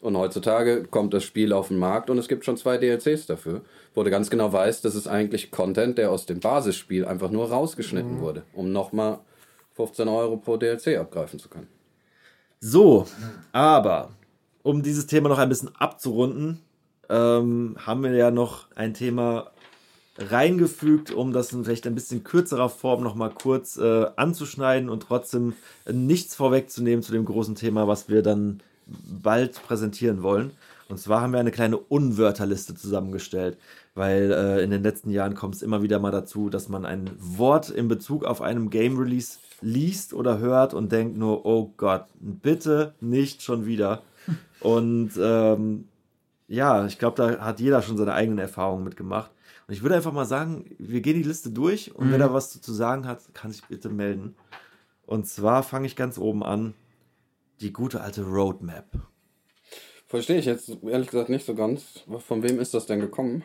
[0.00, 3.62] Und heutzutage kommt das Spiel auf den Markt und es gibt schon zwei DLCs dafür,
[3.94, 7.48] wo du ganz genau weißt, das ist eigentlich Content, der aus dem Basisspiel einfach nur
[7.50, 9.20] rausgeschnitten wurde, um nochmal
[9.76, 11.68] 15 Euro pro DLC abgreifen zu können.
[12.60, 13.06] So,
[13.52, 14.10] aber
[14.62, 16.60] um dieses Thema noch ein bisschen abzurunden,
[17.08, 19.52] ähm, haben wir ja noch ein Thema
[20.18, 25.02] reingefügt, um das in vielleicht ein bisschen kürzerer Form noch mal kurz äh, anzuschneiden und
[25.02, 25.54] trotzdem
[25.90, 30.52] nichts vorwegzunehmen zu dem großen Thema, was wir dann bald präsentieren wollen.
[30.88, 33.56] Und zwar haben wir eine kleine Unwörterliste zusammengestellt,
[33.94, 37.10] weil äh, in den letzten Jahren kommt es immer wieder mal dazu, dass man ein
[37.18, 42.04] Wort in Bezug auf einem Game Release liest oder hört und denkt nur, oh Gott,
[42.20, 44.02] bitte nicht schon wieder.
[44.60, 45.88] Und ähm,
[46.48, 49.30] ja, ich glaube, da hat jeder schon seine eigenen Erfahrungen mitgemacht.
[49.66, 52.60] Und ich würde einfach mal sagen, wir gehen die Liste durch und wer da was
[52.60, 54.36] zu sagen hat, kann sich bitte melden.
[55.06, 56.74] Und zwar fange ich ganz oben an.
[57.60, 58.86] Die gute alte Roadmap.
[60.06, 62.04] Verstehe ich jetzt ehrlich gesagt nicht so ganz.
[62.26, 63.42] Von wem ist das denn gekommen?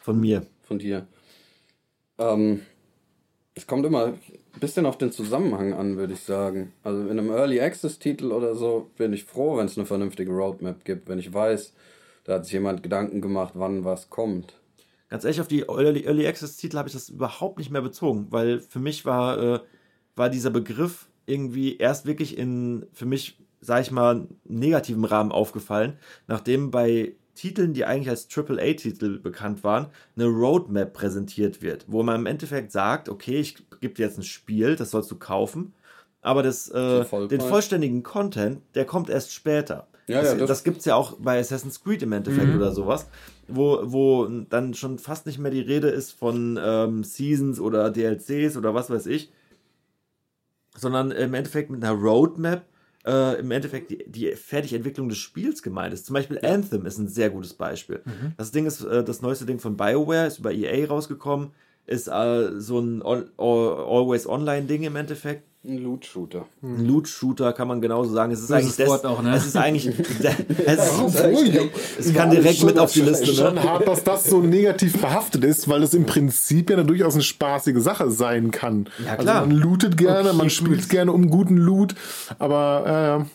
[0.00, 0.46] Von mir.
[0.62, 1.06] Von dir.
[2.18, 2.62] Ähm,
[3.54, 6.72] es kommt immer ein bisschen auf den Zusammenhang an, würde ich sagen.
[6.82, 10.32] Also in einem Early Access Titel oder so bin ich froh, wenn es eine vernünftige
[10.32, 11.74] Roadmap gibt, wenn ich weiß,
[12.24, 14.54] da hat sich jemand Gedanken gemacht, wann was kommt.
[15.12, 18.28] Ganz ehrlich, auf die Early, Early Access Titel habe ich das überhaupt nicht mehr bezogen,
[18.30, 19.60] weil für mich war, äh,
[20.16, 25.98] war dieser Begriff irgendwie erst wirklich in, für mich, sag ich mal, negativen Rahmen aufgefallen,
[26.28, 32.20] nachdem bei Titeln, die eigentlich als AAA-Titel bekannt waren, eine Roadmap präsentiert wird, wo man
[32.20, 35.74] im Endeffekt sagt, okay, ich gebe dir jetzt ein Spiel, das sollst du kaufen,
[36.22, 39.88] aber das, äh, den vollständigen Content, der kommt erst später.
[40.08, 42.72] Ja, das, ja, das- das gibt es ja auch bei Assassin's Creed im Endeffekt oder
[42.72, 43.08] sowas,
[43.48, 48.56] wo, wo dann schon fast nicht mehr die Rede ist von ähm, Seasons oder DLCs
[48.56, 49.30] oder was weiß ich,
[50.76, 52.64] sondern im Endeffekt mit einer Roadmap
[53.04, 56.06] äh, im Endeffekt die, die Fertigentwicklung des Spiels gemeint ist.
[56.06, 58.02] Zum Beispiel Anthem ist ein sehr gutes Beispiel.
[58.36, 61.50] Das Ding ist, äh, das neueste Ding von BioWare ist über EA rausgekommen,
[61.86, 65.44] ist äh, so ein All, Always Online-Ding im Endeffekt.
[65.64, 66.46] Ein Loot-Shooter.
[66.60, 68.32] Ein Loot-Shooter kann man genauso sagen.
[68.32, 69.36] Es ist Böses eigentlich das, Wort auch, ne?
[69.36, 69.86] Es ist eigentlich.
[70.66, 70.80] es,
[71.98, 73.32] es kann direkt mit auf die Liste.
[73.32, 73.62] schon Ne?
[73.62, 77.78] hart, dass das so negativ behaftet ist, weil es im Prinzip ja durchaus eine spaßige
[77.80, 78.88] Sache sein kann.
[79.06, 79.36] Ja, klar.
[79.36, 80.52] Also man lootet gerne, Okay, man gut.
[80.52, 81.94] spielt gerne um guten Loot,
[82.40, 83.26] aber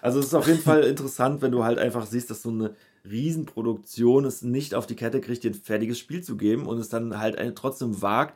[0.00, 2.74] Also es ist auf jeden Fall interessant, wenn du halt einfach siehst, dass so eine
[3.08, 6.88] Riesenproduktion es nicht auf die Kette kriegt, dir ein fertiges Spiel zu geben und es
[6.88, 8.34] dann halt ein, trotzdem wagt,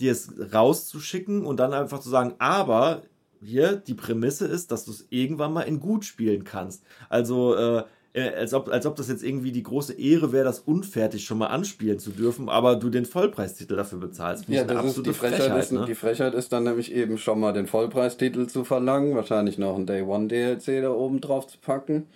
[0.00, 3.02] dir es rauszuschicken und dann einfach zu sagen, aber
[3.42, 6.82] hier die Prämisse ist, dass du es irgendwann mal in gut spielen kannst.
[7.08, 7.84] Also äh,
[8.14, 11.38] äh, als, ob, als ob das jetzt irgendwie die große Ehre wäre, das unfertig schon
[11.38, 14.48] mal anspielen zu dürfen, aber du den Vollpreistitel dafür bezahlst.
[14.48, 15.84] Ja, das ist, die, absolute Frechheit ist, ne?
[15.86, 19.86] die Frechheit ist dann nämlich eben schon mal den Vollpreistitel zu verlangen, wahrscheinlich noch einen
[19.86, 22.06] Day One DLC da oben drauf zu packen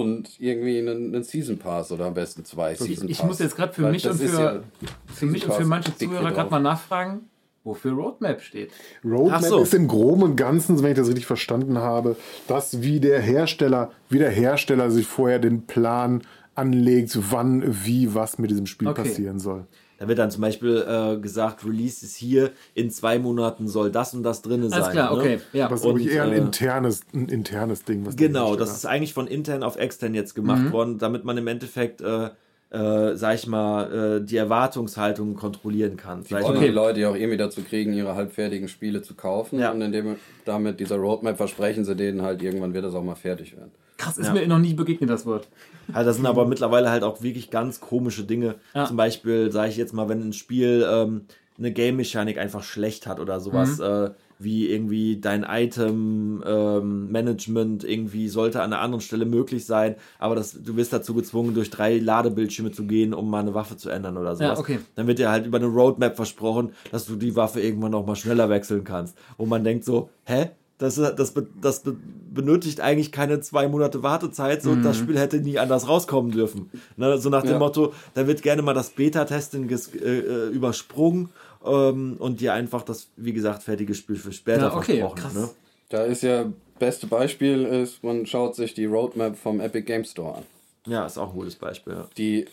[0.00, 3.26] und irgendwie einen, einen Season Pass oder am besten zwei Season Ich Pass.
[3.26, 4.60] muss jetzt gerade für mich und für, ja-
[5.06, 7.20] für mich und für manche Zuhörer gerade mal nachfragen,
[7.64, 8.70] wofür Roadmap steht.
[9.04, 9.62] Roadmap so.
[9.62, 12.16] ist im Groben und Ganzen, wenn ich das richtig verstanden habe,
[12.48, 16.22] dass wie der Hersteller, wie der Hersteller sich vorher den Plan
[16.54, 19.02] anlegt, wann, wie, was mit diesem Spiel Okay.
[19.02, 19.66] passieren soll.
[19.98, 24.12] Da wird dann zum Beispiel äh, gesagt, Release ist hier, in zwei Monaten soll das
[24.14, 24.80] und das drin sein.
[24.80, 25.18] Alles klar, ne?
[25.18, 25.40] okay.
[25.52, 25.68] Ja.
[25.68, 28.04] Das ist glaube ich Und, eher ein äh, internes, ein internes Ding.
[28.16, 32.02] Genau, das ist eigentlich von intern auf extern jetzt gemacht worden, damit man im Endeffekt,
[32.02, 32.30] äh,
[32.70, 36.22] äh, sag ich mal, äh, die Erwartungshaltung kontrollieren kann.
[36.24, 36.60] Ich wollen mal.
[36.60, 39.58] die Leute ja auch irgendwie dazu kriegen, ihre halbfertigen Spiele zu kaufen.
[39.58, 39.70] Ja.
[39.70, 43.56] Und indem damit dieser Roadmap versprechen sie denen halt, irgendwann wird das auch mal fertig
[43.56, 43.72] werden.
[43.96, 45.48] Krass, ist mir noch nie begegnet, das Wort.
[45.92, 48.56] Halt, das sind aber mittlerweile halt auch wirklich ganz komische Dinge.
[48.74, 48.86] Ja.
[48.86, 51.22] Zum Beispiel, sage ich jetzt mal, wenn ein Spiel ähm,
[51.58, 58.70] eine Game-Mechanik einfach schlecht hat oder sowas, äh, wie irgendwie dein Item-Management irgendwie sollte an
[58.72, 62.84] einer anderen Stelle möglich sein, aber das, du wirst dazu gezwungen, durch drei Ladebildschirme zu
[62.84, 64.58] gehen, um mal eine Waffe zu ändern oder sowas.
[64.58, 64.80] okay.
[64.94, 68.16] Dann wird dir halt über eine Roadmap versprochen, dass du die Waffe irgendwann noch mal
[68.16, 69.16] schneller wechseln kannst.
[69.38, 70.50] Wo man denkt so, hä?
[70.78, 71.96] Das, das, das be-
[72.34, 76.70] benötigt eigentlich keine zwei Monate Wartezeit, so das Spiel hätte nie anders rauskommen dürfen.
[76.98, 77.16] Ne?
[77.16, 77.58] So nach dem Ja.
[77.58, 81.30] Motto, da wird gerne mal das Beta-Testing äh, äh, übersprungen
[81.64, 85.14] ähm, und dir einfach das, wie gesagt, fertige Spiel für später Ja, okay, versprochen.
[85.18, 85.34] krass.
[85.34, 85.48] Ne?
[85.88, 86.44] Da ist ja,
[86.78, 90.42] beste Beispiel ist, man schaut sich die Roadmap vom Epic Game Store an.
[90.86, 91.94] Ja, ist auch ein gutes Beispiel.
[91.94, 92.06] Ja.
[92.18, 92.44] Die,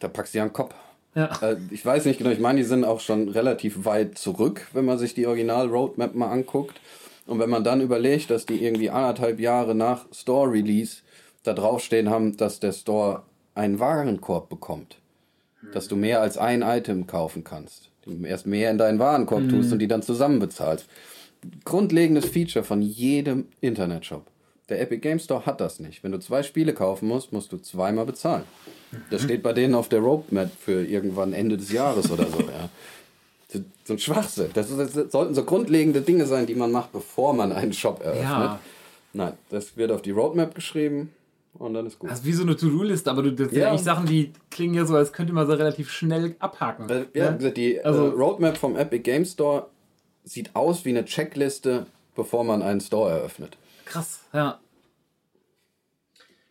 [0.00, 0.74] da packst du ja einen Kopf.
[1.14, 1.26] Ja.
[1.42, 4.86] Äh, ich weiß nicht genau, ich meine, die sind auch schon relativ weit zurück, wenn
[4.86, 6.80] man sich die Original-Roadmap mal anguckt.
[7.26, 11.02] Und wenn man dann überlegt, dass die irgendwie anderthalb Jahre nach Store-Release
[11.42, 13.22] da draufstehen haben, dass der Store
[13.54, 14.98] einen Warenkorb bekommt.
[15.72, 17.90] Dass du mehr als ein Item kaufen kannst.
[18.02, 20.86] Du erst mehr in deinen Warenkorb tust und die dann zusammen bezahlst.
[21.64, 24.26] Grundlegendes Feature von jedem Internetshop.
[24.68, 26.02] Der Epic Game Store hat das nicht.
[26.02, 28.44] Wenn du zwei Spiele kaufen musst, musst du zweimal bezahlen.
[29.10, 32.40] Das steht bei denen auf der Roadmap für irgendwann Ende des Jahres oder so.
[32.40, 32.68] Ja.
[33.52, 34.50] So- So ein Schwachsinn.
[34.54, 38.00] Das, ist- das sollten so grundlegende Dinge sein, die man macht, bevor man einen Shop
[38.00, 38.24] eröffnet.
[38.24, 38.58] Ja.
[39.12, 41.10] Nein, das wird auf die Roadmap geschrieben
[41.54, 42.10] und dann ist gut.
[42.10, 43.68] Das ist wie so eine To-Do-Liste, aber du, das sind Ja.
[43.68, 46.88] eigentlich Sachen, die klingen ja so, als könnte man sie relativ schnell abhaken.
[47.14, 47.36] Ja, Ne?
[47.38, 49.66] gesagt, die Also- äh, Roadmap vom Epic Game Store
[50.24, 53.56] sieht aus wie eine Checkliste, bevor man einen Store eröffnet.
[53.84, 54.58] Krass, ja.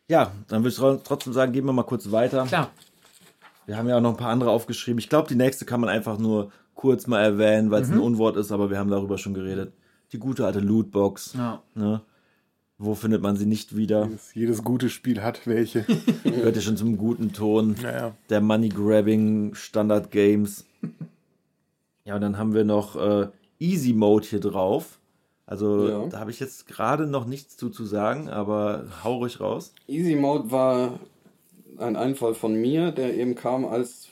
[0.08, 2.45] Ja, dann würde ich tro- trotzdem sagen, gehen wir mal kurz weiter.
[2.45, 2.70] Klar.
[3.66, 4.99] Wir haben ja auch noch ein paar andere aufgeschrieben.
[4.99, 7.95] Ich glaube, die nächste kann man einfach nur kurz mal erwähnen, weil es Mhm.
[7.95, 9.71] ein Unwort ist, aber wir haben darüber schon geredet.
[10.13, 11.34] Die gute alte Lootbox.
[11.38, 11.61] Ja.
[11.75, 12.01] Ne?
[12.79, 14.09] Wo findet man sie nicht wieder?
[14.34, 15.86] Jedes gute Spiel hat welche.
[16.23, 18.15] Gehört ja schon zum guten Ton Naja.
[18.32, 20.65] der Money-Grabbing Standard Games.
[22.03, 23.27] Ja, und dann haben wir noch äh,
[23.59, 24.97] Easy Mode hier drauf.
[25.45, 26.07] Also Ja.
[26.07, 29.73] da habe ich jetzt gerade noch nichts zu, zu sagen, aber hau ruhig raus.
[29.88, 30.99] Easy Mode war
[31.77, 34.07] ein Einfall von mir, der eben kam, als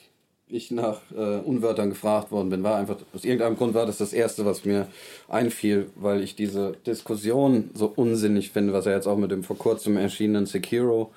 [0.50, 2.64] ich nach äh, Unwörtern gefragt worden bin.
[2.64, 4.88] War einfach, aus irgendeinem Grund war das das Erste, was mir
[5.28, 9.58] einfiel, weil ich diese Diskussion so unsinnig finde, was ja jetzt auch mit dem vor
[9.58, 11.14] kurzem erschienenen Sekiro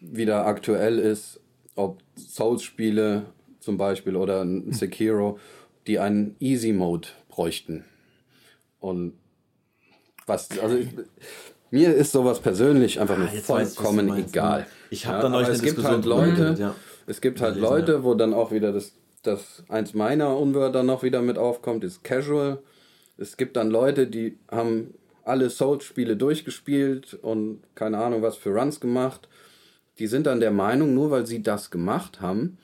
[0.00, 1.40] wieder aktuell ist,
[1.76, 3.26] ob Souls-Spiele
[3.60, 5.38] zum Beispiel oder ein Sekiro,
[5.86, 7.84] die einen Easy Mode bräuchten.
[8.80, 9.12] Und
[10.26, 10.88] was, also ich,
[11.70, 14.60] mir ist sowas persönlich einfach nur Ah, jetzt weiß vollkommen meinst, egal.
[14.60, 14.66] ne?
[14.90, 16.74] Ich hab ja, da neulich eine es gibt Diskussion halt Leute, ja.
[17.08, 18.04] Es gibt halt Gelesen, Leute, ja.
[18.04, 18.92] wo dann auch wieder das,
[19.22, 22.58] das eins meiner Unwörter noch wieder mit aufkommt, ist Casual.
[23.16, 24.94] Es gibt dann Leute, die haben
[25.24, 29.28] alle Souls-Spiele durchgespielt und keine Ahnung was für Runs gemacht.
[29.98, 32.58] Die sind dann der Meinung, nur weil sie das gemacht haben,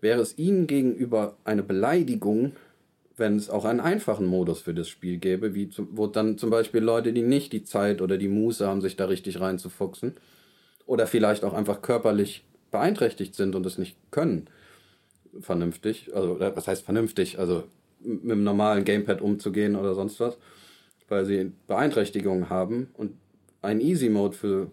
[0.00, 2.52] wäre es ihnen gegenüber eine Beleidigung,
[3.16, 6.50] wenn es auch einen einfachen Modus für das Spiel gäbe, wie zum, wo dann zum
[6.50, 10.14] Beispiel Leute, die nicht die Zeit oder die Muße haben, sich da richtig reinzufuchsen
[10.86, 14.48] oder vielleicht auch einfach körperlich beeinträchtigt sind und es nicht können,
[15.40, 17.64] vernünftig, also was heißt vernünftig, also
[18.00, 20.38] mit dem normalen Gamepad umzugehen oder sonst was,
[21.08, 23.12] weil sie Beeinträchtigungen haben und
[23.62, 24.70] ein Easy Mode für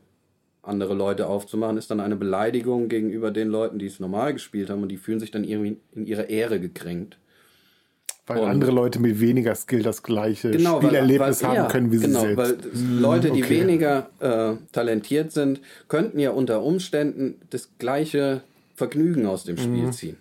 [0.62, 4.82] andere Leute aufzumachen, ist dann eine Beleidigung gegenüber den Leuten, die es normal gespielt haben
[4.82, 7.18] und die fühlen sich dann irgendwie in ihre Ehre gekränkt.
[8.28, 11.92] Weil Und- andere Leute mit weniger Skill das gleiche Genau, Spielerlebnis weil- haben ja, können
[11.92, 12.70] wie genau, sie Weil selbst.
[13.00, 13.62] Leute, die okay.
[13.62, 18.42] weniger äh, talentiert sind, könnten ja unter Umständen das gleiche
[18.74, 19.60] Vergnügen aus dem Mhm.
[19.60, 20.18] Spiel ziehen.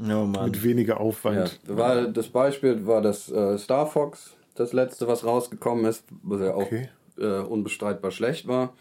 [0.00, 0.46] Oh Mann.
[0.46, 1.60] Mit weniger Ja, Aufwand.
[1.68, 6.54] war das Beispiel war das äh, Star Fox, das letzte, was rausgekommen ist, was ja
[6.54, 6.88] auch Okay.
[7.18, 8.72] äh, unbestreitbar schlecht war,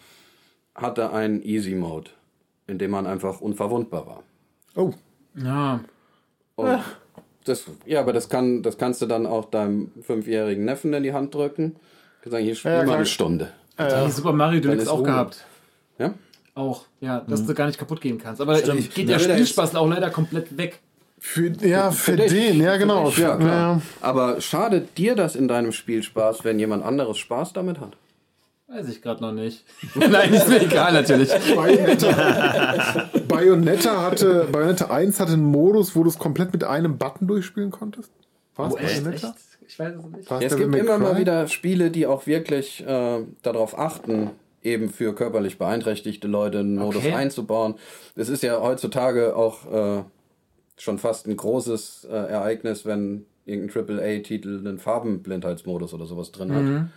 [0.74, 2.09] hatte einen Easy Mode,
[2.65, 4.24] in dem man einfach unverwundbar war.
[4.76, 4.91] Oh,
[5.36, 5.82] Ja.
[6.55, 6.80] Und
[7.43, 11.13] das, ja, aber das kann, das kannst du dann auch deinem fünfjährigen Neffen in die
[11.13, 11.75] Hand drücken.
[12.21, 13.51] Kannst sagen, hier spiel Ja, mal eine Stunde.
[13.79, 15.05] Die Super Mario Deluxe auch Ruhe.
[15.05, 15.45] gehabt.
[15.97, 16.13] Ja?
[16.55, 18.39] Auch, ja, dass du gar nicht kaputt gehen kannst.
[18.41, 18.93] Aber Stimmt.
[18.93, 20.79] geht Ja, der Spielspaß auch leider komplett weg.
[21.17, 22.31] für, ja, für, dich.
[22.31, 23.09] den, ja genau.
[23.09, 23.47] Ja, klar.
[23.47, 23.81] Ja.
[24.01, 27.97] Aber schadet dir das in deinem Spiel Spaß, wenn jemand anderes Spaß damit hat?
[28.67, 29.65] Weiß ich gerade noch nicht.
[29.95, 31.29] Nein, ist mir egal natürlich.
[33.34, 37.71] Bayonetta, hatte, Bayonetta 1 hatte einen Modus, wo du es komplett mit einem Button durchspielen
[37.71, 38.11] konntest.
[38.55, 38.77] War es Oh?
[38.77, 39.27] Bayonetta?
[39.29, 39.36] echt?
[39.67, 40.29] Ich weiß es nicht.
[40.29, 44.31] Ja, es gibt immer mal wieder Spiele, die auch wirklich äh, darauf achten,
[44.61, 47.13] eben für körperlich beeinträchtigte Leute einen Modus Okay.
[47.13, 47.75] einzubauen.
[48.15, 50.03] Es ist ja heutzutage auch äh,
[50.77, 56.61] schon fast ein großes äh, Ereignis, wenn irgendein AAA-Titel einen Farbenblindheitsmodus oder sowas drin hat.
[56.63, 56.89] Mhm.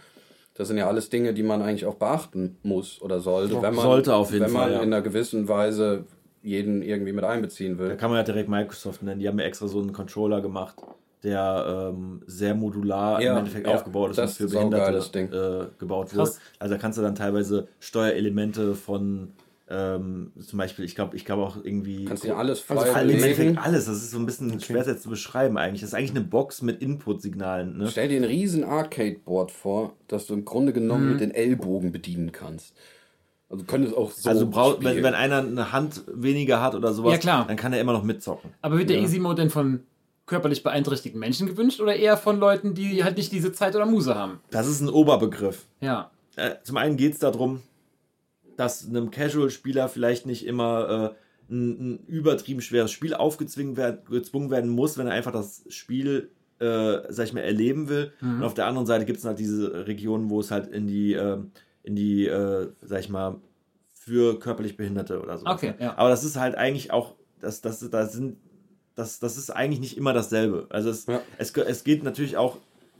[0.54, 3.84] Das sind ja alles Dinge, die man eigentlich auch beachten muss oder sollte, wenn man,
[3.84, 4.78] Sollte auf jeden wenn man Fall, ja.
[4.78, 6.04] in einer gewissen Weise
[6.46, 7.88] jeden irgendwie mit einbeziehen will.
[7.88, 9.20] Da kann man ja direkt Microsoft nennen.
[9.20, 10.76] Die haben ja extra so einen Controller gemacht,
[11.22, 14.70] der ähm, sehr modular Ja, im Endeffekt ja, aufgebaut ist das und für ist ein
[14.70, 16.24] saugeiles Behinderte äh, gebaut wurde.
[16.24, 16.40] Krass.
[16.58, 19.32] Also da kannst du dann teilweise Steuerelemente von
[19.68, 22.04] ähm, zum Beispiel, ich glaube, ich glaube auch irgendwie.
[22.04, 23.10] Kannst dir alles frei Also im.
[23.10, 23.86] Endeffekt alles.
[23.86, 25.80] Das ist so ein bisschen schwer jetzt zu beschreiben eigentlich.
[25.80, 27.76] Das ist eigentlich eine Box mit Input-Signalen.
[27.76, 27.88] Ne?
[27.90, 31.10] Stell dir ein riesen Arcade-Board vor, das du im Grunde genommen Mhm.
[31.10, 32.76] mit den Ellbogen bedienen kannst.
[33.48, 36.92] Also du könntest auch so Also braucht, wenn, wenn einer eine Hand weniger hat oder
[36.92, 37.44] sowas, Ja, klar.
[37.46, 38.50] dann kann er immer noch mitzocken.
[38.62, 39.80] Aber wird der Easy Mode denn von
[40.26, 44.16] körperlich beeinträchtigten Menschen gewünscht oder eher von Leuten, die halt nicht diese Zeit oder Muse
[44.16, 44.40] haben?
[44.50, 45.64] Das ist ein Oberbegriff.
[45.80, 46.10] Ja.
[46.34, 47.62] äh, zum einen geht es darum,
[48.56, 51.14] dass einem Casual-Spieler vielleicht nicht immer
[51.48, 55.62] äh, ein, ein übertrieben schweres Spiel aufgezwungen werden, gezwungen werden muss, wenn er einfach das
[55.68, 58.12] Spiel, äh, sag ich mal, erleben will.
[58.20, 61.12] Und auf der anderen Seite gibt es halt diese Regionen, wo es halt in die,
[61.12, 61.38] äh,
[61.86, 63.36] in die, äh, sag ich mal,
[63.92, 65.46] für körperlich Behinderte oder so.
[65.46, 65.96] Okay, ja.
[65.96, 68.36] Aber das ist halt eigentlich auch, das, das, das sind,
[68.94, 70.66] das, das ist eigentlich nicht immer dasselbe.
[70.70, 71.20] Also es, Ja.
[71.38, 72.58] es, es geht natürlich auch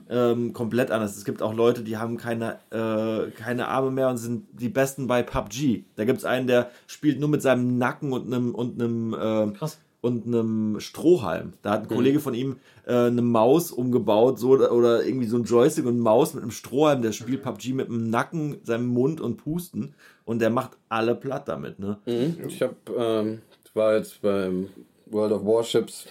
[0.08, 1.16] ähm, komplett anders.
[1.16, 5.06] Es gibt auch Leute, die haben keine, äh, keine Arme mehr und sind die Besten
[5.06, 5.84] bei PUBG.
[5.96, 9.52] Da gibt es einen, der spielt nur mit seinem Nacken und einem und einem äh,
[9.56, 9.78] Krass.
[10.06, 11.54] Und einem Strohhalm.
[11.62, 12.56] Da hat ein Kollege von ihm
[12.86, 17.02] äh, eine Maus umgebaut, so oder irgendwie so ein Joystick und Maus mit einem Strohhalm.
[17.02, 21.48] Der spielt PUBG mit dem Nacken, seinem Mund und Pusten und der macht alle platt
[21.48, 21.78] damit.
[21.78, 21.98] Ne?
[22.06, 22.36] Mhm.
[22.46, 24.68] Ich habe, ähm, das war jetzt beim
[25.06, 26.06] World of Warships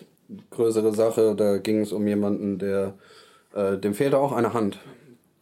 [0.51, 1.35] größere Sache.
[1.35, 2.93] Da ging es um jemanden, der
[3.53, 4.79] äh, dem fehlte auch eine Hand.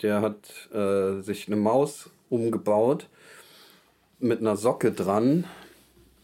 [0.02, 3.08] Der hat äh, sich eine Maus umgebaut.
[4.20, 5.44] mit einer Socke dran,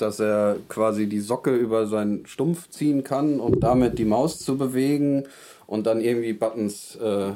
[0.01, 4.57] dass er quasi die Socke über seinen Stumpf ziehen kann, um damit die Maus zu
[4.57, 5.25] bewegen
[5.67, 7.31] und dann irgendwie Buttons äh,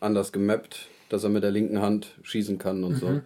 [0.00, 3.20] anders gemappt, dass er mit der linken Hand schießen kann und so.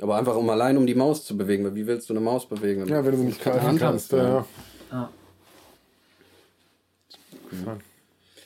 [0.00, 2.46] Aber einfach um allein um die Maus zu bewegen, weil wie willst du eine Maus
[2.46, 2.86] bewegen?
[2.86, 4.12] Ja, wenn du sie nicht keine greifen Hand kannst.
[4.12, 4.46] hast, Ja.
[4.92, 5.10] Ja.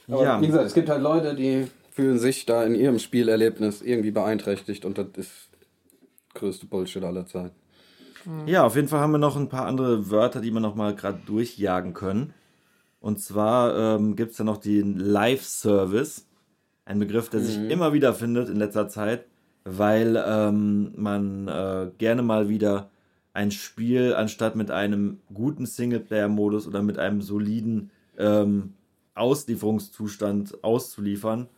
[0.09, 0.41] Aber Ja.
[0.41, 4.85] wie gesagt, es gibt halt Leute, die fühlen sich da in ihrem Spielerlebnis irgendwie beeinträchtigt
[4.85, 5.49] und das ist
[6.35, 7.55] größte Bullshit aller Zeiten.
[8.47, 10.95] Ja, auf jeden Fall haben wir noch ein paar andere Wörter, die wir noch mal
[10.95, 12.35] gerade durchjagen können.
[13.01, 16.29] Und zwar ähm, gibt es da noch den Live-Service.
[16.85, 19.27] Ein Begriff, der sich immer wieder findet in letzter Zeit,
[19.65, 22.91] weil ähm, man äh, gerne mal wieder
[23.33, 28.75] ein Spiel anstatt mit einem guten Singleplayer-Modus oder mit einem soliden ähm,
[29.15, 31.49] Auslieferungszustand auszuliefern,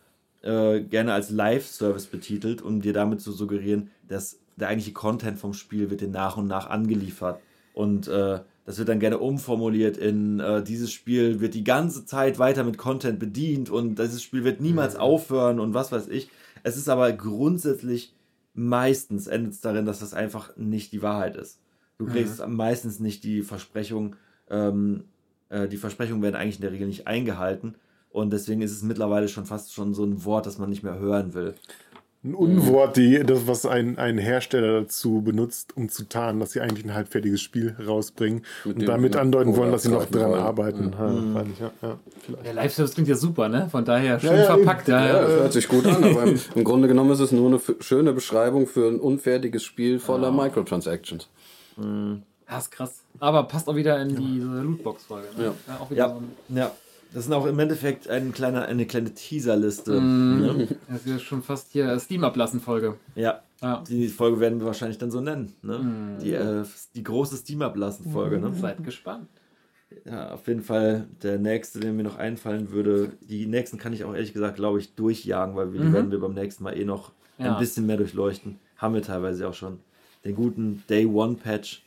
[0.41, 5.53] äh, gerne als Live-Service betitelt, um dir damit zu suggerieren, dass der eigentliche Content vom
[5.53, 7.39] Spiel wird dir nach und nach angeliefert.
[7.73, 12.39] Und äh, das wird dann gerne umformuliert in äh, dieses Spiel wird die ganze Zeit
[12.39, 16.29] weiter mit Content bedient und dieses Spiel wird niemals aufhören und was weiß ich.
[16.63, 18.15] Es ist aber grundsätzlich
[18.55, 21.59] meistens endet es darin, dass das einfach nicht die Wahrheit ist.
[21.97, 24.15] Du kriegst meistens nicht die Versprechung,
[24.49, 25.05] ähm,
[25.49, 27.75] äh, die Versprechungen werden eigentlich in der Regel nicht eingehalten.
[28.09, 30.97] Und deswegen ist es mittlerweile schon fast schon so ein Wort, das man nicht mehr
[30.97, 31.53] hören will.
[32.25, 36.59] Ein Unwort, die, das, was ein, ein Hersteller dazu benutzt, um zu tarnen, dass sie
[36.59, 40.41] eigentlich ein halbfertiges Spiel rausbringen und dem damit andeuten wollen, dass sie noch dran wollen.
[40.41, 40.91] arbeiten.
[40.91, 42.45] Ja, freilich, ja, ja, vielleicht.
[42.45, 43.69] Der Live-Service klingt ja super, ne?
[43.69, 44.87] Von daher schön Ja, ja, verpackt.
[44.87, 45.21] Ja, Ja, ja.
[45.21, 48.11] das hört sich gut an, aber im, im Grunde genommen ist es nur eine schöne
[48.11, 51.29] Beschreibung für ein unfertiges Spiel voller Microtransactions.
[51.77, 53.03] Ja, ist krass.
[53.19, 55.27] Aber passt auch wieder in diese Lootbox-Folge.
[55.37, 55.53] Ne?
[55.67, 55.77] Ja.
[55.79, 56.71] auch wieder Ja, so ein, ja.
[57.15, 60.01] Das sind auch im Endeffekt ein kleiner, eine kleine Teaserliste.
[60.01, 60.41] Mhm.
[60.41, 60.67] Ne?
[60.89, 62.95] das ist schon fast hier Steam-Ablassen-Folge.
[63.15, 63.41] Ja.
[63.61, 63.81] Ja.
[63.87, 65.53] Die Folge werden wir wahrscheinlich dann so nennen.
[65.61, 65.79] Ne?
[65.79, 66.19] Mhm.
[66.21, 68.37] Die, äh, die große Steam-Ablassen-Folge.
[68.39, 68.53] Ne?
[68.53, 69.29] Seid gespannt.
[70.03, 73.13] Ja, auf jeden Fall der nächste, der mir noch einfallen würde.
[73.21, 76.19] Die nächsten kann ich auch ehrlich gesagt, glaube ich, durchjagen, weil wir, die werden wir
[76.19, 77.53] beim nächsten Mal eh noch Ja.
[77.53, 78.59] ein bisschen mehr durchleuchten.
[78.75, 79.79] Haben wir teilweise auch schon.
[80.25, 81.81] Den guten Day One Patch,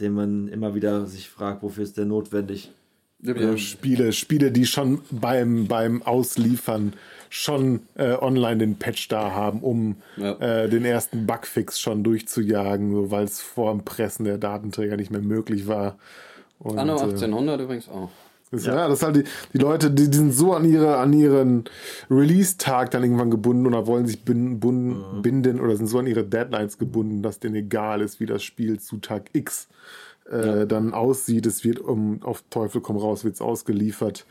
[0.00, 2.72] den man immer wieder sich fragt, wofür ist der notwendig?
[3.26, 6.92] Ja, Spiele, Spiele, die schon beim, beim Ausliefern
[7.28, 10.32] schon äh, online den Patch da haben, um Ja.
[10.38, 15.10] äh, den ersten Bugfix schon durchzujagen, so, weil es vor dem Pressen der Datenträger nicht
[15.10, 15.98] mehr möglich war.
[16.58, 18.10] Und, Anno äh, 1800 übrigens auch.
[18.52, 18.88] ist, ja.
[18.88, 21.64] das ist halt die, die Leute, die, die sind so an ihre an ihren
[22.10, 26.24] Release-Tag dann irgendwann gebunden oder wollen sich bin, bun, binden oder sind so an ihre
[26.24, 29.74] Deadlines gebunden, dass denen egal ist, wie das Spiel zu Tag X äh,
[30.66, 31.46] dann aussieht.
[31.46, 34.26] Es wird um auf Teufel komm raus, wird es ausgeliefert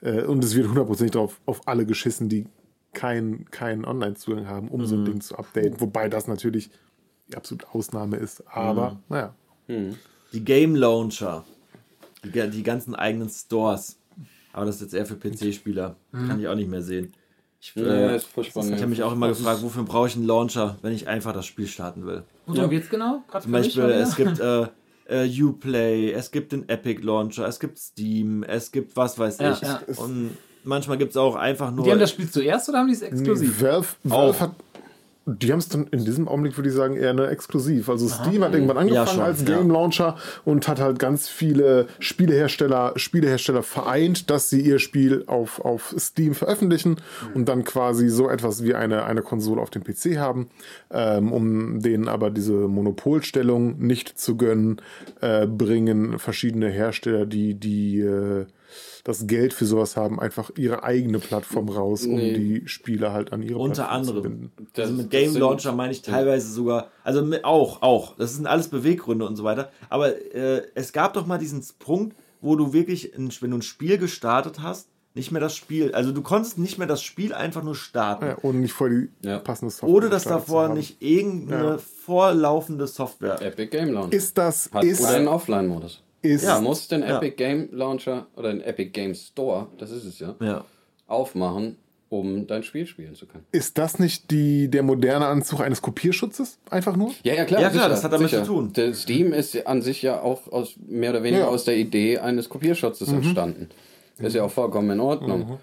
[0.00, 2.46] äh, und es wird hundertprozentig drauf auf alle geschissen, die
[2.92, 5.80] keinen keinen Online-Zugang haben, um so ein Ding zu updaten.
[5.80, 6.70] Wobei das natürlich
[7.28, 8.44] die absolute Ausnahme ist.
[8.48, 9.34] Aber naja.
[10.32, 11.44] Die Game Launcher.
[12.24, 13.98] Die, die ganzen eigenen Stores.
[14.52, 15.96] Aber das ist jetzt eher für PC-Spieler.
[16.10, 17.12] Kann ich auch nicht mehr sehen.
[17.62, 21.08] Ich, äh, ich habe mich auch immer gefragt, wofür brauche ich einen Launcher, wenn ich
[21.08, 22.24] einfach das Spiel starten will.
[22.46, 23.22] Worum geht's genau?
[23.28, 24.66] Gerade Zum Beispiel, es gibt äh,
[25.10, 29.52] äh, Uplay, es gibt den Epic Launcher, es gibt Steam, es gibt was weiß Ja,
[29.52, 29.60] ich.
[29.62, 29.80] ja.
[29.96, 31.84] Und manchmal gibt es auch einfach nur.
[31.84, 33.60] Die haben das Spiel zuerst oder haben die es exklusiv?
[33.60, 34.40] Valve, Valve Auch.
[34.40, 34.54] hat.
[35.26, 37.88] Die haben es dann in diesem Augenblick, würde ich sagen, eher eine exklusiv.
[37.88, 39.56] Also Steam hat irgendwann angefangen Ja, schon, als ja.
[39.56, 45.60] Game Launcher und hat halt ganz viele Spielehersteller, Spielehersteller vereint, dass sie ihr Spiel auf,
[45.60, 46.96] auf Steam veröffentlichen
[47.34, 50.48] und dann quasi so etwas wie eine, eine Konsole auf dem PC haben,
[50.90, 54.80] ähm, um denen aber diese Monopolstellung nicht zu gönnen,
[55.20, 58.46] äh, bringen verschiedene Hersteller, die die äh,
[59.04, 62.32] das Geld für sowas haben, einfach ihre eigene Plattform raus, um Nee.
[62.34, 64.22] die Spiele halt an ihre Unter Plattform zu anderem.
[64.22, 64.52] binden.
[64.74, 68.16] Das- also mit Game Launcher meine ich teilweise sogar, also mit, auch, auch.
[68.16, 69.70] Das sind alles Beweggründe und so weiter.
[69.88, 73.62] Aber äh, es gab doch mal diesen Punkt, wo du wirklich, ein, wenn du ein
[73.62, 77.64] Spiel gestartet hast, nicht mehr das Spiel, also du konntest nicht mehr das Spiel einfach
[77.64, 78.26] nur starten.
[78.26, 79.40] Ja, ohne nicht vor die Ja.
[79.40, 79.88] passende Software.
[79.90, 81.78] Ohne dass zu davor nicht irgendeine Ja.
[81.78, 83.40] vorlaufende Software.
[83.42, 84.12] Epic Game Launcher.
[84.12, 86.02] Ist das, Hat ist, oder einen Offline-Modus.
[86.22, 87.16] Ist, Du musst den Ja.
[87.18, 90.64] Epic Game Launcher oder den Epic Game Store, das ist es ja, Ja.
[91.06, 91.76] aufmachen,
[92.08, 93.44] um dein Spiel spielen zu können.
[93.52, 96.58] ist das nicht die, der moderne Anzug eines Kopierschutzes?
[96.68, 97.12] Einfach nur?
[97.22, 97.60] Ja, ja, klar.
[97.62, 98.72] Ja, klar, das hat damit zu tun.
[98.72, 101.48] Der Steam ist an sich ja auch aus, mehr oder weniger Ja.
[101.48, 103.68] aus der Idee eines Kopierschutzes entstanden.
[104.18, 105.58] Ist ja auch vollkommen in Ordnung.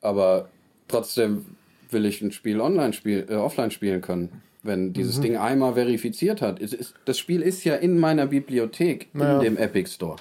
[0.00, 0.48] Aber
[0.88, 1.44] trotzdem
[1.90, 4.42] will ich ein Spiel online spiel, äh, offline spielen können.
[4.62, 6.60] Wenn dieses Ding einmal verifiziert hat.
[6.60, 10.16] Es ist, das Spiel ist ja in meiner Bibliothek, in dem Epic Store.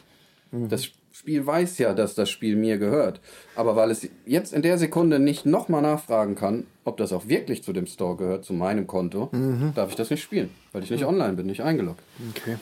[0.51, 3.21] Das Spiel weiß ja, dass das Spiel mir gehört.
[3.55, 7.63] Aber weil es jetzt in der Sekunde nicht nochmal nachfragen kann, ob das auch wirklich
[7.63, 9.29] zu dem Store gehört, zu meinem Konto,
[9.75, 12.01] darf ich das nicht spielen, weil ich nicht online bin, nicht eingeloggt.
[12.35, 12.57] Okay.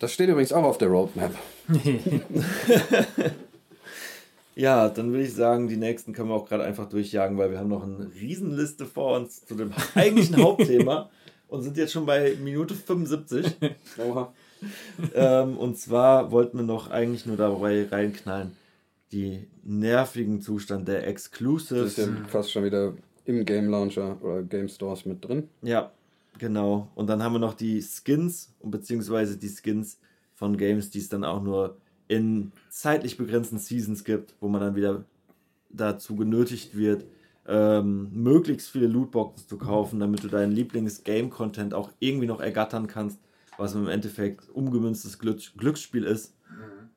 [0.00, 1.32] Das steht übrigens auch auf der Roadmap.
[4.54, 7.58] Ja, dann würde ich sagen, die nächsten können wir auch gerade einfach durchjagen, weil wir
[7.58, 11.10] haben noch eine Riesenliste vor uns zu dem eigentlichen Hauptthema
[11.48, 13.46] und sind jetzt schon bei Minute 75.
[13.98, 14.32] Oha.
[15.14, 18.52] ähm, und zwar wollten wir noch eigentlich nur dabei reinknallen,
[19.10, 21.98] die nervigen Zustand der Das Exclusives.
[21.98, 22.92] ist ja fast schon wieder
[23.24, 25.48] im Game Launcher oder Game Stores mit drin.
[25.62, 25.90] Ja,
[26.38, 26.88] genau.
[26.94, 29.98] Und dann haben wir noch die Skins und beziehungsweise die Skins
[30.34, 31.76] von Games, die es dann auch nur
[32.12, 35.04] in zeitlich begrenzten Seasons gibt, wo man dann wieder
[35.70, 37.06] dazu genötigt wird,
[37.48, 43.18] ähm, möglichst viele Lootboxen zu kaufen, damit du deinen Lieblings-Game-Content auch irgendwie noch ergattern kannst,
[43.56, 46.34] was im Endeffekt umgemünztes Glück Glücksspiel ist.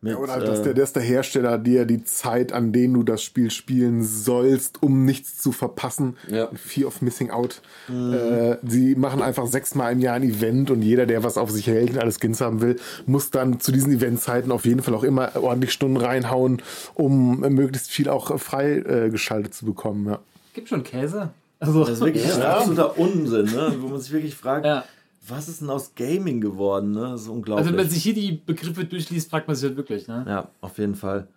[0.06, 3.02] Mit, Ja, oder dass äh, der, dass der Hersteller dir die Zeit, an denen du
[3.02, 6.48] das Spiel spielen sollst, um nichts zu verpassen, Ja.
[6.54, 7.62] Fear of Missing Out.
[7.90, 11.66] Äh, sie machen einfach sechsmal im Jahr ein Event und jeder, der was auf sich
[11.66, 12.76] hält und alles Skins haben will,
[13.08, 16.62] muss dann zu diesen Eventzeiten auf jeden Fall auch immer ordentlich Stunden reinhauen,
[16.94, 20.06] um möglichst viel auch frei äh, geschaltet zu bekommen.
[20.08, 20.20] Ja.
[20.54, 21.30] Gibt schon Käse?
[21.60, 23.74] Also, Das ist wirklich ein absoluter Unsinn, ne?
[23.80, 24.84] wo man sich wirklich fragt, Ja.
[25.28, 26.92] Was ist denn aus Gaming geworden?
[26.92, 27.02] Ne?
[27.12, 27.66] Das ist unglaublich.
[27.66, 30.26] also wenn man sich hier die Begriffe durchliest, fragt man sich halt wirklich, ne?
[30.28, 31.28] Ja, auf jeden Fall.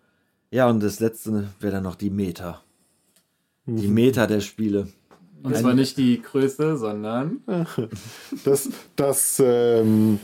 [0.50, 2.62] Ja, und das letzte wäre dann noch die Meta.
[3.66, 4.88] Die Meta der Spiele.
[5.42, 7.40] Und zwar nicht die Größe, sondern
[8.44, 10.18] dass das ähm,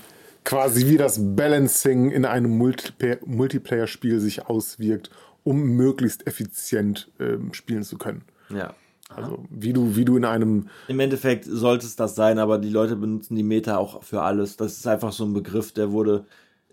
[0.45, 5.11] quasi wie das Balancing in einem Multiplayer- Multiplayer-Spiel sich auswirkt,
[5.45, 8.23] um möglichst effizient ähm, spielen zu können.
[8.49, 8.75] Ja.
[9.11, 12.71] Also wie du, wie du in einem Im Endeffekt sollte es das sein, aber die
[12.71, 14.57] Leute benutzen die Meta auch für alles.
[14.57, 16.25] Das ist einfach so ein Begriff, der wurde,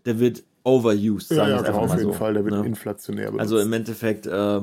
[0.06, 2.18] der wird overused, ja, sagen ja, es genau, einfach auf mal jeden so.
[2.18, 2.66] Fall, der wird ne?
[2.66, 3.42] inflationär benutzt.
[3.42, 4.62] Also im Endeffekt, äh,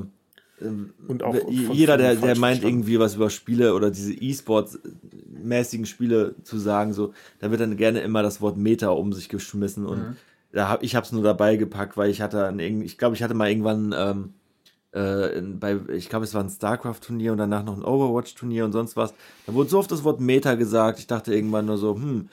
[1.07, 6.59] und auch jeder, der, der meint irgendwie was über Spiele oder diese E-Sports-mäßigen Spiele zu
[6.59, 10.17] sagen, so, da wird dann gerne immer das Wort Meta um sich geschmissen und
[10.53, 13.23] da hab, ich habe es nur dabei gepackt, weil ich hatte, irgend- ich glaube, ich
[13.23, 14.35] hatte mal irgendwann ähm,
[14.95, 18.73] äh, in, bei, ich glaube, es war ein StarCraft-Turnier und danach noch ein Overwatch-Turnier und
[18.73, 19.15] sonst was.
[19.47, 20.99] Da wurde so oft das Wort Meta gesagt.
[20.99, 22.29] Ich dachte irgendwann nur so, hm,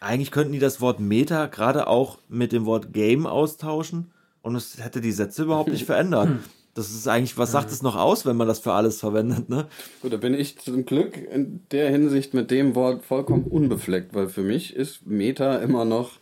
[0.00, 4.10] eigentlich könnten die das Wort Meta gerade auch mit dem Wort Game austauschen
[4.42, 6.28] und es hätte die Sätze überhaupt nicht verändert.
[6.74, 9.66] Das ist eigentlich, was sagt es noch aus, wenn man das für alles verwendet, ne?
[10.02, 14.28] Gut, da bin ich zum Glück in der Hinsicht mit dem Wort vollkommen unbefleckt, weil
[14.28, 16.12] für mich ist Meta immer noch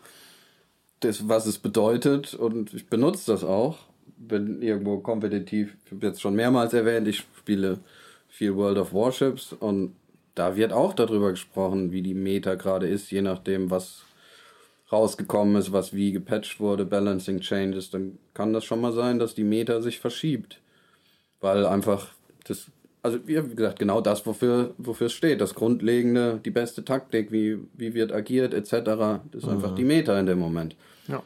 [1.00, 3.87] das, was es bedeutet und ich benutze das auch.
[4.28, 7.78] Bin irgendwo kompetitiv, ich habe jetzt schon mehrmals erwähnt, ich spiele
[8.28, 9.94] viel World of Warships und
[10.34, 14.04] da wird auch darüber gesprochen, wie die Meta gerade ist, je nachdem, was
[14.92, 19.34] rausgekommen ist, was wie gepatcht wurde, Balancing Changes, dann kann das schon mal sein, dass
[19.34, 20.60] die Meta sich verschiebt.
[21.40, 22.08] Weil einfach
[22.44, 22.66] das,
[23.02, 25.40] also wie gesagt, genau das, wofür, wofür es steht.
[25.40, 28.70] Das Grundlegende, die beste Taktik, wie, wie wird agiert, etc.
[29.30, 30.74] Das ist einfach die Meta in dem Moment.
[31.06, 31.22] Ja.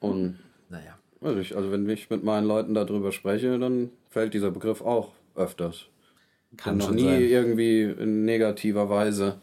[0.00, 0.38] Und
[1.22, 5.12] Also, ich, also wenn ich mit meinen Leuten darüber spreche, dann fällt dieser Begriff auch
[5.34, 5.82] öfters.
[6.56, 7.20] Kann noch nie sein.
[7.22, 9.36] irgendwie in negativer Weise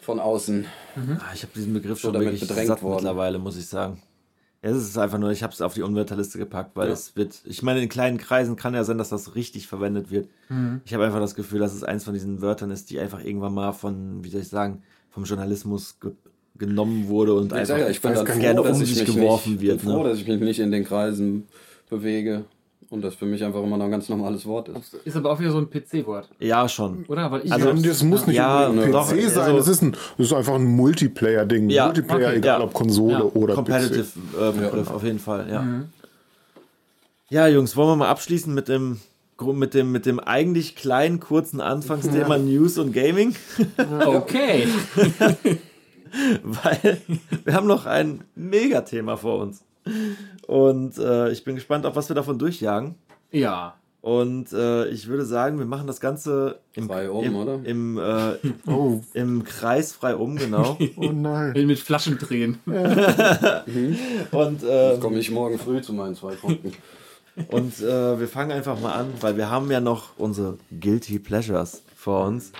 [0.00, 0.66] von außen.
[1.18, 2.96] Ah, Ich habe diesen Begriff schon damit wirklich bedrängt satt worden.
[2.96, 4.00] mittlerweile, muss ich sagen.
[4.62, 6.92] Es ist einfach nur, ich habe es auf die Unwörterliste gepackt, weil Ja.
[6.92, 10.28] es wird, ich meine, in kleinen Kreisen kann ja sein, dass das richtig verwendet wird.
[10.50, 10.82] Mhm.
[10.84, 13.54] Ich habe einfach das Gefühl, dass es eins von diesen Wörtern ist, die einfach irgendwann
[13.54, 16.12] mal von, wie soll ich sagen, vom Journalismus ge
[16.60, 19.06] genommen wurde und Ich, einfach ja, ich bin dann froh, gerne dass um ich sich
[19.08, 19.80] mich geworfen nicht, wird.
[19.82, 20.08] bin froh, Ne?
[20.10, 21.48] dass ich mich nicht in den Kreisen
[21.88, 22.44] bewege
[22.90, 24.94] und das für mich einfach immer noch ein ganz normales Wort ist.
[25.04, 27.04] ist aber auch wieder so ein PC-Wort, Ja, schon.
[27.08, 27.30] oder?
[27.30, 29.96] Weil ich Also, das muss nicht Ja, unbedingt doch, PC sein, also- es ist, ein,
[30.18, 31.70] es ist einfach ein Multiplayer-Ding.
[31.70, 32.64] Ja, Multiplayer, okay, egal ja.
[32.64, 33.22] ob Konsole Ja.
[33.22, 34.40] oder Competitive PC.
[34.40, 35.64] äh, Begriff, auf jeden Fall, ja.
[37.30, 39.00] Ja, Jungs, wollen wir mal abschließen mit dem
[39.54, 43.34] mit dem, mit dem eigentlich kleinen, kurzen Anfangsthema News und Gaming,
[44.04, 44.66] okay.
[46.42, 47.00] weil
[47.44, 49.64] wir haben noch ein Megathema vor uns.
[50.46, 52.94] Und äh, ich bin gespannt, auf was wir davon durchjagen.
[53.30, 53.74] Ja.
[54.02, 57.60] Und äh, ich würde sagen, wir machen das Ganze im, Frei um, im, oder?
[57.64, 60.78] Im, äh, Oh, im Kreis frei um, genau.
[60.96, 61.54] oh nein.
[61.54, 62.58] Will mit Flaschen drehen.
[62.64, 66.72] Und äh, Jetzt komme ich morgen früh zu meinen zwei Punkten.
[67.48, 71.82] Und äh, wir fangen einfach mal an, weil wir haben ja noch unsere Guilty Pleasures
[71.94, 72.52] vor uns.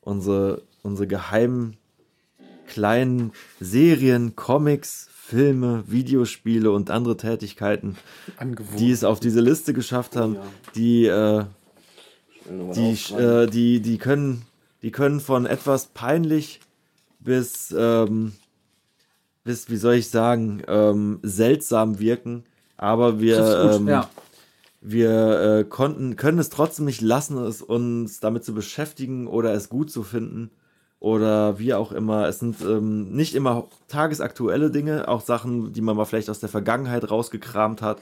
[0.00, 1.76] Unsere, unsere geheimen
[2.66, 7.96] kleinen Serien, Comics, Filme, Videospiele und andere Tätigkeiten,
[8.36, 8.78] Angewohnt.
[8.78, 10.36] die es auf diese Liste geschafft haben,
[10.76, 11.44] die, äh,
[12.48, 14.42] die, äh, die, die, können,
[14.82, 16.60] die können von etwas peinlich
[17.18, 18.34] bis, ähm,
[19.42, 22.44] bis wie soll ich sagen, ähm, seltsam wirken,
[22.76, 24.08] Aber wir, ähm, ja.
[24.80, 29.68] wir äh, konnten, können es trotzdem nicht lassen, es uns damit zu beschäftigen oder es
[29.68, 30.52] gut zu finden
[31.00, 32.26] oder wie auch immer.
[32.26, 36.48] Es sind ähm, nicht immer tagesaktuelle Dinge, auch Sachen, die man mal vielleicht aus der
[36.48, 37.98] Vergangenheit rausgekramt hat,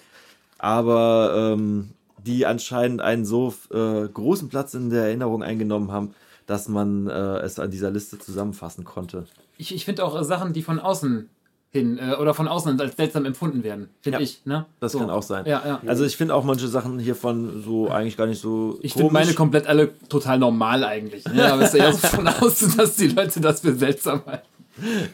[0.59, 6.15] aber ähm, die anscheinend einen so äh, großen Platz in der Erinnerung eingenommen haben,
[6.47, 9.27] dass man äh, es an dieser Liste zusammenfassen konnte.
[9.59, 11.29] Ich, ich finde auch Sachen, die von außen
[11.75, 14.41] hin äh, oder von außen als seltsam empfunden werden, finde Ja, ich.
[14.45, 14.65] Ne?
[14.79, 15.01] Das So.
[15.01, 15.45] kann auch sein.
[15.45, 15.81] Ja, ja.
[15.87, 19.35] Also ich finde auch manche Sachen hiervon so eigentlich gar nicht so Ich finde meine
[19.35, 21.25] komplett alle total normal eigentlich.
[21.27, 21.53] Ne?
[21.53, 24.47] Aber es ist eher so von außen, dass die Leute das für seltsam halten.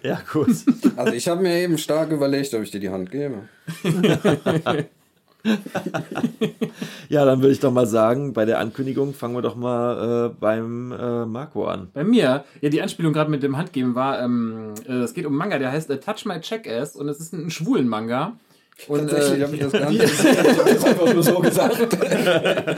[0.03, 0.51] Ja, gut.
[0.97, 3.37] Also ich habe mir eben stark überlegt, ob ich dir die Hand gebe.
[7.11, 10.35] Ja, dann würde ich doch mal sagen, bei der Ankündigung fangen wir doch mal äh,
[10.39, 11.89] beim äh, Marco an.
[11.93, 15.35] Bei mir, ja, die Anspielung gerade mit dem Handgeben war, ähm, äh, es geht um
[15.35, 18.35] Manga, der heißt äh, Touch My Jackass und es ist ein, ein schwulen Manga.
[18.87, 20.37] Und, Tatsächlich äh, habe ich das gar nicht gesehen.
[20.41, 21.99] Ich habe das einfach nur so gesagt.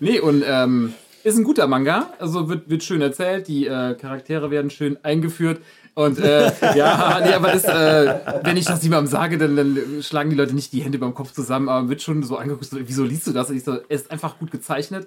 [0.00, 0.92] Nee, und ähm,
[1.22, 2.10] ist ein guter Manga.
[2.18, 5.60] Also wird, wird schön erzählt, die äh, Charaktere werden schön eingeführt.
[5.94, 10.30] Und äh, ja, nee, aber das, äh, wenn ich das jemandem sage, dann, dann schlagen
[10.30, 13.04] die Leute nicht die Hände beim Kopf zusammen, aber wird schon so angeguckt, so, wieso
[13.04, 13.50] liest du das?
[13.50, 15.06] Und ich so, es ist einfach gut gezeichnet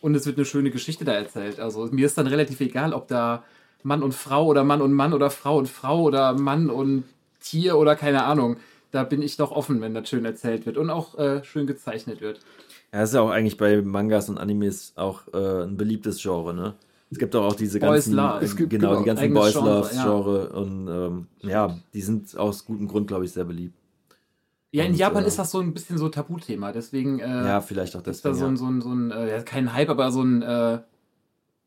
[0.00, 1.58] und es wird eine schöne Geschichte da erzählt.
[1.58, 3.42] Also mir ist dann relativ egal, ob da
[3.82, 7.04] Mann und Frau oder Mann und Mann oder Frau und Frau oder Mann und
[7.40, 8.56] Tier oder keine Ahnung.
[8.92, 12.20] Da bin ich doch offen, wenn das schön erzählt wird und auch äh, schön gezeichnet
[12.20, 12.40] wird.
[12.92, 16.54] Ja, das ist ja auch eigentlich bei Mangas und Animes auch äh, ein beliebtes Genre,
[16.54, 16.74] ne?
[17.10, 18.44] Es gibt auch diese Boys ganzen, Love.
[18.44, 20.04] es gibt, genau, genau, die ganzen Boys Genre, Love ja.
[20.04, 23.74] Genre und ähm, ja, die sind aus gutem Grund, glaube ich, sehr beliebt.
[24.72, 27.60] Ja, in Und, Japan äh, ist das so ein bisschen so Tabuthema, deswegen äh, Ja,
[27.60, 28.56] vielleicht auch ist da deswegen.
[28.56, 28.82] so ein, ja.
[28.82, 30.46] so ein, so ein äh, ja, kein Hype, aber so ein, äh,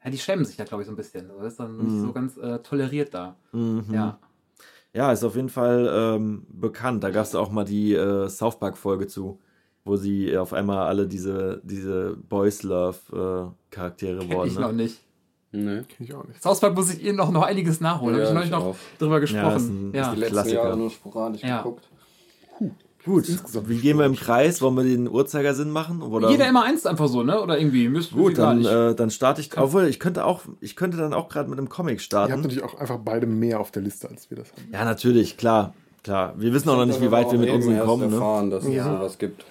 [0.05, 1.27] ja, die schämen sich da, glaube ich, so ein bisschen.
[1.37, 3.35] Das ist dann nicht so ganz äh, toleriert da.
[3.51, 3.83] Mhm.
[3.91, 4.19] Ja.
[4.93, 7.03] Ja, ist auf jeden Fall ähm, bekannt.
[7.03, 9.39] Da gab es auch mal die äh, South Park-Folge zu,
[9.83, 14.47] wo sie auf einmal alle diese, diese Boys Love-Charaktere Kenn wurden.
[14.49, 14.83] ich noch Ne?
[14.83, 15.01] nicht.
[15.55, 15.83] Nee.
[15.87, 16.41] Kenn ich auch nicht.
[16.43, 18.17] South Park muss ich ihr noch, noch einiges nachholen.
[18.17, 18.75] Ja, Habe ich neulich ich noch auch.
[18.99, 19.89] drüber Ja, ist gesprochen.
[19.91, 20.55] ein- Ja, Die letzten Klassiker.
[20.63, 21.57] Jahre nur sporadisch Ja.
[21.61, 21.87] geguckt.
[23.05, 24.61] Gut, Insgesamt wie gehen wir im Kreis?
[24.61, 26.01] Wollen wir den Uhrzeigersinn machen?
[26.01, 26.29] Oder?
[26.29, 27.41] Jeder immer eins einfach so, ne?
[27.41, 27.85] Oder irgendwie.
[27.97, 29.57] Ist Gut, dann, äh, dann starte ich.
[29.57, 32.41] Obwohl, ich könnte auch, ich könnte dann auch gerade mit einem Comic Ihr habt starten.
[32.41, 34.69] natürlich auch einfach beide mehr auf der Liste, als wir das haben.
[34.71, 35.73] Ja, natürlich, klar.
[36.01, 36.33] Klar.
[36.37, 38.15] Wir wissen auch noch nicht, wie weit wir mit eben unseren kommen, ne?
[38.15, 38.85] erfahren, dass Ja.
[38.93, 39.45] es sowas gibt.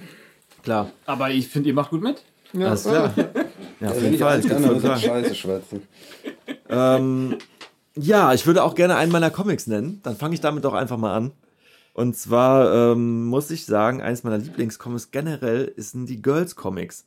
[0.62, 0.90] Klar.
[1.06, 2.22] aber ich finde, ihr macht gut mit.
[2.54, 3.12] Ja, Alles klar.
[3.82, 4.40] Ja, auf Wenn jeden ich Fall.
[4.40, 4.98] Ich kann.
[5.00, 5.82] Scheiße schwätzen.
[6.74, 7.36] Ähm,
[7.94, 10.00] ja, ich würde auch gerne einen meiner Comics nennen.
[10.04, 11.32] Dann fange ich damit doch einfach mal an.
[11.92, 17.04] Und zwar ähm, muss ich sagen, eines meiner Lieblingscomics generell sind die Girls Comics.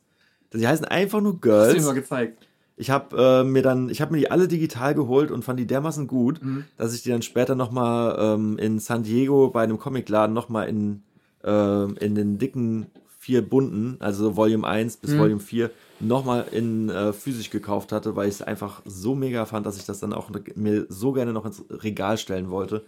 [0.52, 1.84] Die heißen einfach nur Hast du mir Girls.
[1.84, 2.46] mal gezeigt.
[2.76, 5.66] Ich habe äh, mir dann, ich habe mir die alle digital geholt und fand die
[5.66, 6.40] dermaßen gut,
[6.76, 10.48] dass ich die dann später noch mal ähm, in San Diego bei einem Comicladen noch
[10.48, 11.02] mal in
[11.42, 12.86] ähm, in den dicken
[13.18, 15.70] vier bunten, also Volume 1 bis Volume 4,
[16.00, 19.76] noch mal in äh, physisch gekauft hatte, weil ich es einfach so mega fand, dass
[19.78, 22.84] ich das dann auch mir so gerne noch ins Regal stellen wollte.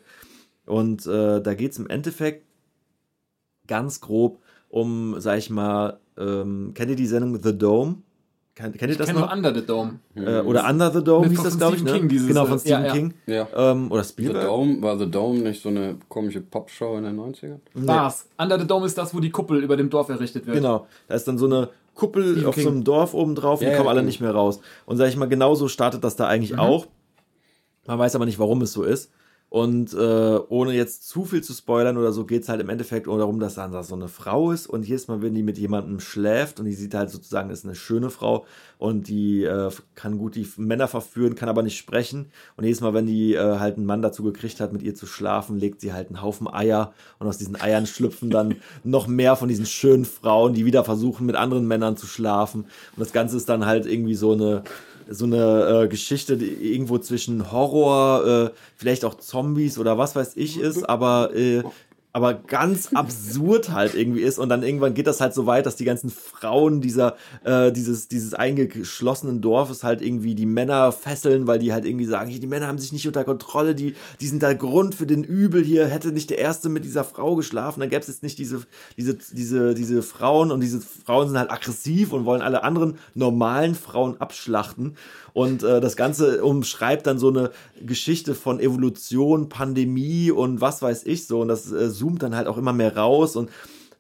[0.66, 2.44] Und äh, da geht es im Endeffekt
[3.66, 4.39] ganz grob
[4.70, 7.97] um, sag ich mal, ähm, kennt ihr die Sendung The Dome?
[8.55, 9.28] Kennt, kennt ihr Ich das kenne noch?
[9.28, 10.01] nur Under the Dome.
[10.14, 11.80] Äh, oder Under the Dome Mit- hieß das, glaube ich.
[11.80, 12.01] Stephen Ne?
[12.01, 12.93] King, dieses, genau, äh, von Stephen ja, ja.
[12.93, 13.14] King.
[13.26, 13.48] Ja.
[13.55, 14.44] Ähm, oder The Spielberg.
[14.47, 17.60] Dome, war The Dome nicht so eine komische Popshow in den 90ern?
[17.74, 18.28] War's.
[18.36, 20.56] Under the Dome ist das, wo die Kuppel über dem Dorf errichtet wird.
[20.56, 20.86] Genau.
[21.06, 22.64] Da ist dann so eine Kuppel Stephen auf King.
[22.64, 24.06] so einem Dorf oben drauf und Ja, die kommen ja, alle genau.
[24.08, 24.60] nicht mehr raus.
[24.86, 26.60] Und sag ich mal, genauso startet das da eigentlich Mhm.
[26.60, 26.86] auch.
[27.86, 29.10] Man weiß aber nicht, warum es so ist.
[29.50, 33.06] Und äh, ohne jetzt zu viel zu spoilern oder so, geht es halt im Endeffekt
[33.06, 35.56] nur darum, dass dann da so eine Frau ist und jedes Mal, wenn die mit
[35.56, 38.44] jemandem schläft und die sieht halt sozusagen, ist eine schöne Frau
[38.76, 42.30] und die äh, kann gut die Männer verführen, kann aber nicht sprechen.
[42.56, 45.06] Und jedes Mal, wenn die äh, halt einen Mann dazu gekriegt hat, mit ihr zu
[45.06, 49.34] schlafen, legt sie halt einen Haufen Eier und aus diesen Eiern schlüpfen dann noch mehr
[49.34, 52.64] von diesen schönen Frauen, die wieder versuchen, mit anderen Männern zu schlafen.
[52.64, 54.62] Und das Ganze ist dann halt irgendwie so eine
[55.09, 60.36] so eine äh, Geschichte, die irgendwo zwischen Horror, äh, vielleicht auch Zombies oder was weiß
[60.36, 61.62] ich ist, aber äh,
[62.12, 64.39] aber ganz absurd halt irgendwie ist.
[64.39, 68.09] Und dann irgendwann geht das halt so weit, dass die ganzen Frauen dieser äh, dieses
[68.09, 72.66] dieses eingeschlossenen Dorfes halt irgendwie die Männer fesseln, weil die halt irgendwie sagen, die Männer
[72.66, 76.12] haben sich nicht unter Kontrolle, die die sind der Grund für den Übel hier, hätte
[76.12, 78.62] nicht der erste mit dieser Frau geschlafen, dann gäbe es jetzt nicht diese
[78.97, 80.51] diese diese diese Frauen.
[80.51, 84.97] Und diese Frauen sind halt aggressiv und wollen alle anderen normalen Frauen abschlachten.
[85.39, 91.06] Und äh, das Ganze umschreibt dann so eine Geschichte von Evolution, Pandemie und was weiß
[91.06, 91.43] ich so.
[91.43, 93.36] Und das äh, zoomt dann halt auch immer mehr raus.
[93.36, 93.50] Und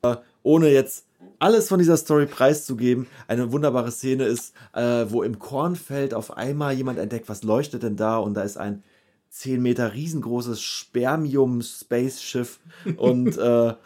[0.02, 1.04] äh, ohne jetzt
[1.38, 6.74] alles von dieser Story preiszugeben, eine wunderbare Szene ist, äh, wo im Kornfeld auf einmal
[6.74, 8.18] jemand entdeckt, was leuchtet denn da?
[8.18, 8.82] Und da ist ein
[9.30, 12.60] 10 Meter riesengroßes Spermium-Space-Schiff.
[12.96, 13.74] und äh,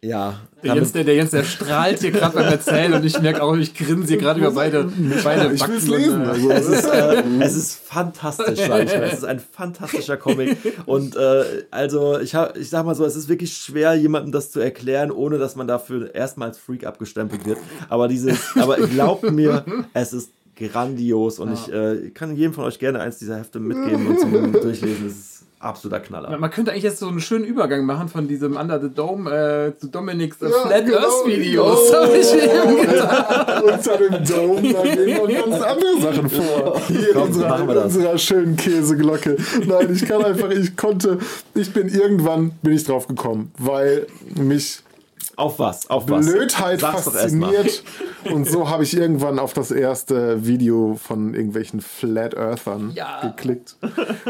[0.00, 3.42] Ja, Der Jens, der, der Jens, der strahlt hier gerade beim Erzählen und ich merke
[3.42, 4.92] auch, ich grinse hier gerade über beide,
[5.24, 6.22] beide Ich will es lesen.
[6.22, 9.02] äh, Also, es ist, äh, es ist fantastisch, sag ich mal.
[9.02, 10.56] Es ist ein fantastischer Comic.
[10.86, 14.52] Und äh, also, ich, hab, ich sag mal so, es ist wirklich schwer, jemandem das
[14.52, 17.58] zu erklären, ohne dass man dafür erstmal als Freak abgestempelt wird.
[17.88, 19.64] Aber dieses, aber glaubt mir,
[19.94, 24.06] es ist grandios und ich äh, kann jedem von euch gerne eins dieser Hefte mitgeben
[24.06, 25.06] und zum Durchlesen.
[25.06, 26.38] Es ist absoluter Knaller.
[26.38, 29.78] Man könnte eigentlich jetzt so einen schönen Übergang machen von diesem Under the Dome äh,
[29.78, 30.98] zu Dominics äh, Ja, Flat genau.
[30.98, 31.90] Earth Videos.
[31.90, 31.94] Oh.
[32.02, 33.62] Hab ich eben gedacht.
[33.62, 36.80] unter dem Dome, da gehen noch ganz andere Sachen vor.
[36.88, 39.36] Hier in Komm, unserer, in unserer schönen Käseglocke.
[39.66, 41.18] Nein, ich kann einfach, ich konnte,
[41.54, 44.06] ich bin irgendwann, bin ich drauf gekommen, weil
[44.36, 44.80] mich
[45.38, 45.88] Auf was?
[45.88, 46.26] Auf was?
[46.26, 47.84] Blödheit Sag's fasziniert.
[48.32, 53.20] Und so habe ich irgendwann auf das erste Video von irgendwelchen Flat Earthern Ja.
[53.22, 53.76] geklickt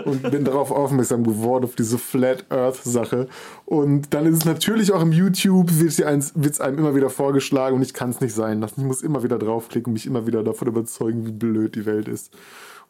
[0.04, 3.26] und bin darauf aufmerksam geworden, auf diese Flat Earth Sache.
[3.64, 7.82] Und dann ist es natürlich auch im YouTube, wird es einem immer wieder vorgeschlagen und
[7.82, 8.82] ich kann es nicht sein lassen.
[8.82, 12.08] Ich muss immer wieder draufklicken und mich immer wieder davon überzeugen, wie blöd die Welt
[12.08, 12.30] ist.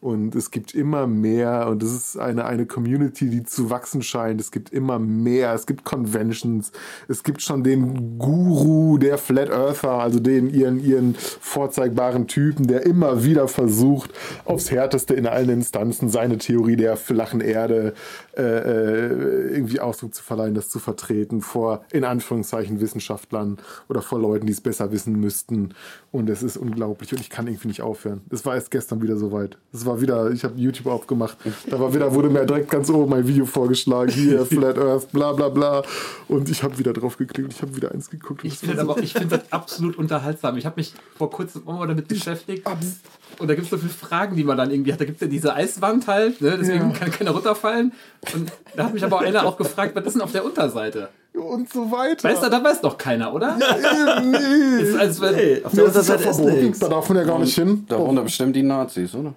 [0.00, 4.40] Und es gibt immer mehr und es ist eine, eine Community, die zu wachsen scheint.
[4.40, 5.52] Es gibt immer mehr.
[5.54, 6.70] Es gibt Conventions.
[7.08, 12.86] Es gibt schon den Guru der Flat Earther, also den ihren, ihren vorzeigbaren Typen, der
[12.86, 14.12] immer wieder versucht,
[14.44, 17.94] aufs Härteste in allen Instanzen seine Theorie der flachen Erde
[18.36, 23.58] äh, äh, irgendwie Ausdruck zu verleihen, das zu vertreten vor, in Anführungszeichen, Wissenschaftlern
[23.88, 25.74] oder vor Leuten, die es besser wissen müssten.
[26.12, 28.20] Und es ist unglaublich und ich kann irgendwie nicht aufhören.
[28.30, 29.58] Es war erst gestern wieder soweit.
[29.72, 31.36] Es war wieder, ich habe YouTube aufgemacht.
[31.68, 35.32] Da war wieder, wurde mir direkt ganz oben mein Video vorgeschlagen, hier, Flat Earth, bla
[35.32, 35.82] bla bla.
[36.28, 38.42] Und ich habe wieder drauf geklickt und ich habe wieder eins geguckt.
[38.44, 40.56] Ich finde so- finde das absolut unterhaltsam.
[40.56, 42.64] Ich habe mich vor kurzem auch mal damit beschäftigt.
[43.38, 45.00] Und da gibt es so viele Fragen, die man dann irgendwie hat.
[45.00, 46.56] Da gibt es ja diese Eiswand halt, ne?
[46.60, 46.96] deswegen Ja.
[46.96, 47.92] kann keiner runterfallen.
[48.34, 51.08] Und da hat mich aber einer auch gefragt, was ist denn auf der Unterseite?
[51.38, 52.28] Und so weiter.
[52.28, 53.56] Weißt du, da weiß doch keiner, oder?
[54.18, 54.82] Eben, nee.
[54.82, 56.78] Ist, als wenn, Nee, auf Ja, der das ist nichts.
[56.78, 57.84] Da darf man ja gar nicht hin.
[57.88, 59.34] Darunter bestimmt die Nazis, oder?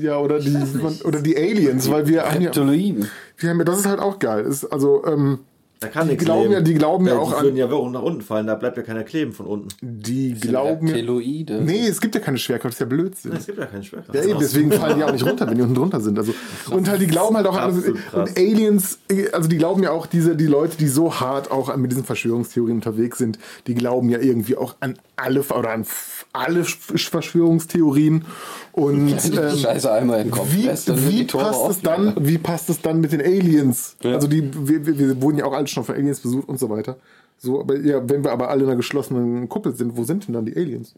[0.00, 0.56] Ja, oder die,
[1.04, 4.44] oder die Aliens, weil wir haben ja, wir haben ja, das ist halt auch geil.
[4.44, 5.40] Ist, also, ähm,
[5.82, 6.52] Da kann Die nichts glauben leben.
[6.52, 8.54] ja- die glauben ja Weil auch die an- würden ja auch nach unten fallen, da
[8.54, 9.68] bleibt ja keiner kleben von unten.
[9.80, 10.92] die glauben ja.
[10.94, 11.62] Reptiloide.
[11.62, 13.32] Nee, es gibt ja keine Schwerkraft, das ist ja Blödsinn.
[13.32, 14.14] Es gibt ja keinen Schwerkraft.
[14.14, 16.18] Ja, eben, deswegen fallen die auch nicht runter, wenn die unten drunter sind.
[16.18, 16.34] Also,
[16.70, 17.82] und halt, die glauben halt auch an
[18.12, 18.98] und Aliens,
[19.32, 22.76] also die glauben ja auch, diese, die Leute, die so hart auch mit diesen Verschwörungstheorien
[22.76, 25.86] unterwegs sind, die glauben ja irgendwie auch an alle oder an
[26.34, 28.24] alle Sch- Verschwörungstheorien.
[28.72, 30.48] Und ähm, Scheiße einmal in den Kopf.
[30.52, 30.68] wie,
[31.08, 32.14] wie passt es dann?
[32.20, 33.96] Wie passt es dann mit den Aliens?
[34.02, 34.12] Ja.
[34.14, 36.96] Also die, wir, wir, wir wurden ja auch schon von Aliens besucht und so weiter.
[37.38, 40.34] So, aber ja, wenn wir aber alle in einer geschlossenen Kuppel sind, wo sind denn
[40.34, 40.94] dann die Aliens?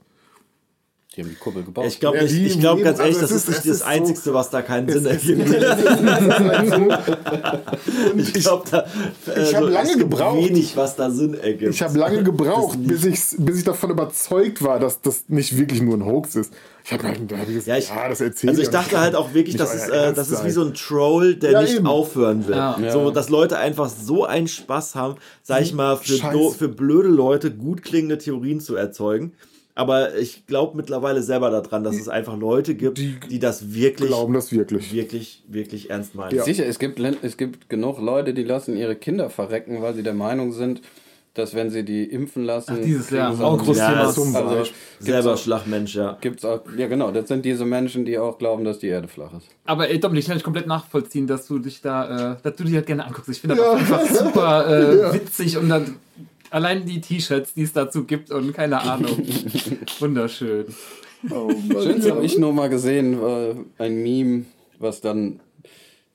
[1.14, 1.84] Die haben die Kuppel gebaut.
[1.86, 3.84] Ich glaube Ja, die ich glaub ganz ehrlich, also das ist nicht das ist so-
[3.84, 5.46] Einzige, was da keinen Sinn ergibt.
[8.16, 8.86] Ich glaube, da
[9.26, 10.36] Ich hab also, lange es gibt gebraucht.
[10.48, 11.74] wenig, was da Sinn ergibt.
[11.74, 15.82] Ich habe lange gebraucht, bis ich, bis ich davon überzeugt war, dass das nicht wirklich
[15.82, 16.52] nur ein Hoax ist.
[16.84, 18.98] Ich habe halt, da hab ich gesagt, Ja, ich, ja, das erzählt also ich dachte
[18.98, 20.46] halt auch wirklich, Nicht dass es, äh, das ist sein.
[20.46, 21.86] wie so ein Troll, der Ja, nicht eben.
[21.86, 22.56] aufhören will.
[22.56, 22.76] Ja.
[22.90, 27.08] So, dass Leute einfach so einen Spaß haben, sag ich mal, für, do, für blöde
[27.08, 29.32] Leute gut klingende Theorien zu erzeugen.
[29.74, 34.34] Aber ich glaube mittlerweile selber daran, dass es einfach Leute gibt, die, das wirklich, glauben
[34.34, 34.92] das wirklich.
[34.92, 36.36] wirklich, wirklich ernst meinen.
[36.36, 36.44] Ja.
[36.44, 40.12] Sicher, es gibt, es gibt genug Leute, die lassen ihre Kinder verrecken, weil sie der
[40.12, 40.82] Meinung sind,
[41.34, 42.76] dass wenn sie die impfen lassen.
[42.78, 44.02] Ach, dieses, ja, sie auch ein großes Ja, Thema.
[44.02, 44.70] das Zum Also.
[45.00, 46.18] Selber auch- Schlagmensch, ja.
[46.20, 49.32] Gibt's auch, ja genau, das sind diese Menschen, die auch glauben, dass die Erde flach
[49.32, 49.46] ist.
[49.64, 52.64] Aber ey, Dominik, ich kann nicht komplett nachvollziehen, dass du dich da, äh, dass du
[52.64, 53.30] dich halt gerne anguckst.
[53.30, 55.96] Ich finde das auch einfach super äh, witzig und dann
[56.52, 59.18] allein die T-Shirts, die es dazu gibt und keine Ahnung.
[59.98, 60.66] Wunderschön.
[61.28, 64.44] Schönste habe ich nur mal gesehen, war ein Meme,
[64.78, 65.40] was dann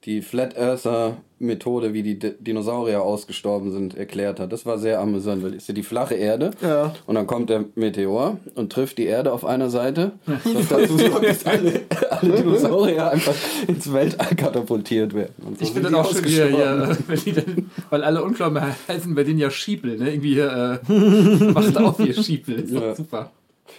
[0.04, 4.52] die Flat Earther Methode, wie die D Dinosaurier ausgestorben sind, erklärt hat.
[4.52, 6.94] Das war sehr amüsant, weil es ist ja die flache Erde Ja.
[7.06, 11.26] und dann kommt der Meteor und trifft die Erde auf einer Seite, was dazu sorgt,
[11.28, 13.36] dass alle, alle Dinosaurier einfach
[13.68, 15.34] ins Weltall katapultiert werden.
[15.46, 18.76] Und so Ich finde das auch schön hier, äh, weil, die dann, weil alle Unklar
[18.88, 20.12] heißen bei denen ja Schiepel, ne?
[20.14, 20.94] Irgendwie hier, äh,
[21.54, 22.56] macht auf hier Schiepel.
[22.62, 22.96] Ist Ja.
[22.96, 23.32] super.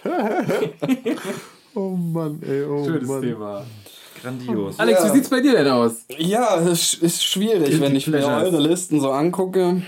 [1.75, 3.21] Oh Mann, ey, oh Schönes Mann.
[3.21, 3.65] Thema.
[4.21, 4.79] Grandios.
[4.79, 5.05] Alex, Ja.
[5.09, 6.05] wie sieht's bei dir denn aus?
[6.17, 9.81] Ja, es ist schwierig, Guilty wenn ich mir eure Listen so angucke,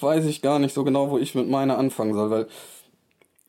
[0.00, 2.46] weiß ich gar nicht so genau, wo ich mit meiner anfangen soll, weil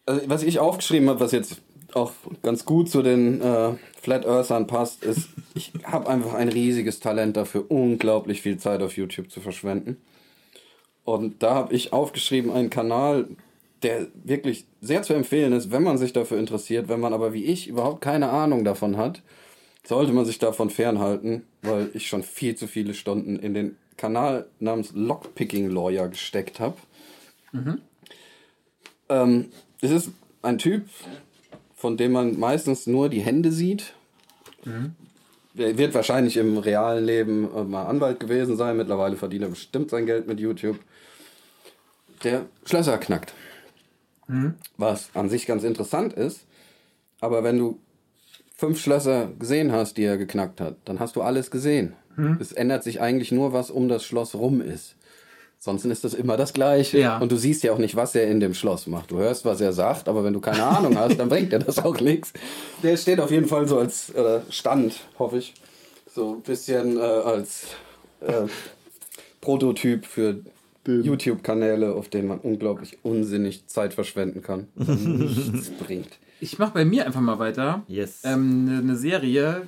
[0.05, 1.61] also, was ich aufgeschrieben habe, was jetzt
[1.93, 2.11] auch
[2.43, 7.35] ganz gut zu den äh, Flat Earthern passt, ist, ich habe einfach ein riesiges Talent
[7.37, 9.97] dafür, unglaublich viel Zeit auf YouTube zu verschwenden.
[11.03, 13.27] Und da habe ich aufgeschrieben einen Kanal,
[13.83, 17.45] der wirklich sehr zu empfehlen ist, wenn man sich dafür interessiert, wenn man aber wie
[17.45, 19.21] ich überhaupt keine Ahnung davon hat,
[19.87, 24.47] sollte man sich davon fernhalten, weil ich schon viel zu viele Stunden in den Kanal
[24.59, 26.75] namens Lockpicking Lawyer gesteckt habe.
[29.09, 29.45] Ähm,
[29.79, 30.11] es ist
[30.41, 30.83] ein Typ,
[31.73, 33.93] von dem man meistens nur die Hände sieht.
[35.55, 38.75] Er wird wahrscheinlich im realen Leben äh, mal Anwalt gewesen sein.
[38.75, 40.77] Mittlerweile verdient er bestimmt sein Geld mit YouTube.
[42.25, 43.33] Der Schlösser knackt.
[44.75, 46.41] Was an sich ganz interessant ist.
[47.21, 47.79] Aber wenn du
[48.57, 51.93] fünf Schlösser gesehen hast, die er geknackt hat, dann hast du alles gesehen.
[52.39, 54.95] Es ändert sich eigentlich nur, was um das Schloss rum ist.
[55.59, 56.99] Sonst ist das immer das Gleiche.
[56.99, 57.17] Ja.
[57.19, 59.11] Und du siehst ja auch nicht, was er in dem Schloss macht.
[59.11, 61.79] Du hörst, was er sagt, aber wenn du keine Ahnung hast, dann bringt dir das
[61.79, 62.33] auch nichts.
[62.83, 65.53] Der steht auf jeden Fall so als äh, Stand, hoffe ich.
[66.11, 67.67] So ein bisschen äh, als
[68.21, 68.47] äh,
[69.41, 70.41] Prototyp für
[70.87, 74.67] YouTube-Kanäle, auf denen man unglaublich unsinnig Zeit verschwenden kann.
[74.75, 76.17] nichts bringt.
[76.39, 77.81] Ich mach bei mir einfach mal weiter.
[77.87, 78.21] Yes.
[78.23, 79.67] Ähm, eine, eine Serie,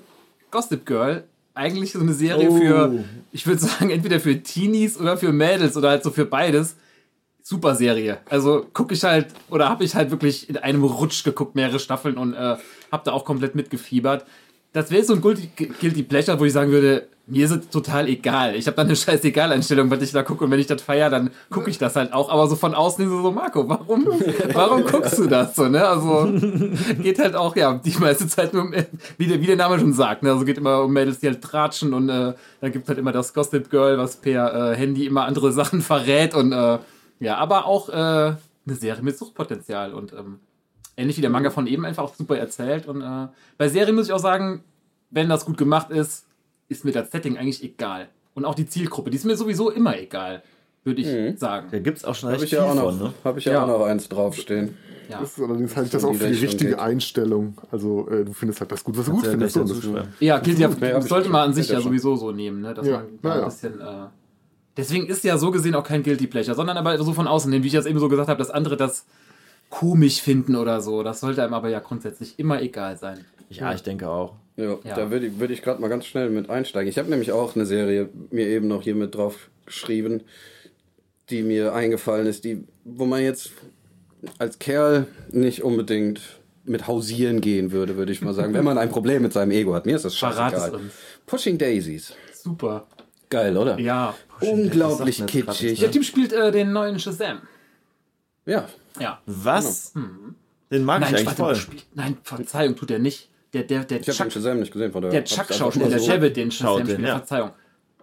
[0.52, 1.24] Gossip Girl.
[1.56, 2.58] Eigentlich so eine Serie Oh.
[2.58, 6.76] für, ich würde sagen, entweder für Teenies oder für Mädels oder halt so für beides.
[7.41, 8.20] Super Serie.
[8.30, 12.18] Also gucke ich halt, oder habe ich halt wirklich in einem Rutsch geguckt, mehrere Staffeln
[12.18, 12.58] und äh,
[12.91, 14.26] habe da auch komplett mitgefiebert.
[14.72, 18.08] Das wäre so ein Guilty, Guilty Pleasure, wo ich sagen würde, mir ist es total
[18.08, 18.56] egal.
[18.56, 21.10] Ich habe da eine scheiß Egal-Einstellung, was ich da gucke und wenn ich das feiere,
[21.10, 22.30] dann gucke ich das halt auch.
[22.30, 24.08] Aber so von außen so, Marco, warum,
[24.54, 25.88] warum guckst du das so, ne?
[25.88, 26.32] Also
[27.02, 28.72] geht halt auch, ja, die meiste Zeit nur
[29.18, 30.32] wie der, wie der Name schon sagt, ne?
[30.32, 33.34] Also geht immer um Mädels, die halt tratschen und äh, dann gibt halt immer das
[33.34, 36.80] Gossip Girl, was per äh, Handy immer andere Sachen verrät und äh,
[37.20, 38.38] ja, aber auch äh, eine
[38.68, 40.40] Serie mit Suchtpotenzial und ähm,
[40.99, 43.27] ähnlich wie der Manga von eben einfach auch super erzählt und äh,
[43.57, 44.63] bei Serien muss ich auch sagen,
[45.09, 46.26] wenn das gut gemacht ist,
[46.67, 48.09] ist mir das Setting eigentlich egal.
[48.35, 50.43] Und auch die Zielgruppe, die ist mir sowieso immer egal,
[50.84, 51.67] würde ich sagen.
[51.71, 53.13] Da gibt es auch schon Habe recht ich, ja viel auch noch, von, ne?
[53.23, 53.63] hab ich ja, Ja.
[53.63, 54.77] auch noch eins draufstehen.
[55.09, 55.19] Ja.
[55.19, 56.80] Das ist allerdings halte ich das auch für die richtige geht.
[56.80, 57.57] Einstellung.
[57.71, 59.55] Also äh, du findest halt das gut, was du gut Ja, findest.
[59.55, 60.07] So, das-.
[60.19, 60.57] Ja, hab ich
[61.07, 62.76] sollte man an sich ja sowieso so nehmen, ne?
[62.76, 63.45] Dass Ja, man da ja, ein ja.
[63.45, 63.81] bisschen.
[63.81, 63.85] Äh,
[64.77, 67.65] deswegen ist ja so gesehen auch kein Guilty Pleasure, sondern aber so von außen, wie
[67.65, 69.05] ich das eben so gesagt habe, dass andere das
[69.70, 71.04] komisch finden oder so.
[71.04, 73.26] Das sollte einem aber ja grundsätzlich immer egal sein.
[73.50, 74.36] Ja, ich denke auch.
[74.58, 74.96] Ja, Ja.
[74.96, 76.90] da würde ich, würd ich gerade mal ganz schnell mit einsteigen.
[76.90, 80.22] Ich habe nämlich auch eine Serie mir eben noch hier mit drauf geschrieben,
[81.30, 83.52] die mir eingefallen ist, die, wo man jetzt
[84.38, 86.22] als Kerl nicht unbedingt
[86.66, 89.74] mit hausieren gehen würde, würde ich mal sagen, wenn man ein Problem mit seinem Ego
[89.74, 89.86] hat.
[89.86, 90.80] Mir ist das scheißegal.
[91.26, 92.14] Pushing Daisies.
[92.34, 92.88] Super.
[93.30, 93.80] Geil, oder?
[93.80, 94.16] Ja.
[94.41, 95.80] Unglaublich kitschig.
[95.80, 97.40] Der Typ spielt äh, den neuen Shazam.
[98.46, 98.68] Ja.
[98.99, 99.21] Ja.
[99.26, 99.93] Was?
[100.71, 101.57] Den mag Nein, ich eigentlich voll.
[101.95, 103.30] nein, Verzeihung, tut er nicht.
[103.53, 105.89] Der, der, der Ich habe den Chuck, Shazam nicht gesehen, von der hab's Chuck mal
[105.89, 107.17] der so- Javid, den Schaut Shazam spielt, ja.
[107.17, 107.51] Verzeihung.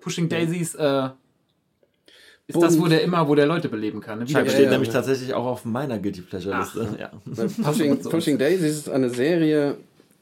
[0.01, 1.09] Pushing Daisies, äh,
[2.49, 2.63] ist Boom.
[2.63, 4.19] das, wo der immer, wo der Leute beleben kann.
[4.21, 4.25] Ne?
[4.25, 4.55] Chuck Wiederbeleben.
[4.57, 4.95] steht ja, nämlich ja.
[4.95, 6.97] tatsächlich auch auf meiner Guilty Pleasure Liste.
[6.99, 7.11] Ja.
[7.63, 7.99] Pushing.
[8.03, 9.77] Pushing Daisies ist eine Serie,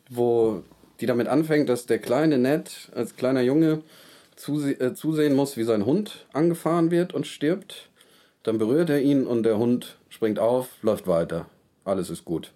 [0.08, 0.62] wo
[1.00, 3.82] die damit anfängt, dass der kleine Ned als kleiner Junge
[4.36, 7.88] zuse äh, zusehen muss, wie sein Hund angefahren wird und stirbt.
[8.42, 11.50] Dann berührt er ihn und der Hund springt auf, läuft weiter.
[11.84, 12.54] Alles ist gut.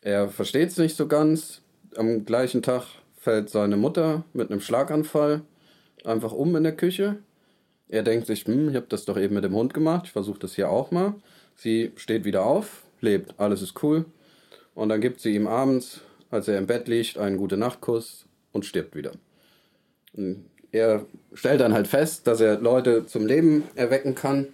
[0.00, 1.60] Er versteht es nicht so ganz.
[1.96, 2.84] Am gleichen Tag
[3.16, 5.40] fällt seine Mutter mit einem Schlaganfall
[6.04, 7.16] einfach um in der Küche.
[7.88, 10.38] Er denkt sich, hm, ich habe das doch eben mit dem Hund gemacht, ich versuche
[10.38, 11.14] das hier auch mal.
[11.56, 14.04] Sie steht wieder auf, lebt, alles ist cool.
[14.76, 16.00] Und dann gibt sie ihm abends,
[16.30, 19.10] als er im Bett liegt, einen gute Nachtkuss und stirbt wieder.
[20.12, 24.46] Und er stellt dann halt fest, dass er Leute zum Leben erwecken kann.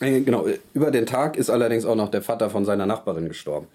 [0.00, 3.66] Äh, Genau, über den Tag ist allerdings auch noch der Vater von seiner Nachbarin gestorben.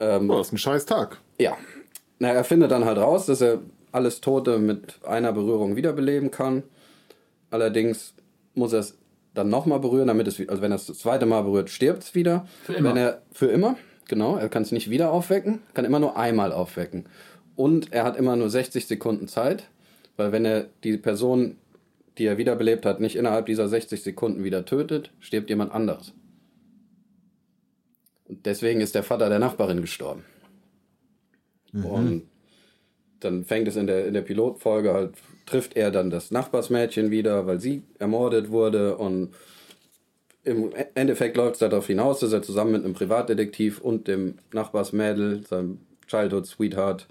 [0.00, 1.18] Ähm, Oh, das ist ein scheiß Tag.
[1.38, 1.56] ja.
[2.20, 3.58] Na, er findet dann halt raus, dass er
[3.90, 6.62] alles Tote mit einer Berührung wiederbeleben kann.
[7.50, 8.14] Allerdings
[8.54, 8.96] muss er es
[9.34, 12.14] dann nochmal berühren, damit es, also wenn er es das zweite Mal berührt, stirbt es
[12.14, 12.46] wieder.
[12.64, 12.90] Für immer.
[12.90, 13.76] Wenn er, für immer,
[14.08, 14.36] genau.
[14.36, 17.06] Er kann es nicht wieder aufwecken, kann immer nur einmal aufwecken.
[17.56, 19.64] Und er hat immer nur 60 Sekunden Zeit,
[20.16, 21.56] weil wenn er die Person,
[22.18, 26.12] die er wiederbelebt hat, nicht innerhalb dieser 60 Sekunden wieder tötet, stirbt jemand anderes.
[28.26, 30.24] Und deswegen ist der Vater der Nachbarin gestorben.
[31.72, 32.22] Und
[33.20, 35.14] dann fängt es in der, in der Pilotfolge halt,
[35.46, 38.96] trifft er dann das Nachbarsmädchen wieder, weil sie ermordet wurde.
[38.96, 39.34] Und
[40.44, 45.44] im Endeffekt läuft es darauf hinaus, dass er zusammen mit einem Privatdetektiv und dem Nachbarsmädel,
[45.46, 47.08] seinem Childhood Sweetheart,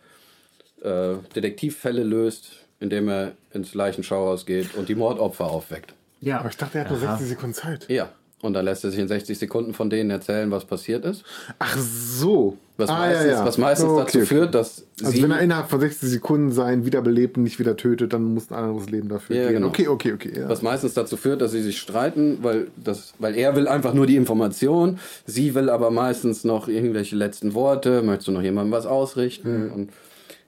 [0.82, 5.94] äh, Detektivfälle löst, indem er ins Leichenschauhaus geht und die Mordopfer aufweckt.
[6.22, 6.40] Ja.
[6.40, 7.86] Aber ich dachte, er hat nur 60 Sekunden Zeit.
[7.90, 8.10] Ja.
[8.42, 11.24] Und dann lässt er sich in 60 Sekunden von denen erzählen, was passiert ist.
[11.60, 12.58] Ach so.
[12.76, 13.46] Was Ah, meistens, ja, ja.
[13.46, 14.26] Was meistens Oh, dazu okay.
[14.28, 17.78] führt, dass Also sie wenn er innerhalb von 60 Sekunden sein wiederbelebt und nicht wieder
[17.78, 19.54] tötet, dann muss ein anderes Leben dafür Ja, gehen.
[19.54, 19.68] genau.
[19.68, 20.34] Okay, okay, okay.
[20.42, 20.50] Ja.
[20.50, 24.08] Was meistens dazu führt, dass sie sich streiten, weil, das, weil er will einfach nur
[24.08, 28.86] die Information, sie will aber meistens noch irgendwelche letzten Worte, möchtest du noch jemandem was
[28.86, 29.90] ausrichten und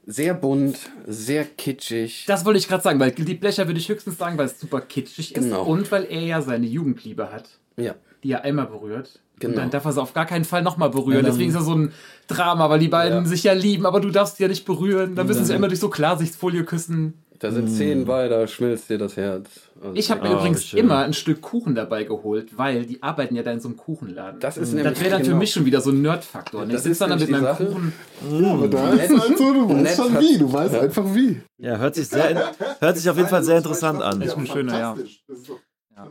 [0.05, 0.77] sehr bunt,
[1.07, 2.25] sehr kitschig.
[2.27, 4.81] Das wollte ich gerade sagen, weil Guilty Pleasure würde ich höchstens sagen, weil es super
[4.81, 5.63] kitschig ist Genau.
[5.63, 7.49] und weil er ja seine Jugendliebe hat.
[7.77, 7.95] ja.
[8.23, 9.19] die er einmal berührt.
[9.39, 9.51] Genau.
[9.51, 11.17] Und dann darf er sie auf gar keinen Fall nochmal berühren.
[11.21, 11.91] Dann- Deswegen ist das so ein
[12.27, 13.25] Drama, weil die beiden Ja.
[13.29, 15.13] sich ja lieben, aber du darfst sie ja nicht berühren.
[15.13, 17.13] Dann müssen sie immer durch so Klarsichtfolie küssen.
[17.37, 19.47] Da sind zehn bei, da schmilzt dir das Herz.
[19.81, 20.79] Also, Ich habe mir Oh, übrigens schön.
[20.79, 24.39] immer ein Stück Kuchen dabei geholt, weil die arbeiten ja da in so einem Kuchenladen.
[24.39, 26.61] Das ist das nämlich wäre dann für genau- mich schon wieder so ein Nerdfaktor.
[26.61, 27.65] Und ich Das sitze ist dann da mit meinem Sache.
[27.65, 27.93] Kuchen.
[28.41, 31.41] Ja, aber da ist halt so, du weißt schon wie, du weißt einfach wie.
[31.57, 34.21] Ja, hört sich, sehr, hört sich auf jeden Fall sehr interessant an.
[34.21, 34.95] Echt ein schöner, ja.
[35.27, 35.59] Das ist so-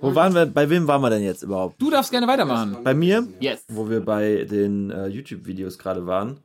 [0.00, 1.80] Wo waren wir, bei wem waren wir denn jetzt überhaupt?
[1.80, 2.76] Du darfst gerne weitermachen.
[2.84, 3.64] Bei mir, Yes.
[3.68, 6.38] wo wir bei den äh, YouTube-Videos gerade waren,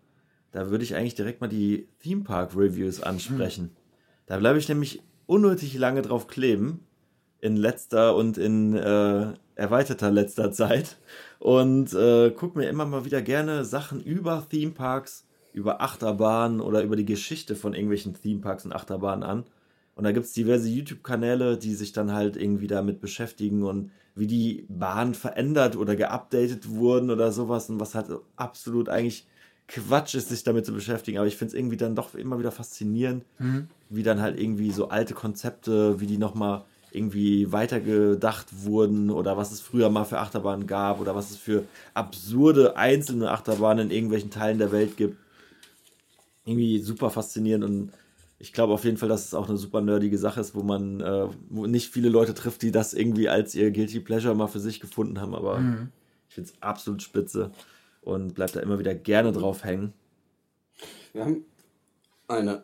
[0.52, 3.72] da würde ich eigentlich direkt mal die Theme Park Reviews ansprechen.
[4.26, 6.80] Da bleibe ich nämlich unnötig lange drauf kleben.
[7.42, 10.98] In letzter und in äh, erweiterter letzter Zeit.
[11.40, 16.84] Und äh, guck mir immer mal wieder gerne Sachen über Theme Parks, über Achterbahnen oder
[16.84, 19.46] über die Geschichte von irgendwelchen Theme Parks und Achterbahnen an.
[19.96, 24.28] Und da gibt es diverse YouTube-Kanäle, die sich dann halt irgendwie damit beschäftigen und wie
[24.28, 28.08] die Bahnen verändert oder geupdatet wurden oder sowas und was halt
[28.38, 29.28] absolut eigentlich
[29.68, 31.18] Quatsch ist, sich damit zu beschäftigen.
[31.18, 33.24] Aber ich finde es irgendwie dann doch immer wieder faszinierend,
[33.90, 39.52] wie dann halt irgendwie so alte Konzepte, wie die nochmal irgendwie weitergedacht wurden oder was
[39.52, 44.32] es früher mal für Achterbahnen gab oder was es für absurde einzelne Achterbahnen in irgendwelchen
[44.32, 45.18] Teilen der Welt gibt.
[46.46, 47.92] Irgendwie super faszinierend und
[48.40, 51.02] ich glaube auf jeden Fall, dass es auch eine super nerdige Sache ist, wo man
[51.02, 54.62] äh, wo nicht viele Leute trifft, die das irgendwie als ihr Guilty Pleasure mal für
[54.62, 55.36] sich gefunden haben.
[55.36, 55.60] Aber
[56.30, 57.52] ich finde es absolut spitze
[58.02, 59.94] und bleibt da immer wieder gerne drauf hängen.
[61.14, 61.46] Wir haben
[62.28, 62.64] eine,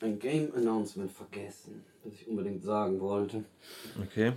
[0.00, 3.44] ein Game Announcement vergessen, das ich unbedingt sagen wollte.
[4.02, 4.32] Okay.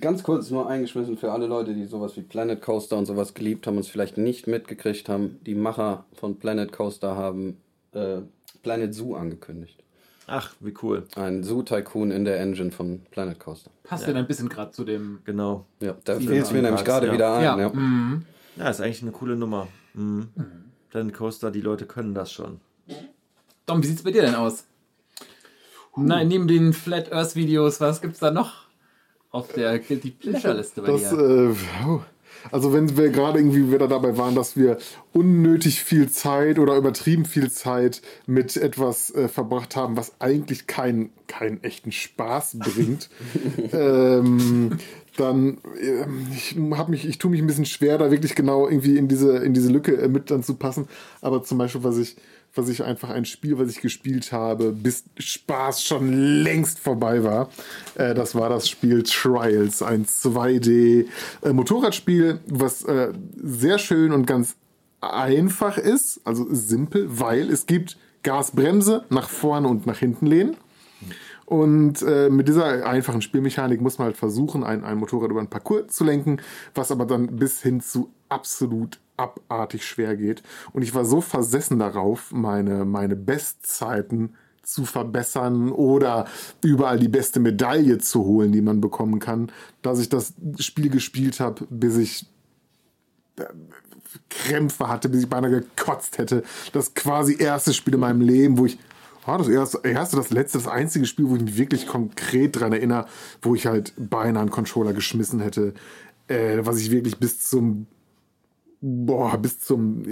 [0.00, 3.66] Ganz kurz nur eingeschmissen für alle Leute, die sowas wie Planet Coaster und sowas geliebt
[3.66, 5.40] haben und es vielleicht nicht mitgekriegt haben.
[5.46, 7.56] Die Macher von Planet Coaster haben
[7.92, 8.18] äh,
[8.62, 9.82] Planet Zoo angekündigt.
[10.26, 11.06] Ach, wie cool.
[11.16, 13.70] Ein Zoo-Tycoon in der Engine von Planet Coaster.
[13.82, 15.20] Passt ja dann ein bisschen gerade zu dem.
[15.24, 15.64] Genau.
[15.80, 17.12] Ja, da fiel es mir nämlich gerade ja.
[17.14, 17.44] wieder ein.
[17.44, 17.58] Ja.
[17.58, 17.68] Ja.
[17.70, 18.26] Mhm.
[18.56, 19.68] Ja, ist eigentlich eine coole Nummer.
[19.94, 20.28] Mhm.
[20.90, 22.60] Planet Coaster, die Leute können das schon.
[23.64, 24.64] Dom, wie sieht's bei dir denn aus?
[26.06, 28.68] Nein, neben den Flat Earth Videos, was gibt's da noch
[29.30, 31.18] auf der Pleasure Liste bei Das, dir?
[31.18, 31.54] äh,
[31.86, 32.00] oh.
[32.50, 34.78] also wenn wir gerade irgendwie wieder dabei waren, dass wir
[35.12, 41.10] unnötig viel Zeit oder übertrieben viel Zeit mit etwas äh, verbracht haben, was eigentlich keinen
[41.26, 43.10] keinen echten Spaß bringt,
[43.72, 44.78] ähm,
[45.16, 48.96] dann ähm, ich habe mich, ich tue mich ein bisschen schwer, da wirklich genau irgendwie
[48.96, 50.88] in diese in diese Lücke äh, mit dann zu passen.
[51.20, 52.16] Aber zum Beispiel, was ich
[52.58, 57.48] was ich einfach ein Spiel, was ich gespielt habe, bis Spaß schon längst vorbei war.
[57.94, 64.56] Äh, das war das Spiel Trials, ein 2D-Motorradspiel, was äh, sehr schön und ganz
[65.00, 70.56] einfach ist, also simpel, weil es gibt Gasbremse nach vorne und nach hinten lehnen.
[71.48, 75.48] Und äh, mit dieser einfachen Spielmechanik muss man halt versuchen, ein, ein Motorrad über einen
[75.48, 76.42] Parcours zu lenken,
[76.74, 80.42] was aber dann bis hin zu absolut abartig schwer geht.
[80.74, 86.26] Und ich war so versessen darauf, meine, meine Bestzeiten zu verbessern oder
[86.62, 89.50] überall die beste Medaille zu holen, die man bekommen kann,
[89.80, 92.26] dass ich das Spiel gespielt habe, bis ich
[94.28, 96.42] Krämpfe hatte, bis ich beinahe gekotzt hätte.
[96.74, 98.78] Das quasi erste Spiel in meinem Leben, wo ich
[99.28, 102.72] war das erste, erste, das letzte, das einzige Spiel, wo ich mich wirklich konkret dran
[102.72, 103.06] erinnere,
[103.42, 105.74] wo ich halt beinahe einen Controller geschmissen hätte,
[106.28, 107.86] äh, was ich wirklich bis zum
[108.80, 110.04] boah, bis zum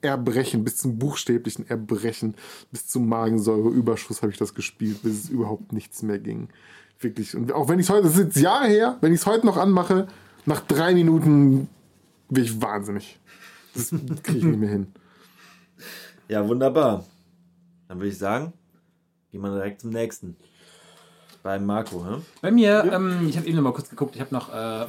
[0.00, 2.34] Erbrechen, bis zum buchstäblichen Erbrechen,
[2.70, 6.48] bis zum Magensäureüberschuss habe ich das gespielt, bis es überhaupt nichts mehr ging.
[7.00, 7.36] Wirklich.
[7.36, 9.44] Und auch wenn ich es heute, das ist jetzt Jahre her, wenn ich es heute
[9.44, 10.06] noch anmache,
[10.46, 11.68] nach drei Minuten
[12.30, 13.18] bin ich wahnsinnig.
[13.74, 13.90] Das
[14.22, 14.86] kriege ich nicht mehr hin.
[16.28, 17.04] Ja, wunderbar.
[17.88, 18.52] Dann würde ich sagen,
[19.30, 20.36] gehen wir direkt zum nächsten.
[21.42, 22.20] Bei Marco, hä?
[22.42, 24.86] Bei mir, ähm, ich habe eben noch mal kurz geguckt, ich habe noch äh,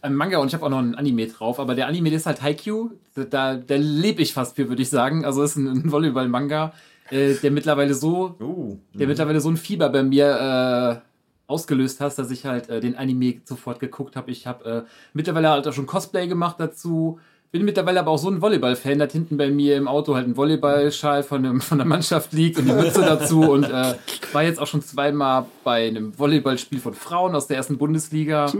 [0.00, 2.40] einen Manga und ich habe auch noch einen Anime drauf, aber der Anime ist halt
[2.40, 5.24] Haikyuu, da, da lebe ich fast für, würde ich sagen.
[5.24, 6.72] Also ist ein, ein Volleyball-Manga,
[7.10, 11.08] äh, der mittlerweile so, Uh, der mittlerweile so ein Fieber bei mir äh,
[11.46, 14.30] ausgelöst hat, dass ich halt äh, den Anime sofort geguckt habe.
[14.30, 14.82] Ich habe äh,
[15.14, 17.18] mittlerweile halt auch schon Cosplay gemacht dazu.
[17.50, 20.36] Bin mittlerweile aber auch so ein Volleyball-Fan, dass hinten bei mir im Auto halt ein
[20.36, 23.94] Volleyballschal von, einem, von der Mannschaft liegt und die Mütze dazu und äh,
[24.32, 28.52] war jetzt auch schon zweimal bei einem Volleyballspiel von Frauen aus der ersten Bundesliga.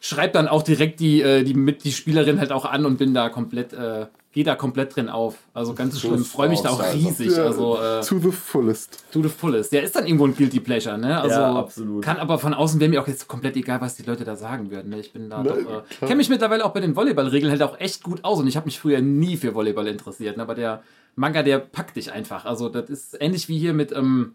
[0.00, 3.28] Schreib dann auch direkt die, äh, die, die Spielerin halt auch an und bin da
[3.28, 5.36] komplett, äh, gehe da komplett drin auf.
[5.54, 7.30] Also ganz schlimm, freue mich da auch riesig.
[7.36, 9.04] Ja, Also äh, to the fullest.
[9.12, 9.72] to the fullest.
[9.72, 11.20] Der ist dann irgendwo ein Guilty Pleasure, ne?
[11.20, 12.04] Also Ja, absolut.
[12.04, 14.70] kann aber von außen wäre mir auch jetzt komplett egal, was die Leute da sagen
[14.72, 14.90] würden.
[14.90, 14.98] Ne?
[14.98, 17.78] Ich bin da Ne, doch, äh, kenne mich mittlerweile auch bei den Volleyballregeln halt auch
[17.78, 20.42] echt gut aus und ich habe mich früher nie für Volleyball interessiert, ne?
[20.42, 20.82] aber der
[21.16, 22.44] Manga, der packt dich einfach.
[22.44, 24.34] Also das ist ähnlich wie hier mit ähm,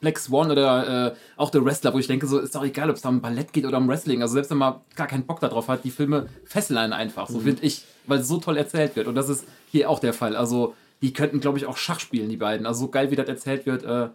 [0.00, 2.96] Black Swan oder äh, auch The Wrestler, wo ich denke, so ist doch egal, ob
[2.96, 4.22] es da um Ballett geht oder um Wrestling.
[4.22, 7.40] Also selbst wenn man gar keinen Bock darauf hat, die Filme fesseln einen einfach, so
[7.40, 9.08] finde ich, weil es so toll erzählt wird.
[9.08, 10.36] Und das ist hier auch der Fall.
[10.36, 12.66] Also die könnten, glaube ich, auch Schach spielen, die beiden.
[12.66, 13.84] Also so geil, wie das erzählt wird.
[13.84, 14.08] Äh,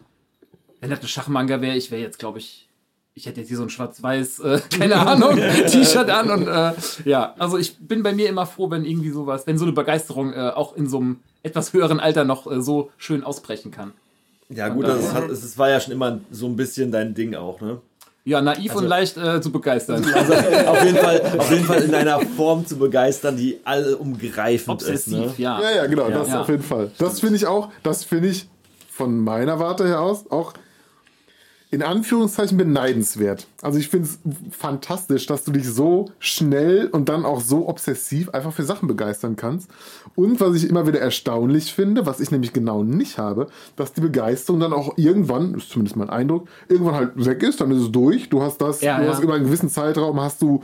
[0.82, 2.68] wenn das ein Schachmanga wäre, ich wäre jetzt, glaube ich,
[3.16, 6.74] ich hätte jetzt hier so ein schwarz-weiß, äh, keine Ahnung, T-Shirt an und äh,
[7.06, 10.34] ja, also ich bin bei mir immer froh, wenn irgendwie sowas, wenn so eine Begeisterung
[10.34, 13.94] äh, auch in so einem etwas höheren Alter noch äh, so schön ausbrechen kann.
[14.56, 17.36] Ja, gut, das, ist, es es war ja schon immer so ein bisschen dein Ding
[17.36, 17.80] auch, ne?
[18.26, 20.02] Ja, naiv und leicht äh, zu begeistern.
[20.16, 20.34] Also
[20.70, 24.88] auf jeden, Fall, auf jeden Fall in einer Form zu begeistern, die alle umgreifend ist.
[24.90, 25.34] Obsessiv, Ne?
[25.38, 25.62] ja.
[25.62, 26.42] Ja, ja, genau, das Ja.
[26.42, 26.90] auf jeden Fall.
[26.98, 28.48] Das finde ich auch, das finde ich
[28.90, 30.54] von meiner Warte her aus auch
[31.74, 33.48] in Anführungszeichen beneidenswert.
[33.64, 34.20] Also ich finde es
[34.56, 39.36] fantastisch, dass du dich so schnell und dann auch so obsessiv einfach für Sachen begeistern
[39.36, 39.72] kannst.
[40.14, 44.02] Und was ich immer wieder erstaunlich finde, was ich nämlich genau nicht habe, dass die
[44.02, 47.92] Begeisterung dann auch irgendwann, ist zumindest mein Eindruck, irgendwann halt weg ist, dann ist es
[47.92, 48.30] durch.
[48.30, 49.12] Du hast das, Ja, du ja.
[49.12, 50.62] hast über einen gewissen Zeitraum hast du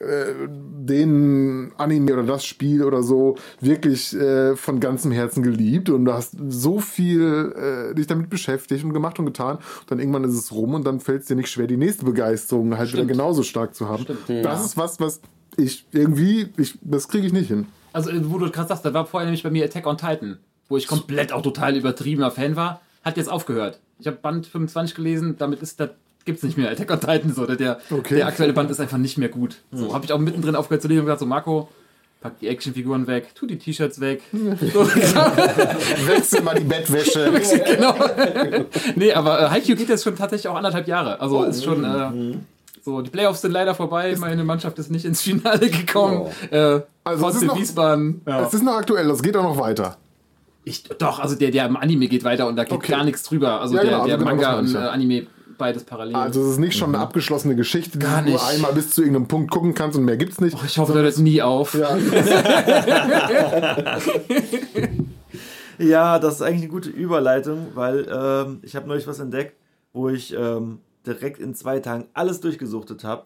[0.00, 6.12] den Anime oder das Spiel oder so wirklich äh, von ganzem Herzen geliebt und du
[6.12, 7.54] hast so viel
[7.92, 9.56] äh, dich damit beschäftigt und gemacht und getan.
[9.56, 12.04] Und dann irgendwann ist es rum und dann fällt es dir nicht schwer, die nächste
[12.04, 14.06] Begeisterung halt wieder genauso stark zu haben.
[14.42, 15.20] Das ist was, was
[15.56, 17.66] ich irgendwie, ich, das kriege ich nicht hin.
[17.92, 20.38] Also, äh, wo du gerade sagst, da war vorher nämlich bei mir Attack on Titan,
[20.68, 23.80] wo ich komplett auch total übertriebener Fan war, hat jetzt aufgehört.
[23.98, 25.90] Ich habe Band 25 gelesen, damit ist das
[26.24, 26.70] gibt's nicht mehr.
[26.70, 28.16] Attack on Titan so, der, der, Okay.
[28.16, 29.56] der aktuelle Band ist einfach nicht mehr gut.
[29.72, 31.68] So habe ich auch mittendrin aufgehört zu lesen und gesagt so Marco,
[32.20, 34.22] pack die Actionfiguren weg, tu die T-Shirts weg.
[36.06, 37.30] Wechsel mal die Bettwäsche.
[37.64, 37.94] genau.
[38.96, 41.20] nee, aber äh, Haikyuu geht jetzt schon tatsächlich auch anderthalb Jahre.
[41.20, 42.36] Also ist schon äh,
[42.82, 46.28] so, die Playoffs sind leider vorbei, meine Mannschaft ist nicht ins Finale gekommen.
[46.50, 48.22] Äh, Also es ist noch- Wiesbaden.
[48.26, 48.46] Ja.
[48.46, 49.96] Es ist noch aktuell, das geht auch noch weiter.
[50.66, 52.92] Ich, doch, also der, der im Anime geht weiter und da geht Okay.
[52.92, 53.60] gar nichts drüber.
[53.60, 54.78] Also Ja, der, genau, also der genau, Manga und äh.
[54.78, 55.26] Anime
[55.58, 56.16] beides parallel.
[56.16, 58.48] Also es ist nicht schon eine abgeschlossene Geschichte, die Gar du nur nicht.
[58.48, 60.56] einmal bis zu irgendeinem Punkt gucken kannst und mehr gibt's nicht.
[60.64, 61.74] ich hoffe, das hört nie auf.
[61.74, 61.96] Ja.
[65.78, 69.56] Ja, das ist eigentlich eine gute Überleitung, weil ähm, ich habe neulich was entdeckt,
[69.92, 73.24] wo ich ähm, direkt in zwei Tagen alles durchgesuchtet habe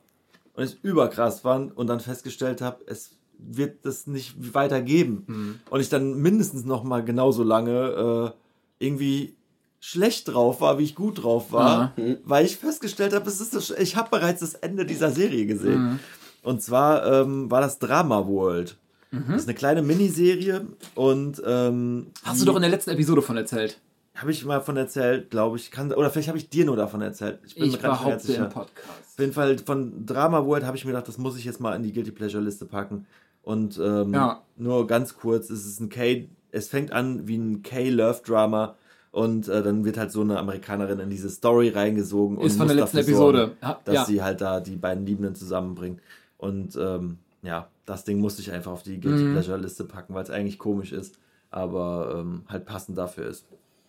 [0.54, 5.60] und es überkrass fand und dann festgestellt habe, es wird das nicht weitergeben.
[5.70, 8.32] Und ich dann mindestens noch mal genauso lange
[8.80, 9.36] äh, irgendwie
[9.80, 11.92] schlecht drauf war, wie ich gut drauf war,
[12.24, 16.00] weil ich festgestellt habe, es ist das, ich habe bereits das Ende dieser Serie gesehen.
[16.42, 18.76] Und zwar ähm, war das Drama World.
[19.10, 23.36] Das ist eine kleine Miniserie und ähm, Hast du doch in der letzten Episode von
[23.38, 23.80] erzählt.
[24.14, 25.70] habe ich mal von erzählt, glaube ich.
[25.70, 27.38] Kann, oder vielleicht habe ich dir nur davon erzählt.
[27.46, 28.44] Ich bin Ich mir gerade nicht ganz behaupte im sicher.
[28.46, 28.88] Podcast.
[29.14, 31.74] Auf jeden Fall von Drama World habe ich mir gedacht, das muss ich jetzt mal
[31.74, 33.06] in die Guilty Pleasure Liste packen.
[33.42, 34.42] Und ähm, Ja.
[34.56, 38.74] nur ganz kurz, es ist ein K, es fängt an wie ein K-Love-Drama
[39.18, 42.66] und äh, dann wird halt so eine Amerikanerin in diese Story reingesogen und Ist von
[42.66, 43.38] muss der letzten dafür Episode.
[43.38, 44.04] sorgen, Ja, dass ja.
[44.04, 46.00] sie halt da die beiden Liebenden zusammenbringt.
[46.36, 49.32] Und ähm, ja, das Ding musste ich einfach auf die Guilty Mhm.
[49.32, 51.18] Pleasure Liste packen, weil es eigentlich komisch ist,
[51.50, 53.44] aber ähm, halt passend dafür ist.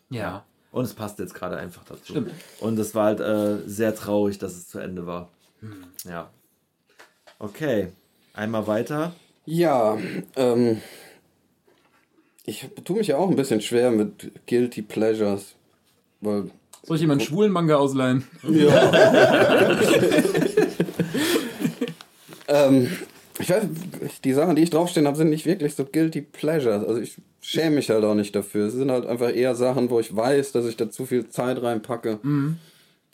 [0.10, 0.46] Ja.
[0.72, 2.14] Und es passt jetzt gerade einfach dazu.
[2.14, 2.32] Stimmt.
[2.60, 5.30] Und es war halt äh, sehr traurig, dass es zu Ende war.
[5.60, 5.84] Hm.
[6.10, 6.32] Ja.
[7.38, 7.92] Okay.
[8.34, 9.14] Einmal weiter.
[9.46, 9.96] Ja,
[10.36, 10.82] ähm,
[12.50, 15.54] ich tue mich ja auch ein bisschen schwer mit Guilty Pleasures.
[16.20, 16.50] Weil,
[16.84, 18.24] Soll ich jemanden schwulen Manga ausleihen?
[22.48, 22.90] ähm,
[23.38, 23.66] ich weiß,
[24.24, 26.84] die Sachen, die ich draufstehen habe, sind nicht wirklich so Guilty Pleasures.
[26.86, 28.66] Also ich schäme mich halt auch nicht dafür.
[28.68, 31.62] Es sind halt einfach eher Sachen, wo ich weiß, dass ich da zu viel Zeit
[31.62, 32.20] reinpacke,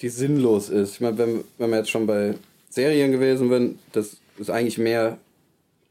[0.01, 0.93] die sinnlos ist.
[0.93, 2.35] Ich meine, wenn, wenn wir jetzt schon bei
[2.69, 5.17] Serien gewesen bin, das ist eigentlich mehr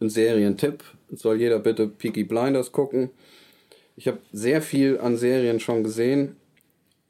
[0.00, 0.82] ein Serientipp.
[1.12, 3.10] Soll jeder bitte Peaky Blinders gucken.
[3.96, 6.36] Ich habe sehr viel an Serien schon gesehen.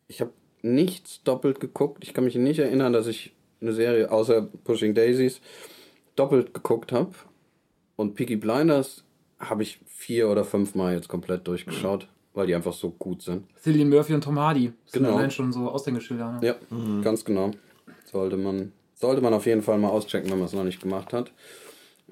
[0.08, 0.32] Ich habe
[0.62, 2.04] nichts doppelt geguckt.
[2.04, 5.40] Ich kann mich nicht erinnern, dass ich eine Serie außer Pushing Daisies
[6.16, 7.12] doppelt geguckt habe.
[7.96, 9.04] Und Peaky Blinders
[9.38, 13.44] habe ich vier oder fünf Mal jetzt komplett durchgeschaut, weil die einfach so gut sind.
[13.62, 14.72] Cillian Murphy und Tom Hardy.
[14.86, 15.16] Sind Genau.
[15.16, 16.40] allein schon so Aushängeschilder.
[16.40, 16.46] Ne?
[16.46, 16.56] Ja,
[17.02, 17.52] ganz genau.
[18.04, 21.12] Sollte man, sollte man auf jeden Fall mal auschecken, wenn man es noch nicht gemacht
[21.12, 21.32] hat.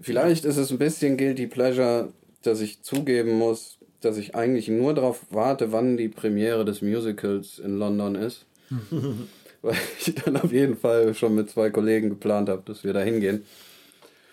[0.00, 2.12] Vielleicht ist es ein bisschen Guilty Pleasure,
[2.42, 7.58] dass ich zugeben muss, dass ich eigentlich nur darauf warte, wann die Premiere des Musicals
[7.58, 8.46] in London ist.
[9.62, 13.00] Weil ich dann auf jeden Fall schon mit zwei Kollegen geplant habe, dass wir da
[13.00, 13.44] hingehen.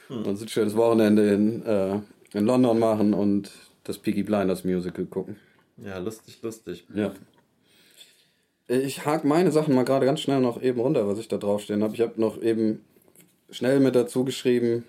[0.09, 1.99] Und ein schönes Wochenende in, äh,
[2.33, 3.51] in London machen und
[3.83, 5.35] das Peaky Blinders Musical gucken.
[5.77, 6.85] Ja, lustig, lustig.
[6.93, 7.13] Ja.
[8.67, 11.83] Ich hake meine Sachen mal gerade ganz schnell noch eben runter, was ich da draufstehen
[11.83, 11.93] habe.
[11.93, 12.83] Ich habe noch eben
[13.49, 14.83] schnell mit dazu geschrieben,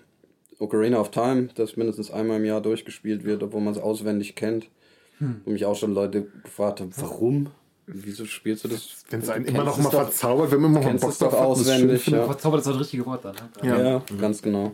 [0.61, 4.69] Ocarina of Time, das mindestens einmal im Jahr durchgespielt wird, obwohl man es auswendig kennt.
[5.45, 7.47] Wo mich auch schon Leute gefragt haben, warum?
[7.85, 9.03] Wieso spielst du das?
[9.09, 11.21] Wenn es einen immer noch mal doch- verzaubert, wenn man immer noch Bock drauf hat,
[11.21, 11.39] das schön
[11.83, 12.25] auswendig, ja.
[12.25, 13.35] Verzaubert ist das richtige Wort dann.
[13.35, 13.67] Ne?
[13.69, 13.81] Ja.
[13.81, 14.71] Ja, ganz genau.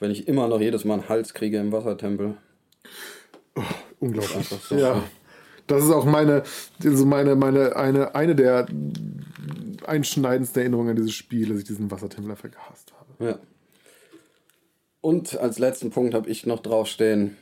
[0.00, 2.34] Wenn ich immer noch jedes Mal einen Hals kriege im Wassertempel.
[4.00, 4.36] Unglaublich.
[4.36, 4.74] Einfach so.
[4.76, 5.02] Ja.
[5.66, 6.42] Das ist auch meine,
[6.82, 8.66] also meine, meine, eine, eine der
[9.86, 13.24] einschneidendsten Erinnerungen an dieses Spiel, dass ich diesen Wassertempel einfach gehasst habe.
[13.30, 13.38] Ja.
[15.04, 17.36] Und als letzten Punkt habe ich noch draufstehen,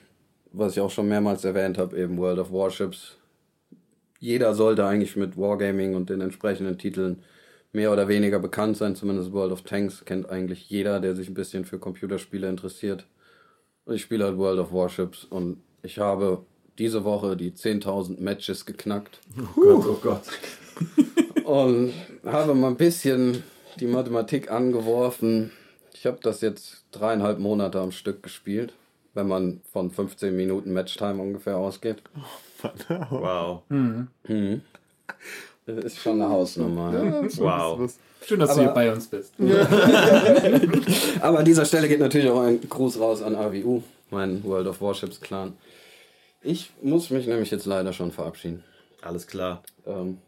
[0.51, 3.19] was ich auch schon mehrmals erwähnt habe, eben World of Warships.
[4.19, 7.23] Jeder sollte eigentlich mit Wargaming und den entsprechenden Titeln
[7.71, 8.97] mehr oder weniger bekannt sein.
[8.97, 13.07] Zumindest World of Tanks kennt eigentlich jeder, der sich ein bisschen für Computerspiele interessiert.
[13.85, 16.45] Und ich spiele halt World of Warships und ich habe
[16.81, 19.21] diese Woche die 10.000 Matches geknackt.
[19.55, 20.25] Gott, oh Gott.
[21.45, 21.93] und
[22.25, 23.45] habe mal ein bisschen
[23.79, 25.53] die Mathematik angeworfen.
[26.03, 28.73] Ich habe das jetzt dreieinhalb Monate am Stück gespielt,
[29.15, 32.03] wenn man von 15 Minuten Matchtime ungefähr ausgeht.
[33.09, 33.63] Wow.
[35.65, 36.93] Das ist schon eine Hausnummer.
[36.93, 37.23] Ja.
[37.39, 37.79] Wow.
[37.79, 39.33] Was- Schön, dass du Aber- hier bei uns bist.
[41.21, 44.81] Aber an dieser Stelle geht natürlich auch ein Gruß raus an AWU, meinen World of
[44.81, 45.53] Warships Clan.
[46.43, 48.65] Ich muss mich nämlich jetzt leider schon verabschieden.
[49.03, 49.63] Alles klar.
[49.87, 50.19] Ähm,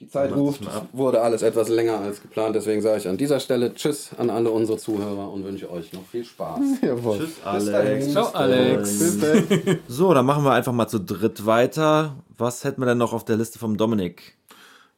[0.00, 0.62] die Zeit ruft,
[0.92, 4.50] wurde alles etwas länger als geplant, deswegen sage ich an dieser Stelle Tschüss an alle
[4.50, 6.60] unsere Zuhörer und wünsche euch noch viel Spaß.
[6.82, 7.18] Jawohl.
[7.18, 7.74] Tschüss, dahin.
[7.74, 8.12] Alex.
[8.12, 8.98] Ciao, Alex.
[8.98, 9.78] Bis dann.
[9.88, 12.16] So, dann machen wir einfach mal zu dritt weiter.
[12.36, 14.36] Was hätten wir denn noch auf der Liste vom Dominik?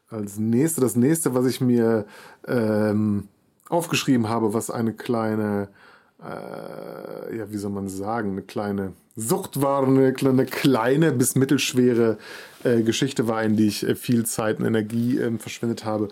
[0.09, 2.07] Als nächste, das nächste, was ich mir
[2.47, 3.29] ähm,
[3.69, 5.69] aufgeschrieben habe, was eine kleine,
[6.23, 12.19] äh, ja, wie soll man sagen, eine kleine Sucht war, eine kleine, kleine bis mittelschwere
[12.65, 16.09] äh, Geschichte war, in die ich äh, viel Zeit und Energie ähm, verschwendet habe,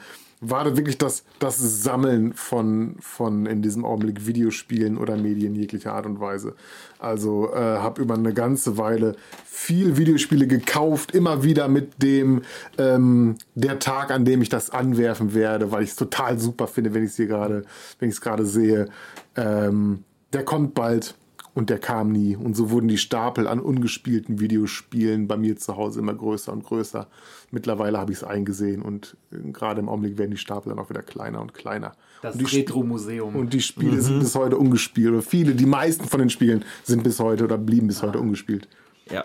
[0.50, 5.92] war da wirklich das, das Sammeln von, von in diesem Augenblick Videospielen oder Medien jeglicher
[5.92, 6.54] Art und Weise.
[6.98, 12.42] Also äh, habe über eine ganze Weile viel Videospiele gekauft, immer wieder mit dem
[12.78, 16.94] ähm, der Tag, an dem ich das anwerfen werde, weil ich es total super finde,
[16.94, 17.64] wenn ich es hier gerade,
[17.98, 18.88] wenn ich es gerade sehe.
[19.36, 21.14] Ähm, der kommt bald
[21.54, 22.36] und der kam nie.
[22.36, 26.64] Und so wurden die Stapel an ungespielten Videospielen bei mir zu Hause immer größer und
[26.64, 27.06] größer.
[27.54, 30.90] Mittlerweile habe ich es eingesehen und äh, gerade im Augenblick werden die Stapel dann auch
[30.90, 31.92] wieder kleiner und kleiner.
[32.20, 33.36] Das Retro-Museum.
[33.36, 35.12] und die Spiele sind bis heute ungespielt.
[35.12, 38.68] Oder viele, die meisten von den Spielen sind bis heute oder blieben bis heute ungespielt.
[39.08, 39.24] Ja.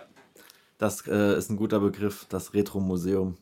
[0.77, 3.35] Das äh, ist ein guter Begriff, das Retro-Museum.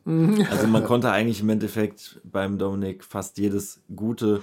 [0.49, 4.41] Also man konnte eigentlich im Endeffekt beim Dominik fast jedes gute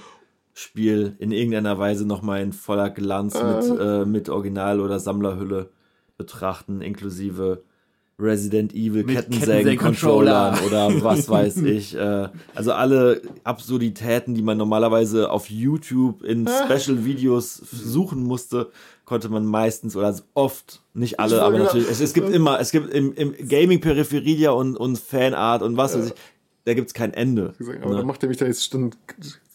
[0.53, 5.71] Spiel in irgendeiner Weise nochmal in voller Glanz mit, äh, mit Original- oder Sammlerhülle
[6.19, 7.65] betrachten, inklusive
[8.19, 10.99] Resident Evil Kettensägen-Controllern Kettensägen-Controller.
[10.99, 11.97] oder was weiß ich.
[11.97, 18.71] Äh, also alle Absurditäten, die man normalerweise auf YouTube in Special-Videos suchen musste,
[19.05, 22.91] konnte man meistens oder oft, nicht alle, aber natürlich, es, es gibt immer, es gibt
[22.95, 26.15] im, im Gaming-Peripheria und, und Fanart und was weiß ich,
[26.65, 27.55] da gibt es kein Ende.
[27.83, 27.97] Aber ne?
[27.97, 28.95] da macht er mich da jetzt schon.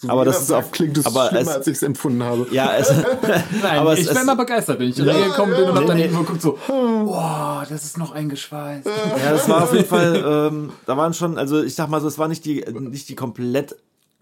[0.01, 2.47] So Aber das ist auch- klingt es aber schlimmer, es- als ich es empfunden habe.
[2.51, 2.89] Ja, es,
[3.61, 6.03] Nein, aber es- ich bin immer begeistert, wenn ich reingekommen bin und hab dann nee.
[6.03, 8.88] irgendwo geguckt so, boah, das ist noch eingeschweißt.
[8.88, 12.07] Ja, das war auf jeden Fall, ähm, da waren schon, also ich sag mal so,
[12.07, 13.76] es war nicht die, nicht die komplett,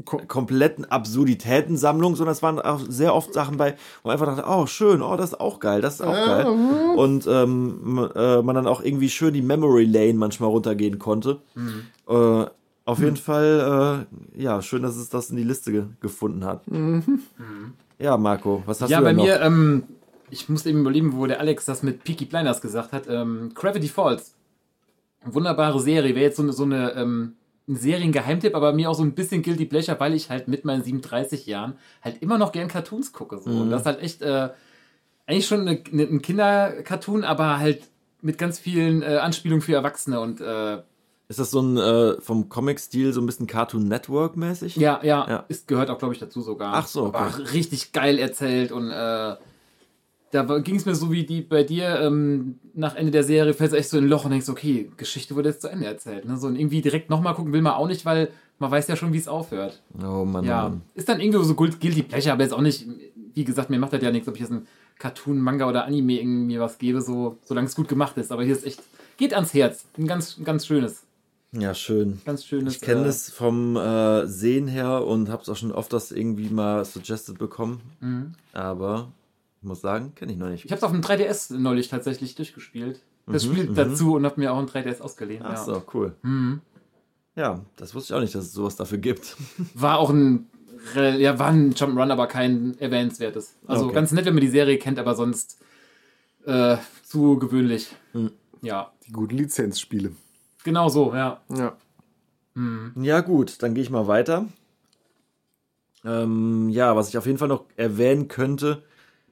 [0.06, 4.66] kompletten Absurditätensammlung, sondern es waren auch sehr oft Sachen bei, wo man einfach dachte, oh
[4.66, 6.46] schön, oh das ist auch geil, das ist auch geil.
[6.96, 11.40] Und ähm, äh, man dann auch irgendwie schön die Memory Lane manchmal runtergehen konnte.
[12.10, 12.46] Äh,
[12.88, 16.64] auf jeden Fall, äh, ja, schön, dass es das in die Liste ge gefunden hat.
[18.00, 19.26] Ja, Marco, was hast ja, du bei denn noch?
[19.26, 19.84] mir, ähm,
[20.30, 23.08] ich muss eben überlegen, wo der Alex das mit Peaky Blinders gesagt hat.
[23.10, 24.36] Ähm, Gravity Falls.
[25.26, 26.14] Wunderbare Serie.
[26.14, 27.34] Wäre jetzt so eine, so eine ähm,
[27.68, 30.84] ein Seriengeheimtipp, aber mir auch so ein bisschen Guilty Pleasure, weil ich halt mit meinen
[30.84, 33.40] 37 Jahren halt immer noch gern Cartoons gucke.
[33.40, 33.50] So.
[33.50, 34.50] Und das ist halt echt äh,
[35.26, 37.90] eigentlich schon eine, eine, ein Kindercartoon, aber halt
[38.22, 40.78] mit ganz vielen äh, Anspielungen für Erwachsene und äh,
[41.30, 44.78] Ist das so ein äh, vom Comic-Stil so ein bisschen Cartoon Network-mäßig?
[44.78, 45.46] Ja, ja, Ja.
[45.50, 46.74] Ist, gehört auch, glaube ich, dazu sogar.
[46.74, 47.18] Ach so, okay.
[47.18, 49.36] Aber richtig geil erzählt und äh,
[50.32, 53.74] da ging es mir so wie die bei dir, ähm, nach Ende der Serie fällst
[53.74, 56.26] du echt so in ein Loch und denkst, okay, Geschichte wurde jetzt zu Ende erzählt.
[56.26, 56.38] Ne?
[56.38, 58.30] So und irgendwie direkt nochmal gucken will man auch nicht, weil
[58.60, 59.82] man weiß ja schon, wie es aufhört.
[60.02, 60.82] Oh Mann, Ja, Mann.
[60.96, 62.86] ist dann irgendwie so Guil- Guilty Pleasure, aber jetzt auch nicht,
[63.34, 64.68] wie gesagt, mir macht das ja nichts, ob ich jetzt ein
[64.98, 68.32] Cartoon, Manga oder Anime irgendwie was gebe, so, solange es gut gemacht ist.
[68.32, 68.82] Aber hier ist echt,
[69.18, 69.86] geht ans Herz.
[69.98, 71.04] Ein ganz, ein ganz schönes,
[71.54, 72.22] Ja, schön.
[72.26, 72.76] ganz schönes.
[72.76, 76.12] Ich kenne äh, es vom äh, Sehen her und habe es auch schon oft das
[76.12, 77.82] irgendwie mal suggested bekommen.
[78.02, 78.34] Mhm.
[78.54, 79.12] Aber
[79.62, 80.66] ich muss sagen, kenne ich noch nicht.
[80.66, 83.02] Ich habe es auf dem 3DS neulich tatsächlich durchgespielt.
[83.26, 85.42] Das spielt dazu und habe mir auch ein 3DS ausgeliehen.
[85.46, 85.64] Ach ja.
[85.64, 86.16] so, cool.
[86.22, 86.62] Mhm.
[87.36, 89.36] Ja, das wusste ich auch nicht, dass es sowas dafür gibt.
[89.74, 90.48] War auch ein,
[90.96, 93.56] ja, war ein Jump'n'Run, aber kein erwähnenswertes.
[93.68, 93.96] Also Okay.
[93.96, 95.60] ganz nett, wenn man die Serie kennt, aber sonst
[96.46, 97.94] äh, zu gewöhnlich.
[98.14, 98.32] Mhm.
[98.62, 100.12] Ja, Die guten Lizenzspiele.
[100.68, 101.40] Genau so, ja.
[101.48, 101.78] Ja.
[102.98, 104.48] Ja, gut, dann gehe ich mal weiter.
[106.04, 108.84] Ähm, ja, was ich auf jeden Fall noch erwähnen könnte,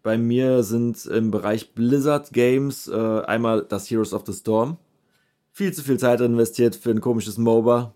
[0.02, 4.78] bei mir sind im Bereich Blizzard Games äh, einmal das Heroes of the Storm.
[5.52, 7.94] Viel zu viel Zeit investiert für ein komisches MOBA,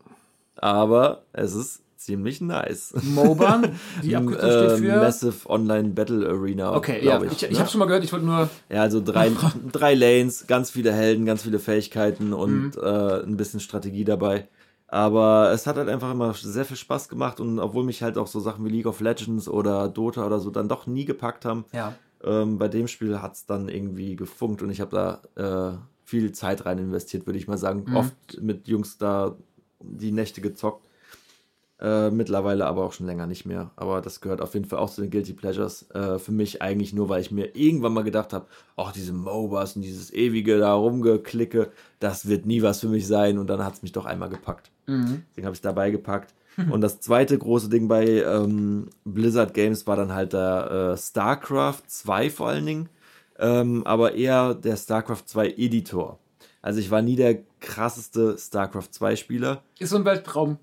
[0.57, 2.93] aber es ist ziemlich nice.
[3.03, 3.73] MOBAN,
[4.03, 4.97] die Abkürzung steht Äh, für.
[4.99, 6.75] Massive Online Battle Arena.
[6.75, 7.59] Okay, ja, ich, ich, ne?
[7.59, 8.49] habe schon mal gehört, ich wollte nur.
[8.69, 9.31] Ja, also drei,
[9.71, 12.81] drei Lanes, ganz viele Helden, ganz viele Fähigkeiten und Mhm.
[12.81, 14.47] äh, ein bisschen Strategie dabei.
[14.87, 18.25] Aber es hat halt einfach immer sehr viel Spaß gemacht und obwohl mich halt auch
[18.27, 21.65] so Sachen wie League of Legends oder Dota oder so dann doch nie gepackt haben,
[21.73, 21.93] Ja.
[22.23, 26.31] ähm, bei dem Spiel hat es dann irgendwie gefunkt und ich habe da äh, viel
[26.31, 27.85] Zeit rein investiert, würde ich mal sagen.
[27.87, 27.95] Mhm.
[27.97, 29.35] Oft mit Jungs da
[29.79, 30.88] die Nächte gezockt.
[31.81, 33.71] Äh, mittlerweile aber auch schon länger nicht mehr.
[33.77, 35.89] Aber das gehört auf jeden Fall auch zu den Guilty Pleasures.
[35.91, 39.77] Äh, für mich eigentlich nur, weil ich mir irgendwann mal gedacht habe, ach, diese MOBAs
[39.77, 43.37] und dieses ewige da rumgeklicke, das wird nie was für mich sein.
[43.37, 44.71] Und dann hat es mich doch einmal gepackt.
[44.87, 45.23] Mhm.
[45.29, 46.33] Deswegen habe ich es dabei gepackt.
[46.69, 51.83] Und das zweite große Ding bei ähm, Blizzard Games war dann halt der äh, StarCraft
[51.87, 52.89] 2 vor allen Dingen.
[53.37, 56.19] Ähm, aber eher der StarCraft 2 Editor.
[56.61, 59.63] Also ich war nie der krasseste StarCraft 2 Spieler.
[59.77, 60.57] Ist so ein Weltraum.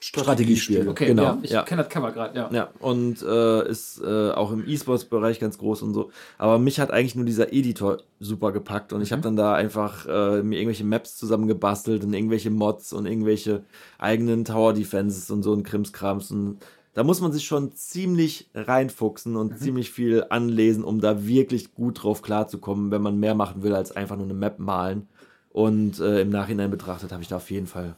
[0.00, 0.88] Strategiespiel.
[0.88, 1.22] Okay, genau.
[1.22, 1.38] ja.
[1.42, 1.62] Ich ja.
[1.64, 2.48] kenne das Cover gerade, ja.
[2.52, 6.10] Ja, und äh, ist äh, auch im E-Sports-Bereich ganz groß und so.
[6.38, 10.06] Aber mich hat eigentlich nur dieser Editor super gepackt und ich habe dann da einfach
[10.06, 13.64] äh, mir irgendwelche Maps zusammengebastelt und irgendwelche Mods und irgendwelche
[13.98, 16.30] eigenen Tower-Defenses und so ein Krimskrams.
[16.30, 16.58] Und
[16.94, 22.04] da muss man sich schon ziemlich reinfuchsen und ziemlich viel anlesen, um da wirklich gut
[22.04, 25.08] drauf klarzukommen, wenn man mehr machen will als einfach nur eine Map malen.
[25.50, 27.96] Und äh, im Nachhinein betrachtet habe ich da auf jeden Fall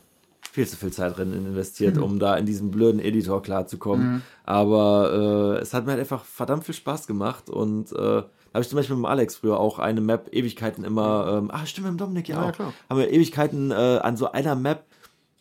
[0.51, 4.23] viel zu viel Zeit drin investiert, um da in diesem blöden Editor klarzukommen.
[4.45, 8.63] Aber äh, es hat mir halt einfach verdammt viel Spaß gemacht und äh, da habe
[8.63, 11.87] ich zum Beispiel mit dem Alex früher auch eine Map Ewigkeiten immer, ähm, ah stimmt,
[11.87, 12.73] mit dem Dominik ja, Ja, auch, klar.
[12.89, 14.87] haben wir Ewigkeiten äh, an so einer Map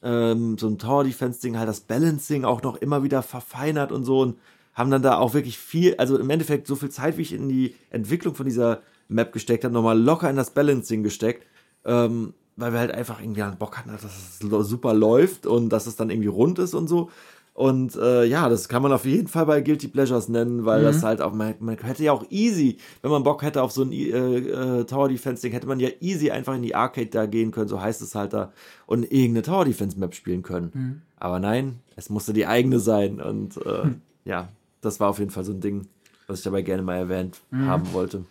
[0.04, 4.06] ähm, so ein Tower Defense Ding halt das Balancing auch noch immer wieder verfeinert und
[4.06, 4.38] so und
[4.76, 7.50] haben dann da auch wirklich viel, also im Endeffekt so viel Zeit, wie ich in
[7.50, 11.46] die Entwicklung von dieser Map gesteckt habe, nochmal locker in das Balancing gesteckt,
[11.84, 15.88] ähm, weil wir halt einfach irgendwie einen Bock hatten, dass es super läuft und dass
[15.88, 17.10] es dann irgendwie rund ist und so.
[17.54, 21.04] Und äh, ja, das kann man auf jeden Fall bei Guilty Pleasures nennen, weil das
[21.04, 23.92] halt auch, man, man hätte ja auch easy, wenn man Bock hätte auf so ein
[23.92, 24.08] äh,
[24.38, 27.68] äh, Tower Defense Ding, hätte man ja easy einfach in die Arcade da gehen können,
[27.68, 28.54] so heißt es halt da,
[28.86, 30.72] und irgendeine Tower Defense Map spielen können.
[31.18, 33.90] Aber nein, es musste die eigene sein und äh,
[34.24, 34.48] ja,
[34.80, 35.88] das war auf jeden Fall so ein Ding,
[36.28, 38.24] was ich dabei gerne mal erwähnt haben wollte.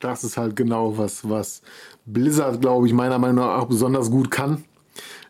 [0.00, 1.62] Das ist halt genau was, was
[2.04, 4.64] Blizzard, glaube ich, meiner Meinung nach auch besonders gut kann.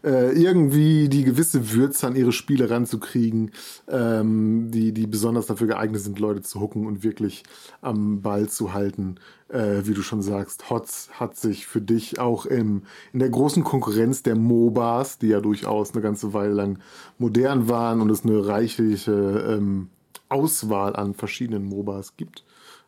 [0.04, 3.50] Äh, irgendwie die gewisse Würze an ihre Spiele ranzukriegen,
[3.88, 7.42] ähm, die, die besonders dafür geeignet sind, Leute zu hucken und wirklich
[7.80, 9.16] am Ball zu halten.
[9.48, 12.82] Äh, wie du schon sagst, HOTS hat sich für dich auch im,
[13.12, 16.78] in der großen Konkurrenz der MOBAs, die ja durchaus eine ganze Weile lang
[17.18, 19.88] modern waren und es eine reichliche ähm,
[20.28, 22.44] Auswahl an verschiedenen MOBAs gibt,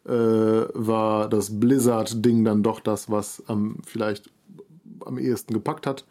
[0.06, 4.30] äh, war das Blizzard-Ding dann doch das, was am vielleicht
[5.04, 6.04] am ehesten gepackt hat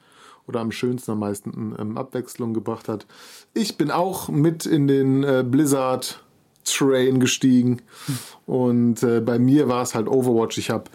[0.48, 3.06] oder am schönsten, am meisten ähm, Abwechslung gebracht hat.
[3.54, 6.24] Ich bin auch mit in den äh, Blizzard
[6.64, 7.82] Train gestiegen
[8.46, 10.58] und äh, bei mir war es halt Overwatch.
[10.58, 10.86] Ich habe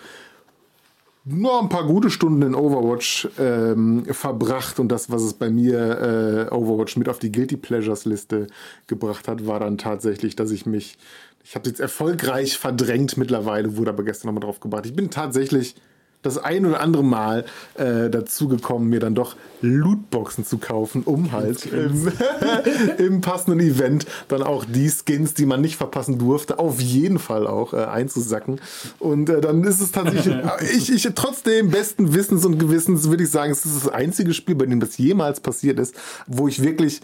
[1.25, 6.49] nur ein paar gute Stunden in Overwatch ähm, verbracht und das, was es bei mir
[6.51, 8.49] äh, Overwatch mit auf die Guilty Pleasures Liste
[8.89, 10.99] gebracht hat, war dann tatsächlich, dass ich mich,
[11.45, 14.87] ich habe jetzt erfolgreich verdrängt mittlerweile, wurde aber gestern nochmal drauf gebracht.
[14.87, 15.75] Ich bin tatsächlich
[16.23, 17.45] das ein oder andere Mal
[17.75, 22.13] äh, dazu gekommen, mir dann doch Lootboxen zu kaufen, um halt im,
[22.99, 27.47] im passenden Event dann auch die Skins, die man nicht verpassen durfte, auf jeden Fall
[27.47, 28.61] auch äh, einzusacken.
[28.99, 30.37] Und äh, dann ist es tatsächlich,
[30.73, 34.55] ich, ich trotzdem besten Wissens und Gewissens würde ich sagen, es ist das einzige Spiel,
[34.55, 35.95] bei dem das jemals passiert ist,
[36.27, 37.01] wo ich wirklich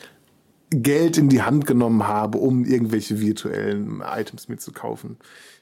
[0.71, 5.17] Geld in die Hand genommen habe, um irgendwelche virtuellen Items mitzukaufen.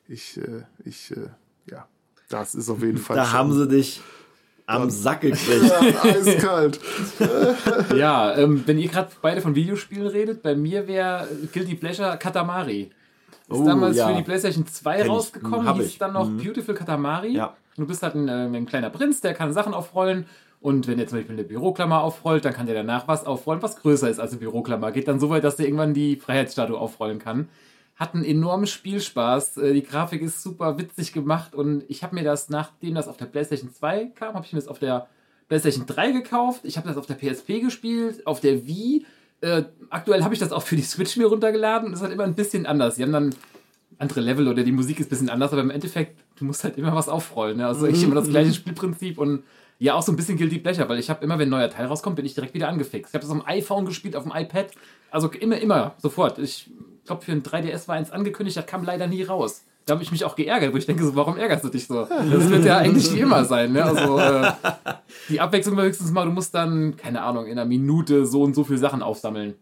[0.08, 1.28] Ich, äh, ich, äh,
[1.70, 1.86] ja,
[2.28, 3.16] das ist auf jeden Fall.
[3.16, 4.00] Da schon- haben sie dich
[4.66, 5.64] am Sack gekriegt.
[5.80, 6.80] ja, eiskalt.
[7.96, 12.90] Ja, ähm, wenn ihr gerade beide von Videospielen redet, bei mir wäre Guilty Pleasure Katamari.
[13.48, 14.08] Ist Oh, damals ja.
[14.08, 15.12] für die PlayStation 2 Kenn ich.
[15.12, 15.98] rausgekommen, hab hieß ich.
[15.98, 16.38] dann noch Mhm.
[16.38, 17.32] Beautiful Katamari.
[17.32, 17.54] Ja.
[17.76, 20.26] Du bist halt ein, äh, ein kleiner Prinz, der kann Sachen aufrollen.
[20.66, 23.76] Und wenn er zum Beispiel eine Büroklammer aufrollt, dann kann der danach was aufrollen, was
[23.76, 24.90] größer ist als eine Büroklammer.
[24.90, 27.48] Geht dann so weit, dass der irgendwann die Freiheitsstatue aufrollen kann.
[27.94, 29.58] Hat einen enormen Spielspaß.
[29.58, 33.16] Äh, Die Grafik ist super witzig gemacht und ich habe mir das, nachdem das auf
[33.16, 35.06] der PlayStation 2 kam, habe ich mir das auf der
[35.46, 36.62] PlayStation 3 gekauft.
[36.64, 39.06] Ich habe das auf der PSP gespielt, auf der Wii.
[39.42, 42.12] Äh, aktuell habe ich das auch für die Switch mir runtergeladen und es ist halt
[42.12, 42.96] immer ein bisschen anders.
[42.96, 43.36] Die haben dann
[43.98, 46.76] andere Level oder die Musik ist ein bisschen anders, aber im Endeffekt, du musst halt
[46.76, 47.58] immer was aufrollen.
[47.58, 47.68] Ne?
[47.68, 49.44] Also ich immer das gleiche Spielprinzip und
[49.78, 51.86] Ja, auch so ein bisschen Guilty Pleasure, weil ich habe immer, wenn ein neuer Teil
[51.86, 53.10] rauskommt, bin ich direkt wieder angefixt.
[53.10, 54.68] Ich habe das auf dem iPhone gespielt, auf dem iPad.
[55.10, 56.38] Also immer, immer, sofort.
[56.38, 56.70] Ich
[57.04, 59.62] glaube, für ein 3DS war eins angekündigt, das kam leider nie raus.
[59.84, 62.04] Da habe ich mich auch geärgert, wo ich denke, so, warum ärgerst du dich so?
[62.06, 63.72] Das wird ja eigentlich wie immer sein.
[63.72, 63.84] Ne?
[63.84, 64.50] Also äh,
[65.28, 68.54] die Abwechslung war höchstens mal, du musst dann, keine Ahnung, in einer Minute so und
[68.54, 69.54] so viele Sachen aufsammeln.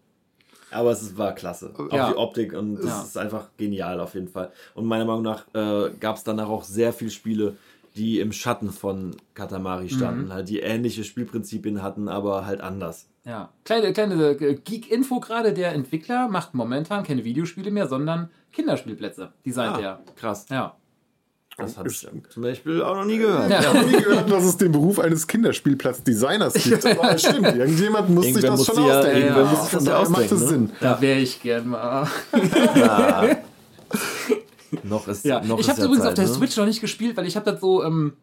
[0.70, 1.72] Aber es war klasse.
[1.76, 2.10] Auch Ja.
[2.10, 3.02] die Optik und es Ja.
[3.02, 4.50] ist einfach genial auf jeden Fall.
[4.74, 7.56] Und meiner Meinung nach äh, gab es danach auch sehr viele Spiele,
[7.96, 10.32] die im Schatten von Katamari standen.
[10.32, 13.06] Halt die ähnliche Spielprinzipien hatten, aber halt anders.
[13.24, 13.50] Ja.
[13.64, 19.32] Kleine, kleine äh, Geek-Info gerade, der Entwickler macht momentan keine Videospiele mehr, sondern Kinderspielplätze.
[19.46, 20.00] Designt er.
[20.16, 20.46] krass.
[20.50, 20.76] Ja.
[21.56, 23.48] Das habe ich zum Beispiel auch noch nie gehört.
[23.48, 23.60] Ja.
[23.60, 26.84] Ich habe nie gehört, dass es den Beruf eines Kinderspielplatz-Designers gibt.
[26.98, 29.40] Aber es stimmt, irgendjemand muss sich Irgendwer das muss schon ja- ausdenken.
[29.40, 30.48] muss sich Von das ja daher macht es ne?
[30.48, 30.70] Sinn.
[30.80, 32.08] Da wäre ich gern mal.
[34.82, 36.34] Noch ist, Ja, noch ich habe ja übrigens Zeit, auf der ne?
[36.34, 38.14] Switch noch nicht gespielt, weil ich habe das so ähm,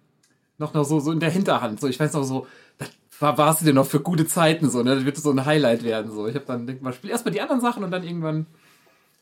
[0.57, 1.79] noch, noch so, so in der Hinterhand.
[1.79, 2.47] So, ich weiß noch so,
[2.77, 4.95] das war, warst du dir noch für gute Zeiten so, ne?
[4.95, 6.11] Das wird so ein Highlight werden.
[6.11, 6.27] So.
[6.27, 8.45] Ich habe dann denk mal, spiel erstmal die anderen Sachen und dann irgendwann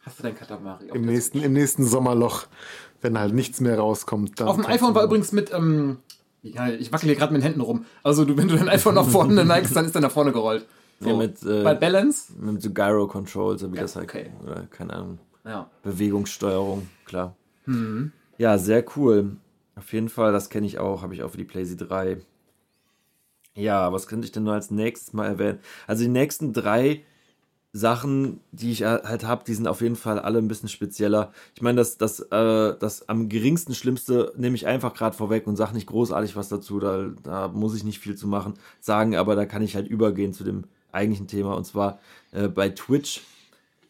[0.02, 0.88] hast du dein Katamari.
[0.94, 2.46] Im nächsten, Im nächsten Sommerloch,
[3.02, 4.40] wenn halt nichts mehr rauskommt.
[4.40, 5.98] Dann Auf dem iPhone war übrigens mit, ähm,
[6.42, 7.86] ja, ich wackel hier gerade mit den Händen rum.
[8.04, 10.66] Also du, wenn du dein iPhone nach vorne neigst, dann ist er nach vorne gerollt.
[11.02, 12.34] Ja, mit, äh, Bei Balance?
[12.38, 14.32] mit so Gyro Controls, so wie das halt, okay.
[14.44, 15.70] oder keine Ahnung, Ja.
[15.84, 17.36] Bewegungssteuerung, klar.
[17.66, 18.12] Mhm.
[18.38, 19.38] Ja, sehr cool.
[19.76, 22.18] Auf jeden Fall, das kenne ich auch, habe ich auch für die PlayStation 3.
[23.56, 25.60] Ja, was könnte ich denn nur als nächstes mal erwähnen?
[25.88, 27.04] Also die nächsten drei
[27.72, 31.32] Sachen, die ich halt habe, die sind auf jeden Fall alle ein bisschen spezieller.
[31.54, 35.56] Ich meine, das, das, äh, das am geringsten Schlimmste nehme ich einfach gerade vorweg und
[35.56, 36.80] sage nicht großartig was dazu.
[36.80, 40.34] Da, da muss ich nicht viel zu machen, sagen, aber da kann ich halt übergehen
[40.34, 41.56] zu dem eigentlichen Thema.
[41.56, 42.00] Und zwar
[42.32, 43.22] äh, bei Twitch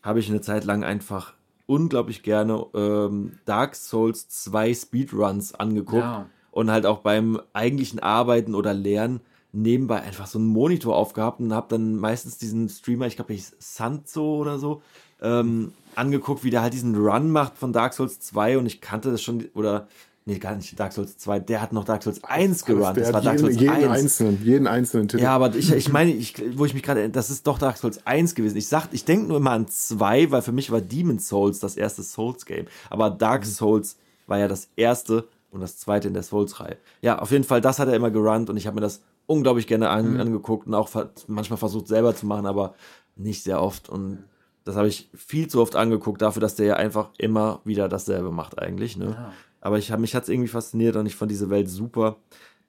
[0.01, 1.33] habe ich eine Zeit lang einfach
[1.69, 6.25] unglaublich gerne ähm, Dark Souls 2 Speedruns angeguckt Ja.
[6.51, 9.21] und halt auch beim eigentlichen Arbeiten oder Lernen
[9.51, 13.55] nebenbei einfach so einen Monitor aufgehabt und habe dann meistens diesen Streamer, ich glaube, hieß
[13.59, 14.81] Sanzo oder so,
[15.21, 19.11] ähm, angeguckt, wie der halt diesen Run macht von Dark Souls 2 und ich kannte
[19.11, 19.87] das schon, oder,
[20.29, 23.13] nee, gar nicht Dark Souls 2, der hat noch Dark Souls 1 gerunnt, Der das
[23.13, 23.87] war hat Dark jeden, Souls jeden 1.
[23.89, 25.23] einzelnen, jeden einzelnen Titel.
[25.23, 28.05] Ja, aber ich, ich meine, ich, wo ich mich gerade, das ist doch Dark Souls
[28.05, 28.57] 1 gewesen.
[28.57, 31.77] Ich sag, ich denke nur immer an 2, weil für mich war Demon's Souls das
[31.77, 32.67] erste Souls-Game.
[32.89, 33.97] Aber Dark Souls
[34.27, 36.77] war ja das erste und das zweite in der Souls-Reihe.
[37.01, 39.65] Ja, auf jeden Fall, das hat er immer gerannt und ich habe mir das unglaublich
[39.65, 40.89] gerne an, angeguckt und auch
[41.27, 42.75] manchmal versucht selber zu machen, aber
[43.15, 43.89] nicht sehr oft.
[43.89, 44.25] Und
[44.63, 48.31] das habe ich viel zu oft angeguckt, dafür, dass der ja einfach immer wieder dasselbe
[48.31, 48.97] macht eigentlich.
[48.97, 49.31] Ne?
[49.61, 52.17] Aber ich hab, mich hat es irgendwie fasziniert und ich fand diese Welt super.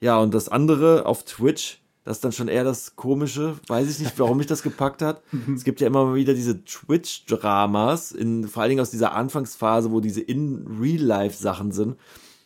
[0.01, 3.57] Ja, und das andere auf Twitch, das ist dann schon eher das Komische.
[3.69, 5.23] Weiß ich nicht, warum mich das gepackt hat.
[5.55, 9.93] es gibt ja immer mal wieder diese Twitch-Dramas, in, vor allen Dingen aus dieser Anfangsphase,
[9.93, 11.97] wo diese In-Real-Life-Sachen sind,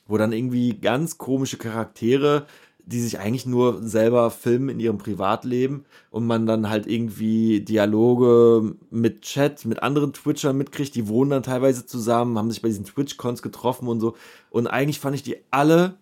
[0.07, 2.47] wo dann irgendwie ganz komische Charaktere,
[2.87, 8.77] die sich eigentlich nur selber filmen in ihrem Privatleben und man dann halt irgendwie Dialoge
[8.91, 12.85] mit Chat, mit anderen Twitchern mitkriegt, die wohnen dann teilweise zusammen, haben sich bei diesen
[12.85, 14.17] Twitch-Cons getroffen und so.
[14.51, 15.97] Und eigentlich fand ich die alle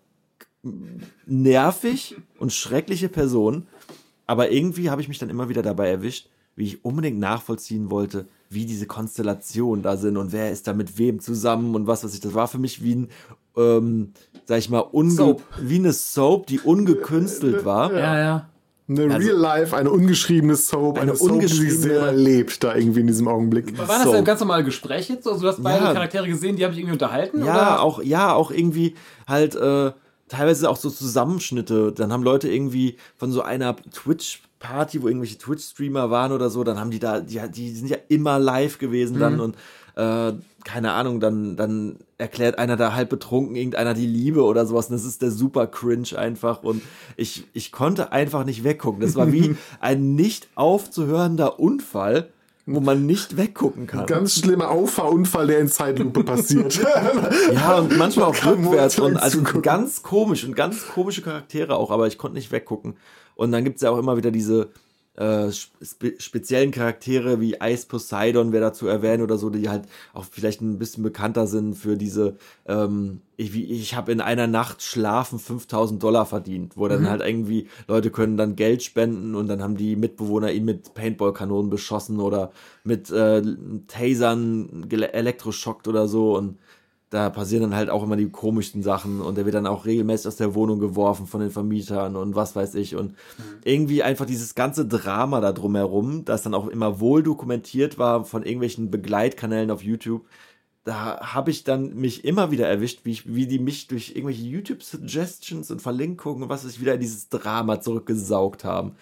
[1.25, 3.67] nervig und schreckliche Personen.
[4.25, 8.27] Aber irgendwie habe ich mich dann immer wieder dabei erwischt, wie ich unbedingt nachvollziehen wollte,
[8.49, 12.13] wie diese Konstellationen da sind und wer ist da mit wem zusammen und was weiß
[12.13, 12.19] ich.
[12.19, 13.09] Das war für mich wie ein,
[13.57, 14.13] ähm,
[14.45, 15.43] sag ich mal, unge Soap.
[15.61, 17.93] wie eine Soap, die ungekünstelt war.
[17.93, 18.49] Ja, ja.
[18.89, 22.75] Eine Also- Real Life, eine ungeschriebene Soap, eine, Eine Soap, die sich selber lebt, da
[22.75, 23.77] irgendwie in diesem Augenblick.
[23.77, 25.25] War das ein ganz normales Gespräch jetzt?
[25.27, 25.93] Also du hast beide Ja.
[25.93, 27.39] Charaktere gesehen, die haben sich irgendwie unterhalten?
[27.45, 27.81] Ja, oder?
[27.81, 29.91] auch, ja, auch irgendwie halt äh,
[30.27, 31.93] teilweise auch so Zusammenschnitte.
[31.93, 36.77] Dann haben Leute irgendwie von so einer Twitch-Party, wo irgendwelche Twitch-Streamer waren oder so, dann
[36.77, 39.55] haben die da, die, die sind ja immer live gewesen dann und
[39.95, 44.87] äh, keine Ahnung, dann, dann erklärt einer da halb betrunken irgendeiner die Liebe oder sowas.
[44.87, 46.63] Und das ist der super cringe einfach.
[46.63, 46.81] Und
[47.17, 49.01] ich, ich konnte einfach nicht weggucken.
[49.01, 52.29] Das war wie ein nicht aufzuhörender Unfall,
[52.65, 54.05] wo man nicht weggucken kann.
[54.05, 56.79] Ganz schlimmer Auffahrunfall, der in Zeitlupe passiert.
[57.53, 59.61] Ja, und manchmal auch rückwärts und also zugucken.
[59.61, 62.95] ganz komisch und ganz komische Charaktere auch, aber ich konnte nicht weggucken.
[63.35, 64.69] Und dann gibt's ja auch immer wieder diese
[65.15, 69.83] äh, spe speziellen Charaktere wie Ice Poseidon, wer dazu erwähnen oder so, die halt
[70.13, 74.47] auch vielleicht ein bisschen bekannter sind für diese, ähm, ich, wie- ich habe in einer
[74.47, 79.47] Nacht schlafen 5000 Dollar verdient, wo dann halt irgendwie Leute können dann Geld spenden und
[79.47, 82.51] dann haben die Mitbewohner ihn mit Paintball-Kanonen beschossen oder
[82.83, 83.41] mit äh,
[83.87, 86.57] Tasern elektroschockt oder so und
[87.13, 90.27] da passieren dann halt auch immer die komischsten Sachen und der wird dann auch regelmäßig
[90.27, 93.15] aus der Wohnung geworfen von den Vermietern und was weiß ich und
[93.63, 98.41] irgendwie einfach dieses ganze Drama da drumherum, das dann auch immer wohl dokumentiert war von
[98.41, 100.25] irgendwelchen Begleitkanälen auf YouTube,
[100.85, 104.43] da habe ich dann mich immer wieder erwischt, wie, ich, wie die mich durch irgendwelche
[104.47, 108.95] YouTube-Suggestions und Verlinkungen und was ich wieder in dieses Drama zurückgesaugt haben.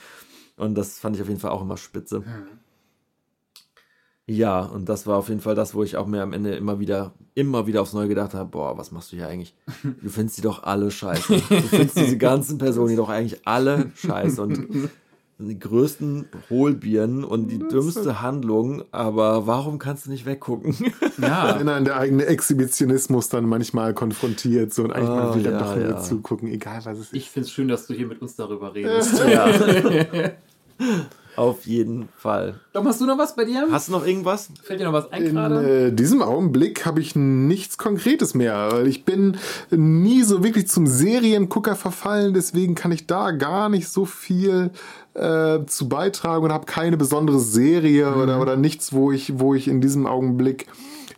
[0.58, 2.24] Und das fand ich auf jeden Fall auch immer spitze.
[4.32, 6.80] Ja, und das war auf jeden Fall das, wo ich auch mir am Ende immer
[6.80, 9.54] wieder, immer wieder aufs Neue gedacht habe, boah, was machst du hier eigentlich?
[9.84, 11.34] Du findest die doch alle scheiße.
[11.34, 14.90] Du findest diese ganzen Personen die doch eigentlich alle scheiße und
[15.38, 20.76] die größten Hohlbirnen und die dümmste Handlung, aber warum kannst du nicht weggucken?
[21.22, 21.56] Ja.
[21.60, 25.54] Wenn einen der eigene Exhibitionismus dann manchmal konfrontiert, so und eigentlich Oh, man will dann
[25.54, 26.00] ja, doch nur ja.
[26.00, 27.14] zugucken, egal was es ist.
[27.14, 29.22] Ich finde es schön, dass du hier mit uns darüber redest.
[29.30, 29.50] ja.
[31.42, 32.60] Auf jeden Fall.
[32.72, 33.68] Dom, hast du noch was bei dir?
[33.72, 34.50] Hast du noch irgendwas?
[34.62, 35.88] Fällt dir noch was ein In gerade?
[35.88, 38.70] äh, diesem Augenblick habe ich nichts Konkretes mehr.
[38.72, 39.38] weil Ich bin
[39.72, 44.70] nie so wirklich zum Seriengucker verfallen, deswegen kann ich da gar nicht so viel
[45.16, 49.68] äh, zu beitragen und habe keine besondere Serie oder, oder nichts, wo ich, wo ich
[49.68, 50.68] in diesem Augenblick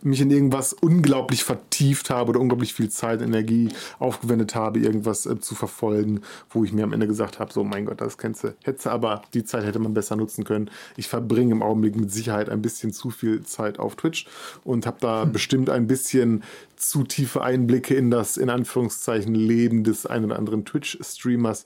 [0.04, 5.40] mich in irgendwas unglaublich vertieft habe oder unglaublich viel Zeit, Energie aufgewendet habe, irgendwas äh,
[5.40, 6.20] zu verfolgen,
[6.50, 9.22] wo ich mir am Ende gesagt habe, so mein Gott, das kennst du, hätte aber
[9.32, 10.70] die Zeit hätte man besser nutzen können.
[10.96, 14.26] Ich verbringe im Augenblick mit Sicherheit ein bisschen zu viel Zeit auf Twitch
[14.62, 16.42] und habe da bestimmt ein bisschen
[16.76, 21.64] zu tiefe Einblicke in das, in Anführungszeichen, Leben des einen oder anderen Twitch-Streamers.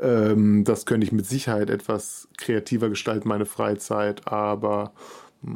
[0.00, 4.92] Ähm, das könnte ich mit Sicherheit etwas kreativer gestalten, meine Freizeit, aber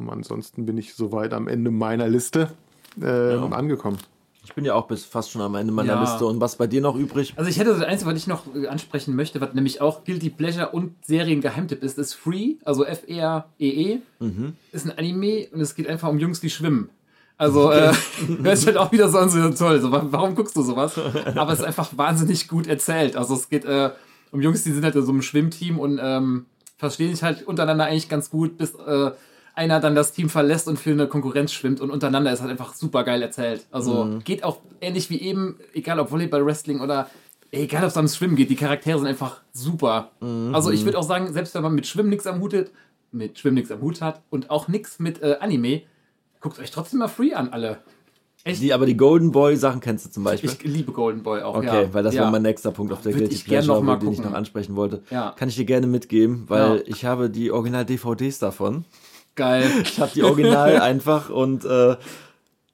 [0.09, 2.51] ansonsten bin ich soweit am Ende meiner Liste
[3.03, 3.99] ähm, angekommen.
[4.47, 6.01] Ich bin ja auch bis fast schon am Ende meiner Ja.
[6.03, 6.27] Liste.
[6.27, 7.33] Und was bei dir noch übrig?
[7.37, 10.29] Also ich hätte das Einzige, was ich noch äh, ansprechen möchte, was nämlich auch Guilty
[10.31, 13.99] Pleasure und Seriengeheimtipp ist, ist Free, also F-R-E-E.
[14.73, 16.91] Ist ein Anime und es geht einfach um Jungs, die schwimmen.
[17.37, 17.93] Also, äh,
[18.43, 19.81] das ist halt auch wieder so an, so toll.
[19.81, 20.97] So, wa- warum guckst du sowas?
[21.35, 23.17] Aber es ist einfach wahnsinnig gut erzählt.
[23.17, 23.91] Also es geht äh,
[24.31, 26.47] um Jungs, die sind halt in so einem Schwimmteam und ähm,
[26.77, 29.11] verstehen sich halt untereinander eigentlich ganz gut, bis äh,
[29.55, 32.75] einer dann das Team verlässt und für eine Konkurrenz schwimmt und untereinander ist halt einfach
[32.75, 33.67] super geil erzählt.
[33.71, 37.09] Also geht auch ähnlich wie eben, egal ob Volleyball, Wrestling oder
[37.53, 40.11] egal ob es ums Schwimmen geht, die Charaktere sind einfach super.
[40.53, 42.71] Also ich würde auch sagen, selbst wenn man mit Schwimmen nichts am Hut hat,
[43.13, 45.83] mit Schwimmen nichts am Hut hat und auch nichts mit äh, Anime,
[46.41, 47.79] guckt euch trotzdem mal Free an, alle.
[48.47, 50.51] Die, aber die Golden Boy Sachen kennst du zum Beispiel.
[50.51, 51.57] Ich liebe Golden Boy auch.
[51.57, 51.95] Okay, ja.
[51.95, 52.25] weil das ja.
[52.25, 54.33] war mein nächster Punkt auf der Würde Guilty ich Pleasure, den ich gucken.
[54.33, 55.03] noch ansprechen wollte.
[55.11, 55.33] Ja.
[55.35, 58.85] Kann ich dir gerne mitgeben, weil ich habe die Original-DVDs davon.
[59.35, 59.71] Geil.
[59.83, 61.97] Ich habe die Original einfach und äh,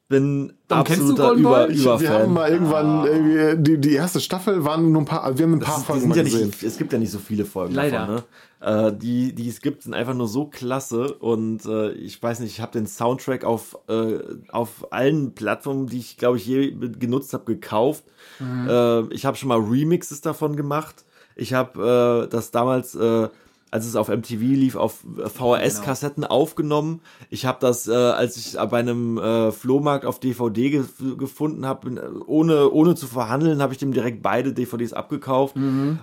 [0.08, 1.70] bin du absoluter Über?
[1.70, 2.32] Ich, wir haben Überfan.
[2.32, 5.76] mal irgendwann irgendwie, die, die erste Staffel waren nur ein paar, wir haben ein paar
[5.76, 6.46] Das, Folgen sind mal ja gesehen.
[6.48, 7.98] nicht, es gibt ja nicht so viele Folgen Leider.
[7.98, 8.14] davon.
[8.16, 8.88] Ne?
[8.88, 12.50] Äh, die, die es gibt, sind einfach nur so klasse und äh, ich weiß nicht,
[12.50, 14.18] ich habe den Soundtrack auf, äh,
[14.50, 18.02] auf allen Plattformen, die ich glaube ich je genutzt habe, gekauft.
[18.40, 21.04] Äh, ich habe schon mal Remixes davon gemacht.
[21.36, 23.28] Ich habe äh, das damals, äh,
[23.70, 27.00] als es auf MTV lief, auf VHS-Kassetten aufgenommen.
[27.28, 30.84] Ich habe das, äh, als ich bei einem äh, Flohmarkt auf DVD ge
[31.16, 35.56] gefunden habe, ohne, ohne zu verhandeln, habe ich dem direkt beide DVDs abgekauft.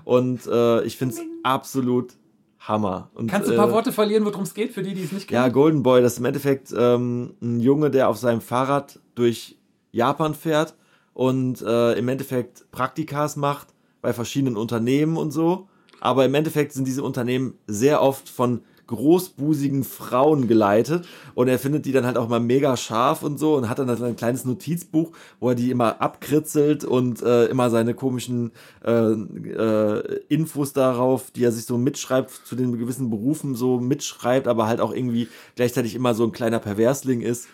[0.05, 2.13] Und äh, ich finde es absolut
[2.59, 3.09] Hammer.
[3.13, 5.11] Und, Kannst du ein paar äh, Worte verlieren, worum es geht, für die, die es
[5.11, 5.53] nicht ja, kennen?
[5.53, 9.57] Golden Boy, das ist im Endeffekt ähm, ein Junge, der auf seinem Fahrrad durch
[9.91, 10.75] Japan fährt
[11.13, 13.67] und äh, im Endeffekt Praktikas macht
[14.01, 15.67] bei verschiedenen Unternehmen und so.
[15.99, 21.05] Aber im Endeffekt sind diese Unternehmen sehr oft von großbusigen Frauen geleitet
[21.35, 23.89] und er findet die dann halt auch mal mega scharf und so und hat dann
[23.89, 28.51] halt ein kleines Notizbuch, wo er die immer abkritzelt und äh, immer seine komischen
[28.83, 34.47] äh, äh, Infos darauf, die er sich so mitschreibt zu den gewissen Berufen so mitschreibt,
[34.47, 37.47] aber halt auch irgendwie gleichzeitig immer so ein kleiner Perversling ist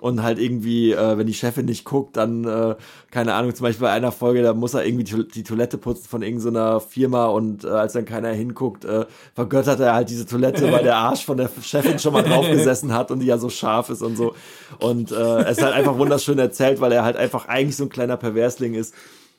[0.00, 2.74] und halt irgendwie, äh, wenn die Chefin nicht guckt, dann, äh,
[3.10, 6.08] keine Ahnung, zum Beispiel bei einer Folge, da muss er irgendwie die, die Toilette putzen
[6.08, 10.70] von irgendeiner Firma und äh, als dann keiner hinguckt, äh, vergöttert er halt diese Toilette,
[10.72, 13.48] weil der Arsch von der Chefin schon mal drauf gesessen hat und die ja so
[13.48, 14.34] scharf ist und so.
[14.78, 17.90] Und äh, es ist halt einfach wunderschön erzählt, weil er halt einfach eigentlich so ein
[17.90, 18.94] kleiner Perversling ist.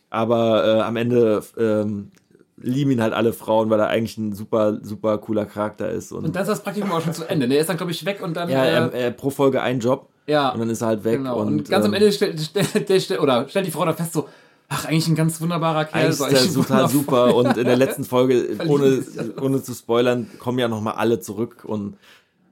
[0.10, 2.11] Aber äh, am Ende ähm,
[2.57, 6.11] lieben ihn halt alle Frauen, weil er eigentlich ein super, super cooler Charakter ist.
[6.11, 7.48] Und, Und dann ist das Praktikum auch schon zu Ende.
[7.48, 8.49] Der ist dann, glaube ich, weg und dann.
[8.49, 10.10] ja, er, er, pro Folge ein Job.
[10.28, 10.50] Ja.
[10.50, 11.18] Und dann ist er halt weg.
[11.18, 11.40] Genau.
[11.40, 12.56] Und, Und, ganz am ähm, Ende stellt,
[12.90, 14.28] der, stellt, oder stellt die Frau da fest, so,
[14.70, 16.06] ach, eigentlich ein ganz wunderbarer Kerl.
[16.06, 19.04] Eigentlich so, ist der eigentlich total super und in der letzten Folge, Verlieben ohne,
[19.42, 21.98] ohne zu spoilern, kommen ja nochmal alle zurück und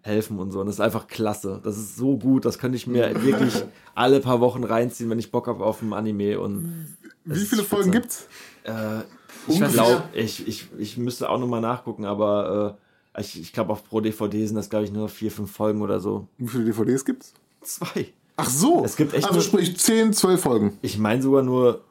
[0.01, 0.59] helfen und so.
[0.59, 1.61] Und das ist einfach klasse.
[1.63, 2.45] Das ist so gut.
[2.45, 3.63] Das könnte ich mir wirklich
[3.95, 6.39] alle paar Wochen reinziehen, wenn ich Bock habe auf ein Anime.
[6.39, 6.87] Und
[7.23, 8.27] Wie viele Folgen gibt's?
[8.63, 8.99] Äh,
[9.47, 12.77] ich glaube, ich, ich, ich müsste auch nochmal nachgucken, aber
[13.15, 15.81] äh, ich, ich glaube, auf pro DVD sind das, glaube ich, nur vier, fünf Folgen
[15.81, 16.27] oder so.
[16.37, 17.33] Wie viele DVDs gibt's?
[17.63, 18.07] Zwei.
[18.35, 18.83] Ach so.
[18.83, 20.77] Es gibt echt Also nur- sprich 10, 12 Folgen.
[20.81, 21.81] Ich meine sogar nur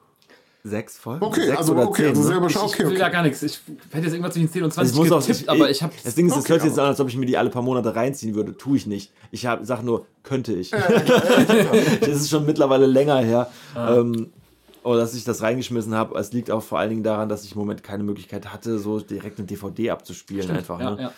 [0.65, 1.25] sechs Folgen.
[1.25, 2.27] Okay, sechs also oder okay, zehn, also ne?
[2.29, 2.99] selber Ich, schon, ich okay, will okay.
[2.99, 3.43] da gar nichts.
[3.43, 5.83] Ich hätte jetzt irgendwas zwischen 10 und Ich 20 muss auch, getippt, ich, aber ich
[5.83, 7.37] habe Das Ding ist, es Okay, hört sich jetzt an, als ob ich mir die
[7.37, 8.57] alle paar Monate reinziehen würde.
[8.57, 9.13] Tue ich nicht.
[9.31, 10.71] Ich hab, sag nur, könnte ich.
[12.01, 13.51] das ist schon mittlerweile länger her.
[13.77, 14.31] Ähm,
[14.85, 16.19] oder dass ich das reingeschmissen habe.
[16.19, 19.01] Es liegt auch vor allen Dingen daran, dass ich im Moment keine Möglichkeit hatte, so
[19.01, 20.51] direkt eine DVD abzuspielen.
[20.51, 20.81] einfach.
[20.81, 21.03] ja, ne?
[21.03, 21.13] ja.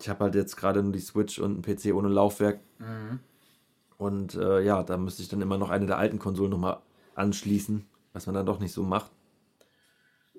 [0.00, 2.60] Ich habe halt jetzt gerade nur die Switch und einen PC ohne Laufwerk.
[2.78, 3.20] Mhm.
[3.98, 6.78] Und äh, ja, da müsste ich dann immer noch eine der alten Konsolen nochmal
[7.14, 9.10] anschließen, was man dann doch nicht so macht.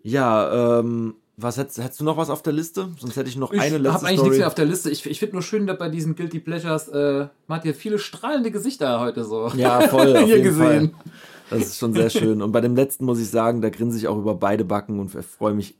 [0.04, 2.90] Ja, ähm, was hättest, hättest du noch was auf der Liste?
[3.00, 4.30] Sonst hätte ich noch Ich eine habe letzte eigentlich Story.
[4.30, 4.90] nichts mehr auf der Liste.
[4.90, 8.00] Ich, ich finde nur schön, dass bei diesen Guilty Pleasures, äh, man hat hier viele
[8.00, 9.48] strahlende Gesichter heute so.
[9.56, 10.12] Ja, voll.
[10.18, 10.92] Auf Hier jeden gesehen.
[10.92, 11.12] Fall.
[11.50, 12.42] Das ist schon sehr schön.
[12.42, 15.10] Und bei dem letzten muss ich sagen, da grinse ich auch über beide Backen und
[15.10, 15.78] freue mich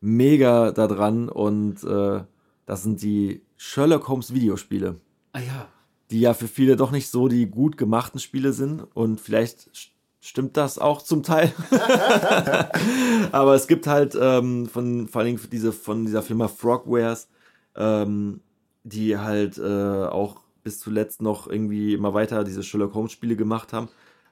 [0.00, 1.28] mega daran.
[1.28, 2.20] Und äh,
[2.66, 4.96] das sind die Sherlock Holmes Videospiele,
[5.32, 5.68] Ah ja.
[6.10, 8.82] Die ja für viele doch nicht so die gut gemachten Spiele sind.
[8.94, 9.90] Und vielleicht st-
[10.20, 11.52] stimmt das auch zum Teil.
[13.32, 17.28] Aber es gibt halt ähm, von vor allen Dingen diese von dieser Firma Frogwares,
[17.76, 18.40] ähm,
[18.84, 23.72] die halt äh, auch bis zuletzt noch irgendwie immer weiter diese Sherlock Holmes Spiele gemacht
[23.72, 23.88] haben.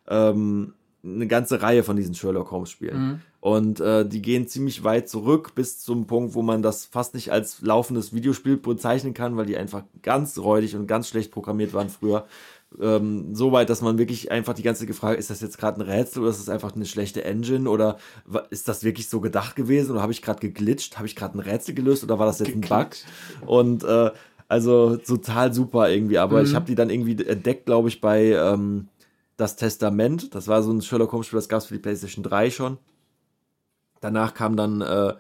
[0.09, 0.75] Ähm,
[1.05, 2.95] eine ganze Reihe von diesen Sherlock Holmes Spielen.
[3.41, 7.31] Und äh, die gehen ziemlich weit zurück bis zum Punkt, wo man das fast nicht
[7.31, 11.89] als laufendes Videospiel bezeichnen kann, weil die einfach ganz räudig und ganz schlecht programmiert waren
[11.89, 12.27] früher.
[12.81, 15.89] Ähm, so weit, dass man wirklich einfach die ganze Frage, ist das jetzt gerade ein
[15.89, 17.99] Rätsel oder ist das einfach eine schlechte Engine oder
[18.51, 21.41] ist das wirklich so gedacht gewesen oder habe ich gerade geglitscht, habe ich gerade ein
[21.41, 22.89] Rätsel gelöst oder war das jetzt ein Bug?
[23.47, 24.11] Und äh,
[24.49, 28.89] also total super irgendwie, aber ich habe die dann irgendwie entdeckt, glaube ich, bei ähm,
[29.37, 30.35] Das Testament.
[30.35, 32.79] Das war so ein Sherlock Holmes Spiel, das gab es für die PlayStation 3 schon.
[34.01, 35.15] Danach kam dann äh,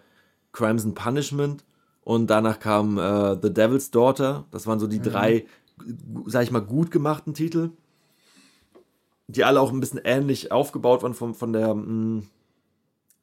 [0.53, 1.65] Crimes and Punishment
[2.03, 4.45] und danach kam äh, The Devil's Daughter.
[4.51, 5.47] Das waren so die drei,
[6.15, 7.71] gu- sag ich mal, gut gemachten Titel,
[9.29, 12.23] die alle auch ein bisschen ähnlich aufgebaut waren von, von der mh,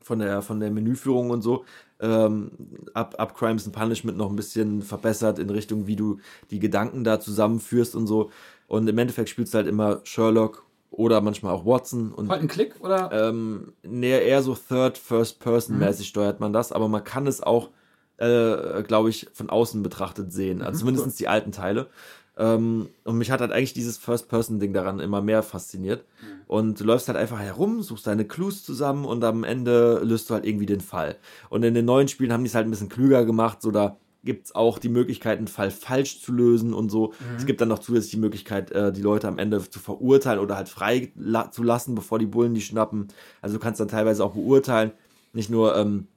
[0.02, 1.64] von der von der Menüführung und so.
[2.02, 2.52] Ähm,
[2.94, 6.20] ab, ab Crimes and Punishment noch ein bisschen verbessert in Richtung, wie du
[6.52, 8.30] die Gedanken da zusammenführst und so.
[8.68, 12.48] Und im Endeffekt spielst du halt immer Sherlock oder manchmal auch Watson und Halt ein
[12.48, 13.10] Klick oder?
[13.12, 17.42] ähm, nee, eher so Third, First Person mäßig steuert man das, aber man kann es
[17.42, 17.70] auch,
[18.18, 20.62] äh, glaube ich, von außen betrachtet sehen.
[20.62, 21.88] Also zumindest die alten Teile.
[22.36, 26.04] Ähm, und mich hat halt eigentlich dieses First-Person-Ding daran immer mehr fasziniert.
[26.48, 30.34] Und du läufst halt einfach herum, suchst deine Clues zusammen und am Ende löst du
[30.34, 31.16] halt irgendwie den Fall.
[31.50, 33.98] Und in den neuen Spielen haben die es halt ein bisschen klüger gemacht, so da
[34.24, 37.14] gibt's auch die Möglichkeit, einen Fall falsch zu lösen und so.
[37.38, 40.56] Es gibt dann noch zusätzlich die Möglichkeit, äh, die Leute am Ende zu verurteilen oder
[40.56, 41.12] halt frei
[41.52, 43.08] zu lassen, bevor die Bullen die schnappen.
[43.42, 44.92] Also du kannst dann teilweise auch beurteilen,
[45.34, 46.08] nicht nur, ähm,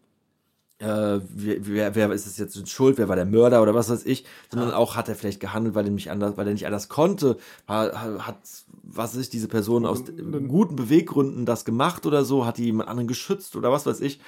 [0.79, 4.27] äh, wer, wer, ist es jetzt schuld, wer war der Mörder oder was weiß ich,
[4.51, 7.39] sondern auch hat er vielleicht gehandelt, weil er nicht anders, weil er nicht anders konnte,
[7.67, 8.37] hat, hat
[8.83, 10.05] was weiß ich, diese Person aus
[10.49, 14.21] guten Beweggründen das gemacht oder so, hat die jemand anderen geschützt oder was weiß ich.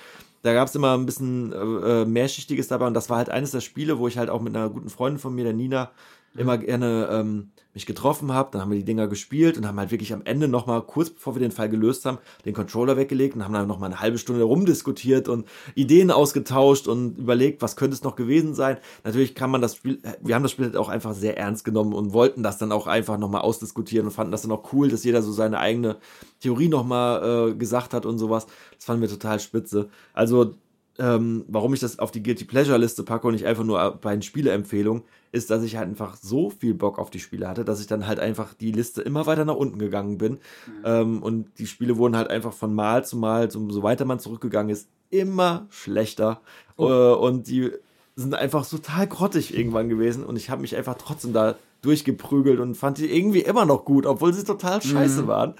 [0.43, 3.51] Da gab es immer ein bisschen äh, äh, mehrschichtiges dabei und das war halt eines
[3.51, 5.91] der Spiele, wo ich halt auch mit einer guten Freundin von mir, der Nina,
[6.39, 8.51] immer gerne ähm, mich getroffen habe.
[8.53, 11.35] Dann haben wir die Dinger gespielt und haben halt wirklich am Ende nochmal, kurz bevor
[11.35, 14.43] wir den Fall gelöst haben, den Controller weggelegt und haben dann nochmal eine halbe Stunde
[14.43, 18.79] rumdiskutiert und Ideen ausgetauscht und überlegt, was könnte es noch gewesen sein.
[19.05, 21.93] Natürlich kann man das Spiel, wir haben das Spiel halt auch einfach sehr ernst genommen
[21.93, 25.05] und wollten das dann auch einfach nochmal ausdiskutieren und fanden das dann auch cool, dass
[25.05, 25.99] jeder so seine eigene
[26.41, 28.47] Theorie nochmal äh, gesagt hat und sowas.
[28.77, 29.89] Das fanden wir total spitze.
[30.15, 30.55] Also
[30.99, 34.13] ähm, warum ich das auf die Guilty Pleasure Liste packe und nicht einfach nur bei
[34.13, 37.81] den Spieleempfehlungen, ist, dass ich halt einfach so viel Bock auf die Spiele hatte, dass
[37.81, 40.39] ich dann halt einfach die Liste immer weiter nach unten gegangen bin.
[40.85, 44.21] Ähm, und die Spiele wurden halt einfach von Mal zu Mal, so, so weiter man
[44.21, 46.41] zurückgegangen ist, immer schlechter.
[46.79, 47.71] Äh, und die
[48.17, 50.25] sind einfach total grottig irgendwann gewesen.
[50.25, 54.07] Und ich habe mich einfach trotzdem da durchgeprügelt und fand die irgendwie immer noch gut,
[54.07, 55.55] obwohl sie total scheiße waren.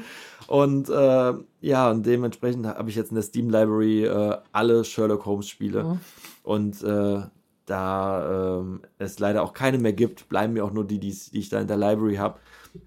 [0.49, 5.25] Und äh, ja, und dementsprechend habe ich jetzt in der Steam Library äh, alle Sherlock
[5.27, 5.99] Holmes Spiele.
[6.43, 7.21] Und äh,
[7.67, 11.39] da ähm, es leider auch keine mehr gibt, bleiben mir auch nur die, die's- die
[11.41, 12.39] ich da in der Library habe.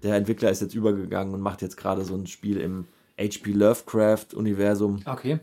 [0.02, 2.86] Der Entwickler ist jetzt übergegangen und macht jetzt gerade so ein Spiel im
[3.18, 5.38] HP Lovecraft-Universum Okay.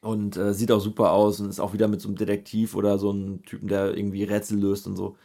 [0.00, 2.98] und äh, sieht auch super aus und ist auch wieder mit so einem Detektiv oder
[2.98, 5.16] so einem Typen, der irgendwie Rätsel löst und so.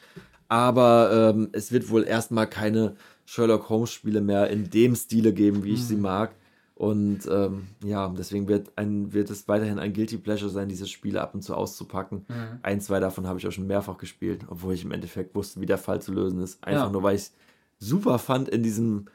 [0.48, 2.96] Aber ähm, es wird wohl erstmal keine
[3.26, 6.36] Sherlock Holmes Spiele mehr in dem Stile geben, wie ich sie mag.
[6.76, 11.22] Und ähm, ja, deswegen wird, ein, wird es weiterhin ein Guilty Pleasure sein, diese Spiele
[11.22, 12.26] ab und zu auszupacken.
[12.62, 15.66] Ein, zwei davon habe ich auch schon mehrfach gespielt, obwohl ich im Endeffekt wusste, wie
[15.66, 16.64] der Fall zu lösen ist.
[16.64, 16.92] Einfach Ja.
[16.92, 17.34] nur, weil ich es
[17.80, 19.08] super fand, in diesem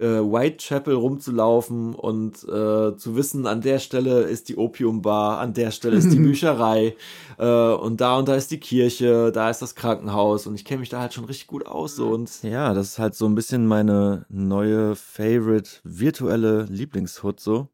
[0.00, 5.70] äh, Whitechapel rumzulaufen und äh, zu wissen, an der Stelle ist die Opiumbar, an der
[5.70, 6.96] Stelle ist die Bücherei
[7.38, 10.80] äh, und da und da ist die Kirche, da ist das Krankenhaus und ich kenne
[10.80, 13.34] mich da halt schon richtig gut aus so und ja, das ist halt so ein
[13.34, 17.68] bisschen meine neue Favorite virtuelle Lieblingshood so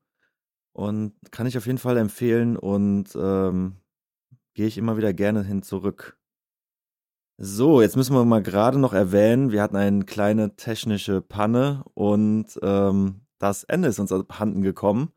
[0.73, 3.77] Und kann ich auf jeden Fall empfehlen und ähm,
[4.55, 6.15] gehe ich immer wieder gerne hin zurück.
[7.38, 12.46] So, jetzt müssen wir mal gerade noch erwähnen, wir hatten eine kleine technische Panne und
[12.62, 15.12] ähm, das Ende ist uns abhanden gekommen.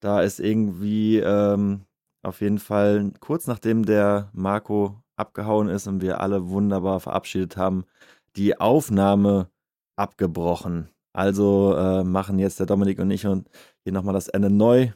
[0.00, 1.86] Da ist irgendwie ähm,
[2.22, 7.84] auf jeden Fall kurz nachdem der Marco abgehauen ist und wir alle wunderbar verabschiedet haben,
[8.36, 9.48] die Aufnahme
[9.96, 10.90] abgebrochen.
[11.14, 13.48] Also äh, machen jetzt der Dominik und ich und
[13.84, 14.90] hier nochmal das Ende neu.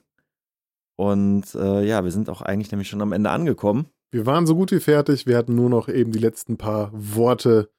[0.96, 3.86] Und äh, ja, wir sind auch eigentlich nämlich schon am Ende angekommen.
[4.10, 5.26] Wir waren so gut wie fertig.
[5.26, 7.70] Wir hatten nur noch eben die letzten paar Worte,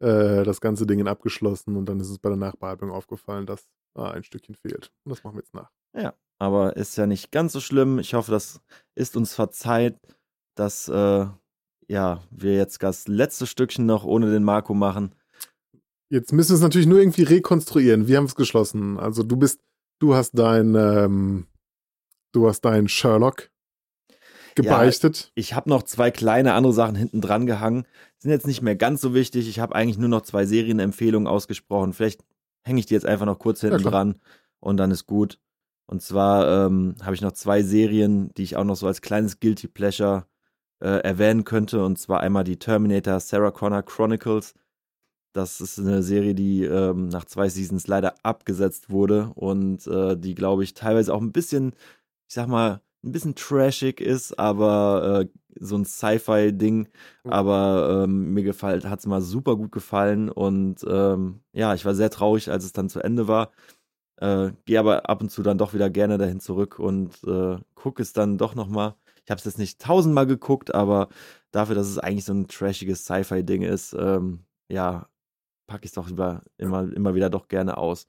[0.00, 1.76] äh, das ganze Ding abgeschlossen.
[1.76, 4.92] Und dann ist es bei der Nachbearbeitung aufgefallen, dass ah, ein Stückchen fehlt.
[5.04, 5.70] Und das machen wir jetzt nach.
[5.96, 7.98] Ja, aber ist ja nicht ganz so schlimm.
[7.98, 8.60] Ich hoffe, das
[8.94, 9.98] ist uns verzeiht,
[10.54, 11.26] dass äh,
[11.88, 15.14] ja, wir jetzt das letzte Stückchen noch ohne den Marco machen.
[16.08, 18.06] Jetzt müssen wir es natürlich nur irgendwie rekonstruieren.
[18.06, 18.98] Wir haben es geschlossen.
[18.98, 19.60] Also du bist,
[19.98, 21.46] du hast dein, ähm,
[22.32, 23.50] du hast dein Sherlock
[24.54, 25.24] gebeichtet.
[25.24, 27.86] Ja, ich habe noch zwei kleine andere Sachen hinten dran gehangen.
[28.18, 29.48] Sind jetzt nicht mehr ganz so wichtig.
[29.48, 31.92] Ich habe eigentlich nur noch zwei Serienempfehlungen ausgesprochen.
[31.92, 32.24] Vielleicht
[32.64, 34.16] hänge ich die jetzt einfach noch kurz hinten ja, dran
[34.60, 35.38] und dann ist gut.
[35.86, 39.40] Und zwar ähm, habe ich noch zwei Serien, die ich auch noch so als kleines
[39.40, 40.26] Guilty Pleasure
[40.80, 41.84] äh, erwähnen könnte.
[41.84, 44.54] Und zwar einmal die Terminator Sarah Connor Chronicles.
[45.34, 50.34] Das ist eine Serie, die ähm, nach zwei Seasons leider abgesetzt wurde und äh, die,
[50.34, 51.72] glaube ich, teilweise auch ein bisschen,
[52.28, 56.88] ich sag mal, ein bisschen trashig ist, aber äh, so ein Sci-Fi-Ding.
[57.24, 61.94] Aber ähm, mir gefällt, hat es mal super gut gefallen und ähm, ja, ich war
[61.94, 63.52] sehr traurig, als es dann zu Ende war.
[64.18, 68.02] Äh, Gehe aber ab und zu dann doch wieder gerne dahin zurück und äh, gucke
[68.02, 68.94] es dann doch nochmal.
[69.24, 71.08] Ich habe es jetzt nicht tausendmal geguckt, aber
[71.50, 75.08] dafür, dass es eigentlich so ein trashiges Sci-Fi-Ding ist, ähm, ja,
[75.66, 78.08] packe ich es doch über, immer, immer wieder doch gerne aus.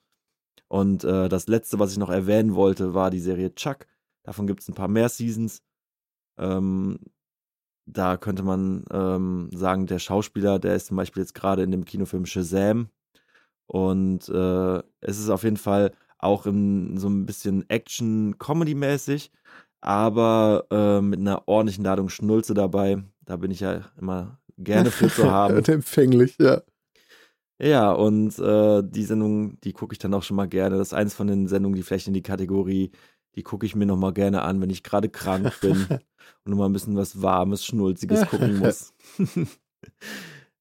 [0.67, 3.87] Und äh, das letzte, was ich noch erwähnen wollte, war die Serie Chuck.
[4.25, 5.61] Davon gibt es ein paar mehr Seasons.
[6.37, 6.99] Ähm,
[7.85, 11.85] da könnte man ähm, sagen, der Schauspieler, der ist zum Beispiel jetzt gerade in dem
[11.85, 12.89] Kinofilm Shazam.
[13.67, 19.31] Und äh, es ist auf jeden Fall auch in, so ein bisschen Action-Comedy-mäßig,
[19.81, 23.03] aber äh, mit einer ordentlichen Ladung Schnulze dabei.
[23.23, 25.63] Da bin ich ja immer gerne für zu haben.
[25.65, 26.61] empfänglich, ja.
[27.61, 30.77] Ja, und äh, die Sendung, die gucke ich dann auch schon mal gerne.
[30.77, 32.91] Das ist eins von den Sendungen, die vielleicht in die Kategorie
[33.35, 36.73] die gucke ich mir nochmal gerne an, wenn ich gerade krank bin und nochmal ein
[36.73, 38.93] bisschen was Warmes, Schnulziges gucken muss.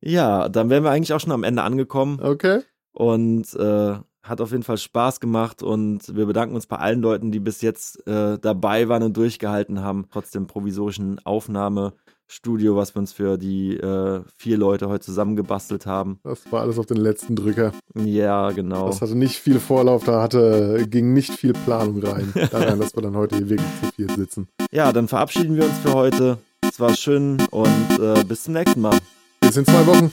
[0.01, 2.21] ja, dann wären wir eigentlich auch schon am Ende angekommen.
[2.21, 2.63] Okay.
[2.93, 7.31] Und äh, hat auf jeden Fall Spaß gemacht und wir bedanken uns bei allen Leuten,
[7.31, 11.93] die bis jetzt äh, dabei waren und durchgehalten haben, trotz dem provisorischen Aufnahme.
[12.35, 16.19] Studio, was wir uns für die äh, vier Leute heute zusammengebastelt haben.
[16.25, 17.73] Das war alles auf den letzten Drücker.
[17.95, 18.89] Ja, genau.
[18.89, 22.33] Das hatte nicht viel Vorlauf, da hatte, ging nicht viel Planung rein.
[22.51, 24.49] Daran, dass wir dann heute hier wirklich zu viel sitzen.
[24.73, 26.39] Ja, dann verabschieden wir uns für heute.
[26.69, 28.99] Es war schön und äh, bis zum nächsten Mal.
[29.41, 30.11] Bis in zwei Wochen.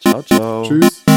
[0.00, 0.62] Ciao, ciao.
[0.64, 1.09] Tschüss.